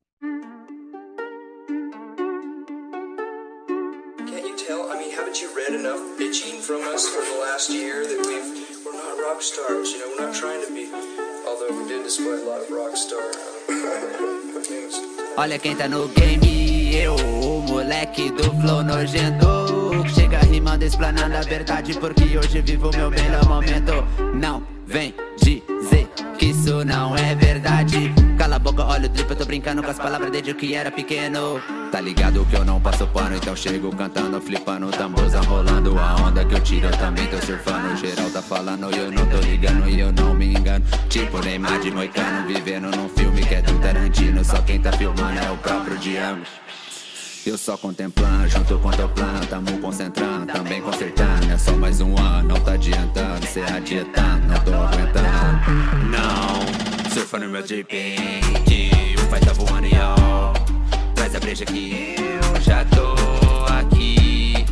[4.27, 4.91] Can't you tell?
[4.91, 8.85] I mean, haven't you read enough bitching from us for the last year that we've
[8.85, 9.93] we're not rock stars?
[9.93, 11.26] You know, we're not trying to be.
[15.37, 19.47] Olha quem tá no game, eu, o moleque do flow nojento.
[20.15, 23.93] Chega rimando, explanando a verdade, porque hoje vivo meu melhor momento.
[24.35, 26.06] Não vem dizer
[26.51, 28.15] isso não é verdade.
[28.39, 30.91] Cala a boca, olha o drip, eu tô brincando com as palavras desde que era
[30.91, 31.61] pequeno.
[31.91, 35.99] Tá ligado que eu não passo pano, então chego cantando, flipando, tambozão rolando.
[35.99, 37.97] A onda que eu tiro, eu também tô surfando.
[37.97, 40.85] Geral tá falando e eu não tô ligando e eu não me engano.
[41.09, 44.45] Tipo Neymar de Moicano, vivendo num filme que é do Tarantino.
[44.45, 46.43] Só quem tá filmando é o próprio Django.
[47.47, 51.49] Eu só contemplando, junto plano, tamo concentrando, também consertando.
[51.49, 55.27] É só mais um ano, não tá adiantando, cê adiantando, não tô aguentando.
[56.11, 57.87] Não, surfa no meu jeep,
[58.67, 58.91] que
[59.23, 60.53] o pai tá voando e ó.
[61.15, 63.15] Traz a breja que eu já tô
[63.73, 64.67] aqui.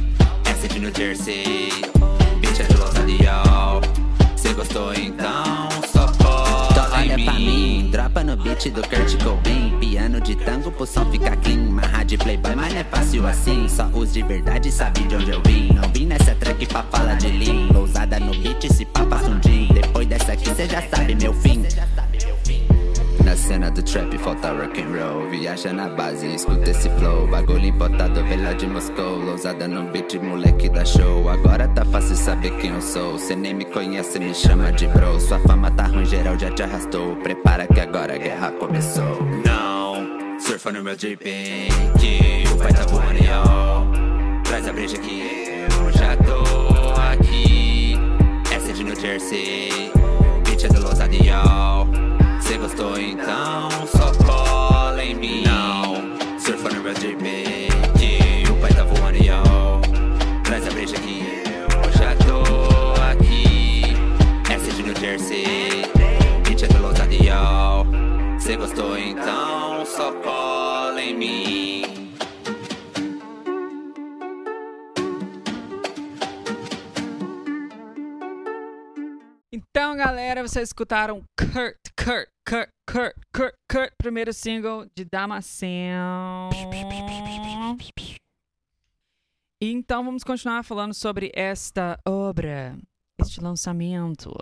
[0.45, 1.69] Essa é de New Jersey,
[2.41, 4.35] bitch é de Los Angeles.
[4.35, 5.69] Cê gostou então,
[6.97, 7.89] Olha pra mim.
[7.91, 9.77] dropa no beat do Kurt Cobain.
[9.81, 11.71] Piano de tango pro som ficar clean.
[11.71, 13.69] Marra de playboy, mas não é fácil assim.
[13.69, 15.73] Só os de verdade sabe de onde eu vim.
[15.73, 17.73] Não vim nessa track pra falar de lean.
[17.73, 21.33] Lousada no beat, se pá, passa um jean Depois dessa aqui cê já sabe meu
[21.35, 21.65] fim
[23.25, 25.29] na cena do trap falta rock and roll.
[25.31, 27.27] Viaja na base, escuta esse flow.
[27.27, 29.19] Bagulho importado, vela de Moscou.
[29.19, 31.29] Lousada no beat, moleque da show.
[31.29, 33.19] Agora tá fácil saber quem eu sou.
[33.19, 35.19] Cê nem me conhece, me chama de bro.
[35.19, 37.17] Sua fama tá ruim, geral já te arrastou.
[37.17, 39.23] Prepara que agora a guerra começou.
[39.45, 41.25] Não, surfa no meu jeep
[41.99, 44.43] Que o pai tá voando e ó.
[44.45, 47.99] Traz a breja que eu já tô aqui.
[48.55, 49.91] Essa é de New Jersey
[50.45, 51.89] Bitch é do Los Adial
[52.55, 55.43] Cê gostou então só cola em mim.
[55.43, 57.19] Não, surfa no meu jeep
[57.99, 59.81] Que o pai tá voando e ó
[60.45, 61.21] Traz a breja que
[61.59, 63.97] eu já tô aqui.
[64.49, 65.83] Essa é de New Jersey
[66.45, 67.85] Bitch é do Los Adial
[68.39, 71.84] Cê gostou então só cola em mim
[80.35, 86.51] galera, vocês escutaram Kurt, Kurt, Kurt, Kurt, Kurt, Kurt, primeiro single de Damasceno.
[89.63, 92.77] Então, vamos continuar falando sobre esta obra,
[93.21, 94.35] este lançamento.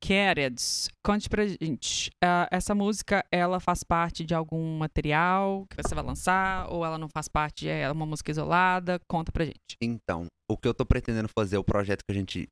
[0.00, 2.10] Carrots, conte pra gente.
[2.24, 6.66] ah, essa música, ela faz parte de algum material que você vai lançar?
[6.72, 8.98] Ou ela não faz parte, é uma música isolada?
[9.06, 9.76] Conta pra gente.
[9.82, 12.48] Então, o que eu tô pretendendo fazer, o projeto que a gente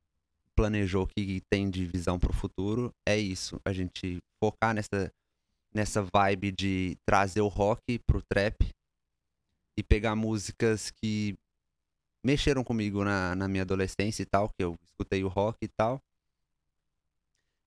[0.56, 3.60] planejou que tem de visão pro futuro, é isso.
[3.64, 5.10] A gente focar nessa,
[5.72, 8.70] nessa vibe de trazer o rock pro trap
[9.78, 11.36] e pegar músicas que
[12.24, 16.00] mexeram comigo na, na minha adolescência e tal, que eu escutei o rock e tal.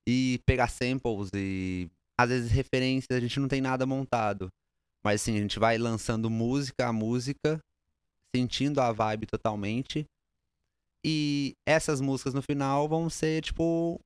[0.06, 1.88] E pegar samples e
[2.18, 4.50] às vezes referências, a gente não tem nada montado.
[5.02, 7.58] Mas assim, a gente vai lançando música a música,
[8.34, 10.04] sentindo a vibe totalmente.
[11.04, 14.00] E essas músicas no final vão ser tipo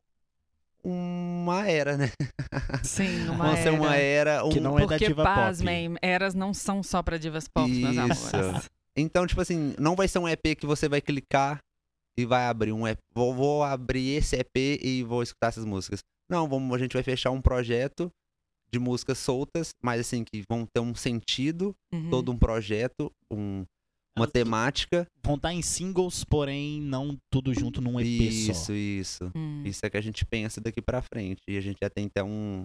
[0.83, 2.11] uma era, né?
[2.85, 4.51] Sim, uma vão ser uma era, um...
[4.51, 5.35] Que não é da Porque, diva pop.
[5.35, 8.37] pasmem, eras não são só pra divas pop, meus Isso.
[8.37, 8.69] amores.
[8.97, 11.59] Então, tipo assim, não vai ser um EP que você vai clicar
[12.17, 12.99] e vai abrir um EP.
[13.15, 16.01] Vou, vou abrir esse EP e vou escutar essas músicas.
[16.29, 18.11] Não, vamos, a gente vai fechar um projeto
[18.71, 22.11] de músicas soltas, mas assim, que vão ter um sentido, Uhum.
[22.11, 23.65] todo um projeto, um-
[24.17, 25.07] uma temática.
[25.25, 28.73] Vão estar em singles, porém não tudo junto num EP Isso, só.
[28.73, 29.33] isso.
[29.35, 29.63] Hum.
[29.65, 31.41] Isso é que a gente pensa daqui pra frente.
[31.49, 32.65] E a gente já tem até um,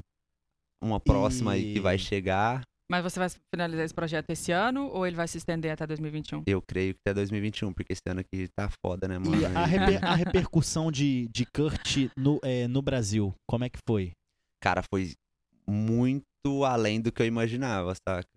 [0.83, 2.61] uma próxima aí que vai E- chegar.
[2.91, 6.41] Mas você vai finalizar esse projeto esse ano ou ele vai se estender até 2021?
[6.47, 9.39] Eu creio que até 2021, porque esse ano aqui tá foda, né, mano?
[9.39, 13.77] E a, reper- a repercussão de, de Kurt no, é, no Brasil, como é que
[13.87, 14.11] foi?
[14.61, 15.13] cara, foi
[15.67, 18.27] muito além do que eu imaginava, saca?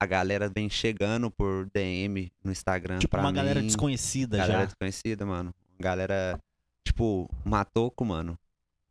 [0.00, 3.66] A galera vem chegando por DM no Instagram Tipo, pra uma galera mim.
[3.66, 4.64] desconhecida galera já.
[4.66, 5.54] desconhecida, mano.
[5.78, 6.38] Galera,
[6.86, 8.38] tipo, Matoco, mano.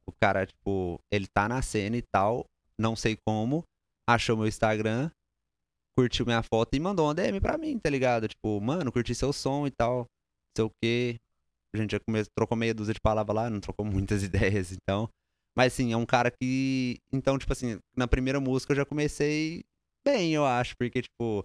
[0.07, 2.45] O cara, tipo, ele tá na cena e tal,
[2.77, 3.63] não sei como,
[4.07, 5.09] achou meu Instagram,
[5.97, 8.27] curtiu minha foto e mandou uma DM pra mim, tá ligado?
[8.27, 10.05] Tipo, mano, curti seu som e tal, não
[10.57, 11.19] sei o quê.
[11.73, 12.23] A gente já come...
[12.35, 15.09] trocou meia dúzia de palavras lá, não trocou muitas ideias, então.
[15.55, 16.99] Mas assim, é um cara que.
[17.11, 19.63] Então, tipo assim, na primeira música eu já comecei
[20.05, 21.43] bem, eu acho, porque, tipo,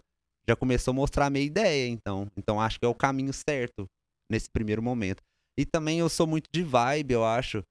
[0.49, 2.31] já começou a mostrar a minha ideia, então.
[2.37, 3.87] Então acho que é o caminho certo
[4.31, 5.23] nesse primeiro momento.
[5.59, 7.63] E também eu sou muito de vibe, eu acho.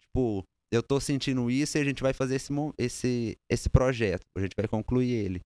[0.00, 4.24] Tipo, eu tô sentindo isso e a gente vai fazer esse, esse, esse projeto.
[4.36, 5.40] A gente vai concluir ele.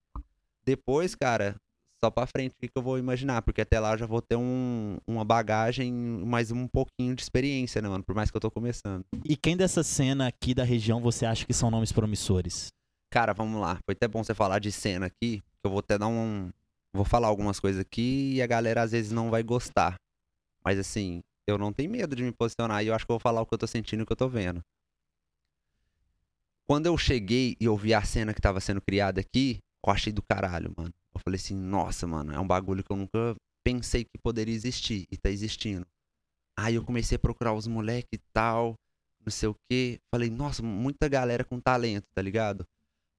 [0.65, 1.57] Depois, cara,
[2.03, 4.21] só pra frente o que, que eu vou imaginar, porque até lá eu já vou
[4.21, 8.03] ter um, uma bagagem, mais um pouquinho de experiência, né, mano?
[8.03, 9.05] Por mais que eu tô começando.
[9.25, 12.73] E quem dessa cena aqui da região você acha que são nomes promissores?
[13.13, 13.79] Cara, vamos lá.
[13.85, 16.51] Foi até bom você falar de cena aqui, eu vou até dar um.
[16.95, 19.97] Vou falar algumas coisas aqui e a galera às vezes não vai gostar.
[20.65, 23.21] Mas assim, eu não tenho medo de me posicionar e eu acho que eu vou
[23.21, 24.63] falar o que eu tô sentindo e o que eu tô vendo.
[26.67, 30.11] Quando eu cheguei e eu vi a cena que tava sendo criada aqui, eu achei
[30.11, 30.95] do caralho, mano.
[31.15, 35.07] Eu falei assim, nossa, mano, é um bagulho que eu nunca pensei que poderia existir
[35.11, 35.87] e tá existindo.
[36.59, 38.75] Aí eu comecei a procurar os moleques e tal,
[39.23, 39.99] não sei o quê.
[40.11, 42.67] Falei, nossa, muita galera com talento, tá ligado?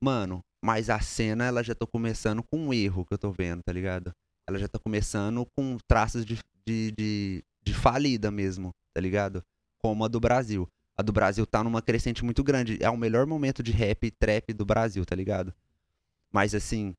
[0.03, 3.63] Mano, mas a cena ela já tá começando com um erro que eu tô vendo,
[3.63, 4.11] tá ligado?
[4.45, 9.41] Ela já tá começando com traços de, de, de, de falida mesmo, tá ligado?
[9.81, 10.67] Como a do Brasil.
[10.97, 12.77] A do Brasil tá numa crescente muito grande.
[12.83, 15.53] É o melhor momento de rap e trap do Brasil, tá ligado?
[16.29, 16.93] Mas assim,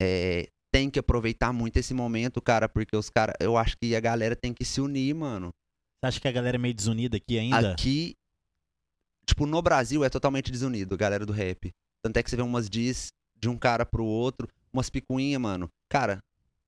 [0.00, 3.34] é, tem que aproveitar muito esse momento, cara, porque os caras.
[3.40, 5.52] Eu acho que a galera tem que se unir, mano.
[5.98, 7.72] Você acha que a galera é meio desunida aqui ainda?
[7.72, 8.16] Aqui,
[9.26, 11.74] tipo, no Brasil é totalmente desunido, a galera do rap.
[12.04, 15.68] Tanto é que você vê umas diz de um cara pro outro, umas picuinhas, mano.
[15.88, 16.18] Cara,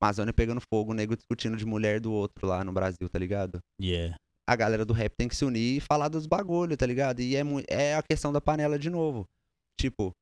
[0.00, 3.58] Amazônia pegando fogo, o nego discutindo de mulher do outro lá no Brasil, tá ligado?
[3.80, 4.16] Yeah.
[4.48, 7.20] A galera do rap tem que se unir e falar dos bagulho, tá ligado?
[7.20, 9.26] E é, é a questão da panela de novo.
[9.78, 10.12] Tipo,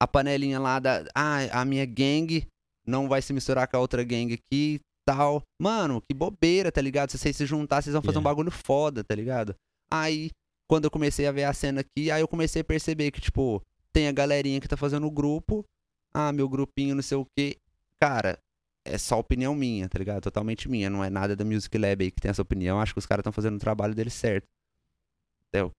[0.00, 1.04] a panelinha lá da.
[1.14, 2.46] Ah, a minha gangue
[2.86, 5.42] não vai se misturar com a outra gangue aqui tal.
[5.60, 7.10] Mano, que bobeira, tá ligado?
[7.10, 8.30] Se vocês se juntar, vocês vão fazer um Yeah.
[8.30, 9.54] bagulho foda, tá ligado?
[9.90, 10.30] Aí,
[10.68, 13.62] quando eu comecei a ver a cena aqui, aí eu comecei a perceber que, tipo,
[13.94, 15.64] tem a galerinha que tá fazendo o grupo.
[16.12, 17.56] Ah, meu grupinho, não sei o quê.
[17.98, 18.38] Cara,
[18.84, 20.20] é só opinião minha, tá ligado?
[20.20, 20.90] Totalmente minha.
[20.90, 22.80] Não é nada da Music Lab aí que tem essa opinião.
[22.80, 24.48] Acho que os caras estão fazendo o trabalho deles certo.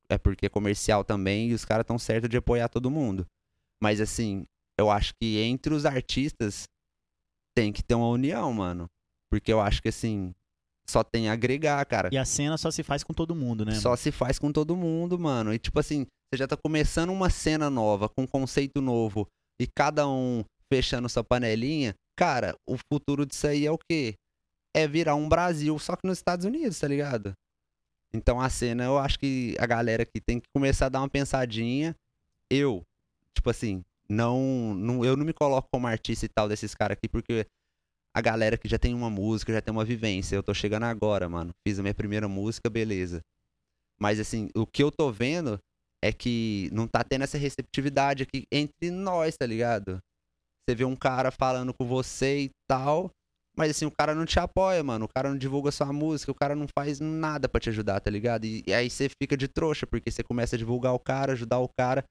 [0.08, 3.28] É, porque é comercial também e os caras estão certos de apoiar todo mundo.
[3.82, 4.46] Mas assim,
[4.78, 6.64] eu acho que entre os artistas
[7.54, 8.90] tem que ter uma união, mano.
[9.30, 10.34] Porque eu acho que assim,
[10.90, 12.10] só tem a agregar, cara.
[12.14, 13.76] E a cena só se faz com todo mundo, né?
[13.76, 15.54] Só se faz com todo mundo, mano.
[15.54, 19.28] E tipo assim, você já tá começando uma cena nova, com um conceito novo,
[19.60, 21.96] e cada um fechando sua panelinha.
[22.18, 24.16] Cara, o futuro disso aí é o quê?
[24.76, 27.34] É virar um Brasil, só que nos Estados Unidos, tá ligado?
[28.14, 31.10] Então a cena, eu acho que a galera que tem que começar a dar uma
[31.10, 31.96] pensadinha.
[32.52, 32.84] Eu,
[33.34, 37.08] tipo assim, não, não eu não me coloco como artista e tal desses caras aqui,
[37.10, 37.46] porque
[38.14, 40.36] a galera que já tem uma música, já tem uma vivência.
[40.36, 41.54] Eu tô chegando agora, mano.
[41.66, 43.22] Fiz a minha primeira música, beleza.
[44.00, 45.60] Mas assim, o que eu tô vendo
[46.06, 49.98] é que não tá tendo essa receptividade aqui entre nós, tá ligado?
[50.68, 53.10] Você vê um cara falando com você e tal,
[53.58, 55.06] mas assim, o cara não te apoia, mano.
[55.06, 58.10] O cara não divulga sua música, o cara não faz nada pra te ajudar, tá
[58.12, 58.46] ligado?
[58.46, 61.60] E, e aí você fica de trouxa, porque você começa a divulgar o cara, ajudar
[61.60, 62.04] o cara.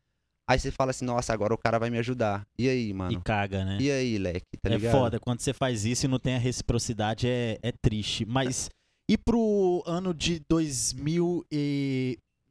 [0.49, 2.45] Aí você fala assim, nossa, agora o cara vai me ajudar.
[2.59, 3.23] E aí, E mano?
[3.25, 3.79] caga, né?
[3.81, 4.93] E aí, leque, tá é ligado?
[4.93, 8.27] foda, quando você faz isso e não tem a reciprocidade é, é triste.
[8.27, 8.69] Mas
[9.11, 10.41] e pro ano de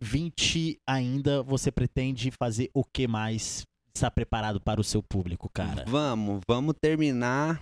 [0.03, 3.63] 2020 ainda, você pretende fazer o que mais?
[3.95, 5.85] Está preparado para o seu público, cara?
[5.88, 7.59] Vamos, vamos terminar.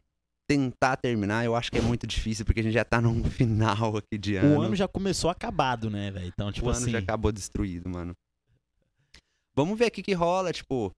[0.50, 1.46] Tentar terminar.
[1.46, 4.36] Eu acho que é muito difícil, porque a gente já tá num final aqui de
[4.36, 4.58] ano.
[4.58, 6.28] O ano já começou acabado, né, velho?
[6.28, 6.92] Então, tipo o ano assim.
[6.92, 8.14] já acabou destruído, mano.
[9.56, 10.92] Vamos ver o que rola, tipo.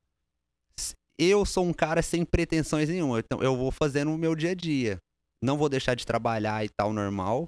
[1.20, 4.56] Eu sou um cara sem pretensões nenhuma, então eu vou fazendo o meu dia a
[4.56, 4.98] dia.
[5.44, 7.48] Não vou deixar de trabalhar e tal, normal.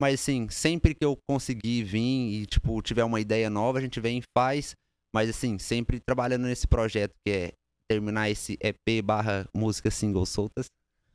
[0.00, 4.00] Mas assim, sempre que eu conseguir vir e, tipo, tiver uma ideia nova, a gente
[4.00, 4.74] vem e faz.
[5.14, 7.52] Mas assim, sempre trabalhando nesse projeto que é
[7.90, 10.66] terminar esse EP barra música single soltas.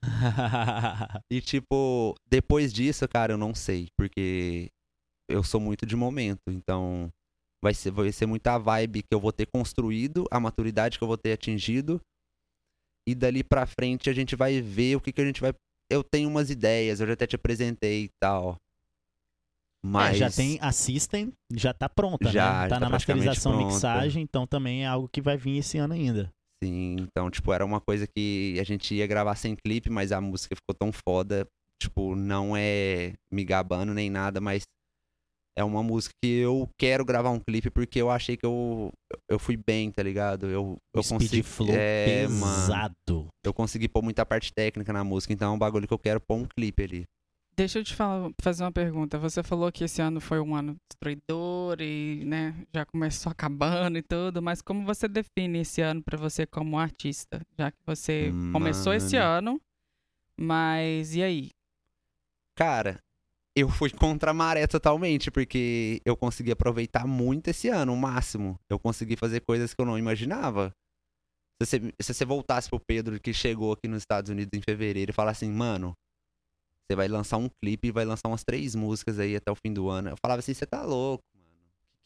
[1.31, 4.69] E tipo, depois disso, cara, eu não sei, porque
[5.29, 7.09] eu sou muito de momento, então
[7.63, 11.07] vai ser, vai ser muita vibe que eu vou ter construído, a maturidade que eu
[11.07, 12.01] vou ter atingido,
[13.07, 15.53] e dali pra frente a gente vai ver o que que a gente vai.
[15.89, 18.57] Eu tenho umas ideias, eu já até te apresentei e tal.
[19.85, 22.69] Mas É, já tem a System, já tá pronta, Já, né?
[22.69, 23.73] Tá tá na masterização, pronta.
[23.73, 26.29] mixagem, então também é algo que vai vir esse ano ainda.
[26.63, 30.21] Sim, então, tipo, era uma coisa que a gente ia gravar sem clipe, mas a
[30.21, 31.45] música ficou tão foda.
[31.81, 34.63] Tipo, não é me gabando nem nada, mas
[35.57, 38.89] é uma música que eu quero gravar um clipe porque eu achei que eu,
[39.29, 40.47] eu fui bem, tá ligado?
[40.47, 41.43] Eu, eu speed consegui.
[41.43, 42.39] flow é, mano.
[42.39, 43.27] pesado.
[43.45, 46.21] Eu consegui pôr muita parte técnica na música, então é um bagulho que eu quero
[46.21, 47.03] pôr um clipe ali.
[47.55, 49.17] Deixa eu te falar, fazer uma pergunta.
[49.19, 54.01] Você falou que esse ano foi um ano destruidor e, né, já começou acabando e
[54.01, 57.41] tudo, mas como você define esse ano pra você como artista?
[57.57, 59.27] Já que você começou esse Mano.
[59.27, 59.61] ano,
[60.39, 61.49] mas e aí?
[62.57, 62.99] Cara,
[63.55, 68.59] eu fui contra a maré totalmente, porque eu consegui aproveitar muito esse ano, o máximo.
[68.67, 70.73] Eu consegui fazer coisas que eu não imaginava.
[71.61, 75.11] Se você, se você voltasse pro Pedro que chegou aqui nos Estados Unidos em fevereiro
[75.11, 75.95] e falasse assim, mano,
[76.85, 79.73] você vai lançar um clipe e vai lançar umas três músicas aí até o fim
[79.73, 80.09] do ano.
[80.09, 81.47] Eu falava assim, você tá louco, mano.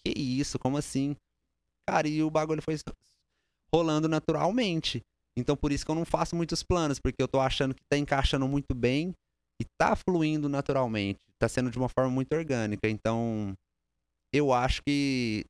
[0.03, 0.59] Que isso?
[0.59, 1.15] Como assim?
[1.87, 2.77] Cara, e o bagulho foi
[3.73, 5.01] rolando naturalmente.
[5.35, 7.97] Então por isso que eu não faço muitos planos, porque eu tô achando que tá
[7.97, 9.13] encaixando muito bem
[9.61, 11.19] e tá fluindo naturalmente.
[11.39, 12.89] Tá sendo de uma forma muito orgânica.
[12.89, 13.53] Então,
[14.33, 15.45] eu acho que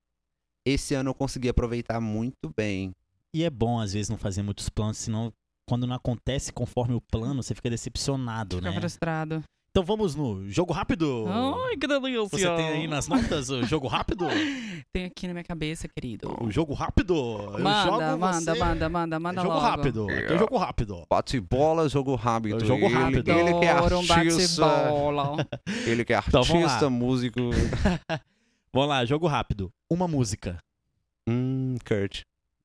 [0.66, 2.91] esse ano eu consegui aproveitar muito bem.
[3.34, 5.32] E é bom, às vezes, não fazer muitos planos, senão
[5.68, 8.80] quando não acontece conforme o plano, você fica decepcionado, Fica né?
[8.80, 9.44] frustrado.
[9.69, 11.26] Então vamos no jogo rápido.
[11.27, 12.27] Ai, que delícia!
[12.30, 14.26] Você tem aí nas notas o jogo rápido?
[14.91, 16.35] Tem aqui na minha cabeça, querido.
[16.41, 17.14] O jogo rápido.
[17.14, 18.60] Eu Manda, jogo manda, você...
[18.60, 19.65] manda, manda, manda jogo logo.
[19.65, 20.10] rápido.
[20.10, 21.03] Aqui é o jogo rápido.
[21.07, 22.64] Bate bola, jogo rápido.
[22.64, 23.30] É jogo Ele- rápido.
[23.31, 24.65] Ele, que é um artista.
[25.85, 27.39] Ele que é Então, artista, músico.
[28.73, 29.72] Vamos lá, jogo rápido.
[29.88, 30.57] Uma música.
[31.30, 32.22] hum, Kurt.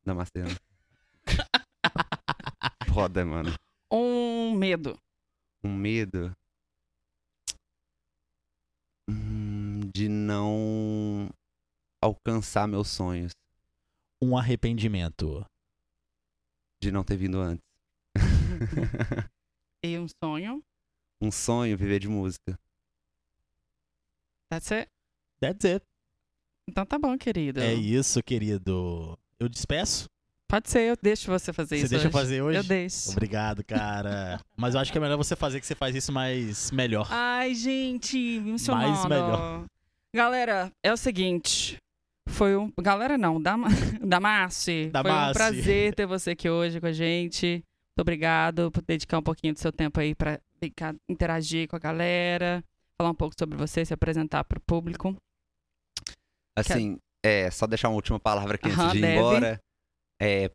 [0.07, 0.45] Namastê.
[2.93, 3.55] Foda, mano.
[3.91, 4.99] um medo.
[5.65, 6.35] Um medo.
[9.09, 11.29] Hum, de não
[12.01, 13.33] alcançar meus sonhos.
[14.21, 15.45] Um arrependimento.
[16.81, 17.65] De não ter vindo antes.
[19.85, 20.63] E um sonho.
[21.21, 22.57] um sonho viver de música.
[24.49, 24.89] That's it.
[25.41, 25.85] That's it.
[26.69, 27.59] Então tá bom, querido.
[27.61, 29.19] É isso, querido.
[29.41, 30.09] Eu despeço.
[30.53, 32.19] Pode ser, eu deixo você fazer Você isso deixa eu hoje.
[32.19, 32.59] fazer hoje?
[32.59, 33.13] Eu deixo.
[33.13, 34.39] Obrigado, cara.
[34.55, 37.09] Mas eu acho que é melhor você fazer que você faz isso mais melhor.
[37.11, 38.87] Ai, gente, me emocionando.
[38.87, 39.65] Mais melhor.
[40.15, 41.79] Galera, é o seguinte.
[42.29, 42.71] Foi um.
[42.83, 43.69] Galera, não, Dama...
[44.05, 44.91] Damace.
[44.93, 47.47] Foi um prazer ter você aqui hoje com a gente.
[47.47, 51.79] Muito obrigado por dedicar um pouquinho do seu tempo aí pra ficar, interagir com a
[51.79, 52.63] galera,
[52.99, 55.17] falar um pouco sobre você, se apresentar pro público.
[56.55, 59.17] Assim, é, só deixar uma última palavra aqui antes de ir deve.
[59.17, 59.59] embora.
[60.23, 60.51] É,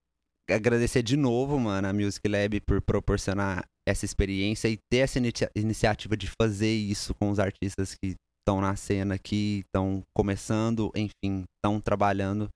[0.50, 5.52] agradecer de novo, mano, a Music Lab por proporcionar essa experiência e ter essa inicia-
[5.56, 11.44] iniciativa de fazer isso com os artistas que estão na cena aqui, estão começando, enfim,
[11.58, 12.48] estão trabalhando.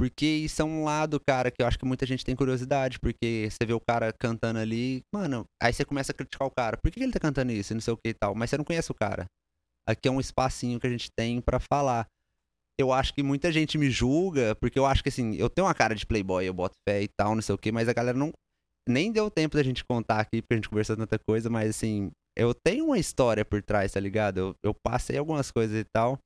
[0.00, 3.48] Porque isso é um lado, cara, que eu acho que muita gente tem curiosidade, porque
[3.50, 6.76] você vê o cara cantando ali, mano, aí você começa a criticar o cara.
[6.76, 7.72] Por que ele tá cantando isso?
[7.74, 8.34] Não sei o que e tal.
[8.34, 9.26] Mas você não conhece o cara.
[9.88, 12.06] aqui é um espacinho que a gente tem pra falar.
[12.78, 15.74] Eu acho que muita gente me julga, porque eu acho que assim, eu tenho uma
[15.74, 18.16] cara de playboy, eu boto fé e tal, não sei o quê, mas a galera
[18.16, 18.32] não.
[18.88, 22.10] Nem deu tempo da gente contar aqui, porque a gente conversou tanta coisa, mas assim,
[22.36, 24.38] eu tenho uma história por trás, tá ligado?
[24.38, 26.18] Eu, eu passei algumas coisas e tal.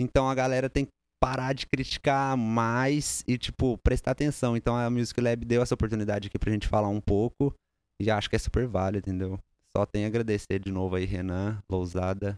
[0.00, 0.90] Então a galera tem que
[1.22, 4.56] parar de criticar mais e, tipo, prestar atenção.
[4.56, 7.54] Então a Music Lab deu essa oportunidade aqui pra gente falar um pouco.
[8.00, 9.38] E acho que é super válido, entendeu?
[9.76, 12.36] Só tenho a agradecer de novo aí, Renan, Lousada,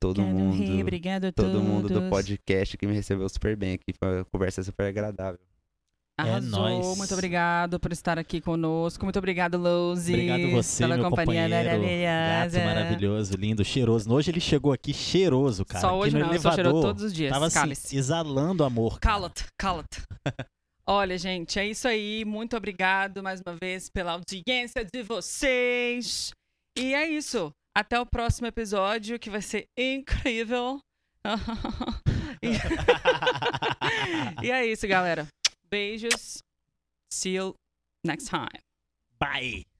[0.00, 0.80] todo Obrigado, mundo.
[0.80, 2.10] Obrigado a todo mundo do todos.
[2.10, 3.92] podcast que me recebeu super bem aqui.
[3.98, 5.40] Foi uma conversa super agradável.
[6.18, 6.96] Arrasou, nóis.
[6.96, 9.04] muito obrigado por estar aqui conosco.
[9.04, 10.14] Muito obrigado, Lousi.
[10.14, 11.78] Obrigado você, pela meu companhia companheiro.
[11.82, 12.58] maravilhosa.
[12.58, 14.10] Gato maravilhoso, lindo, cheiroso.
[14.10, 15.80] Hoje ele chegou aqui cheiroso, cara.
[15.80, 16.54] Só aqui hoje no não, elevador.
[16.54, 17.30] cheiroso todos os dias.
[17.30, 18.98] Tava assim, exalando amor.
[18.98, 20.00] Cala-te, cala-te.
[20.88, 22.24] Olha, gente, é isso aí.
[22.24, 26.30] Muito obrigado mais uma vez pela audiência de vocês.
[26.78, 27.52] E é isso.
[27.76, 30.80] Até o próximo episódio, que vai ser incrível.
[34.42, 34.50] e...
[34.50, 35.28] é isso, galera.
[35.68, 36.38] Beijos.
[37.12, 37.54] See you
[38.02, 38.62] next time.
[39.20, 39.75] Bye.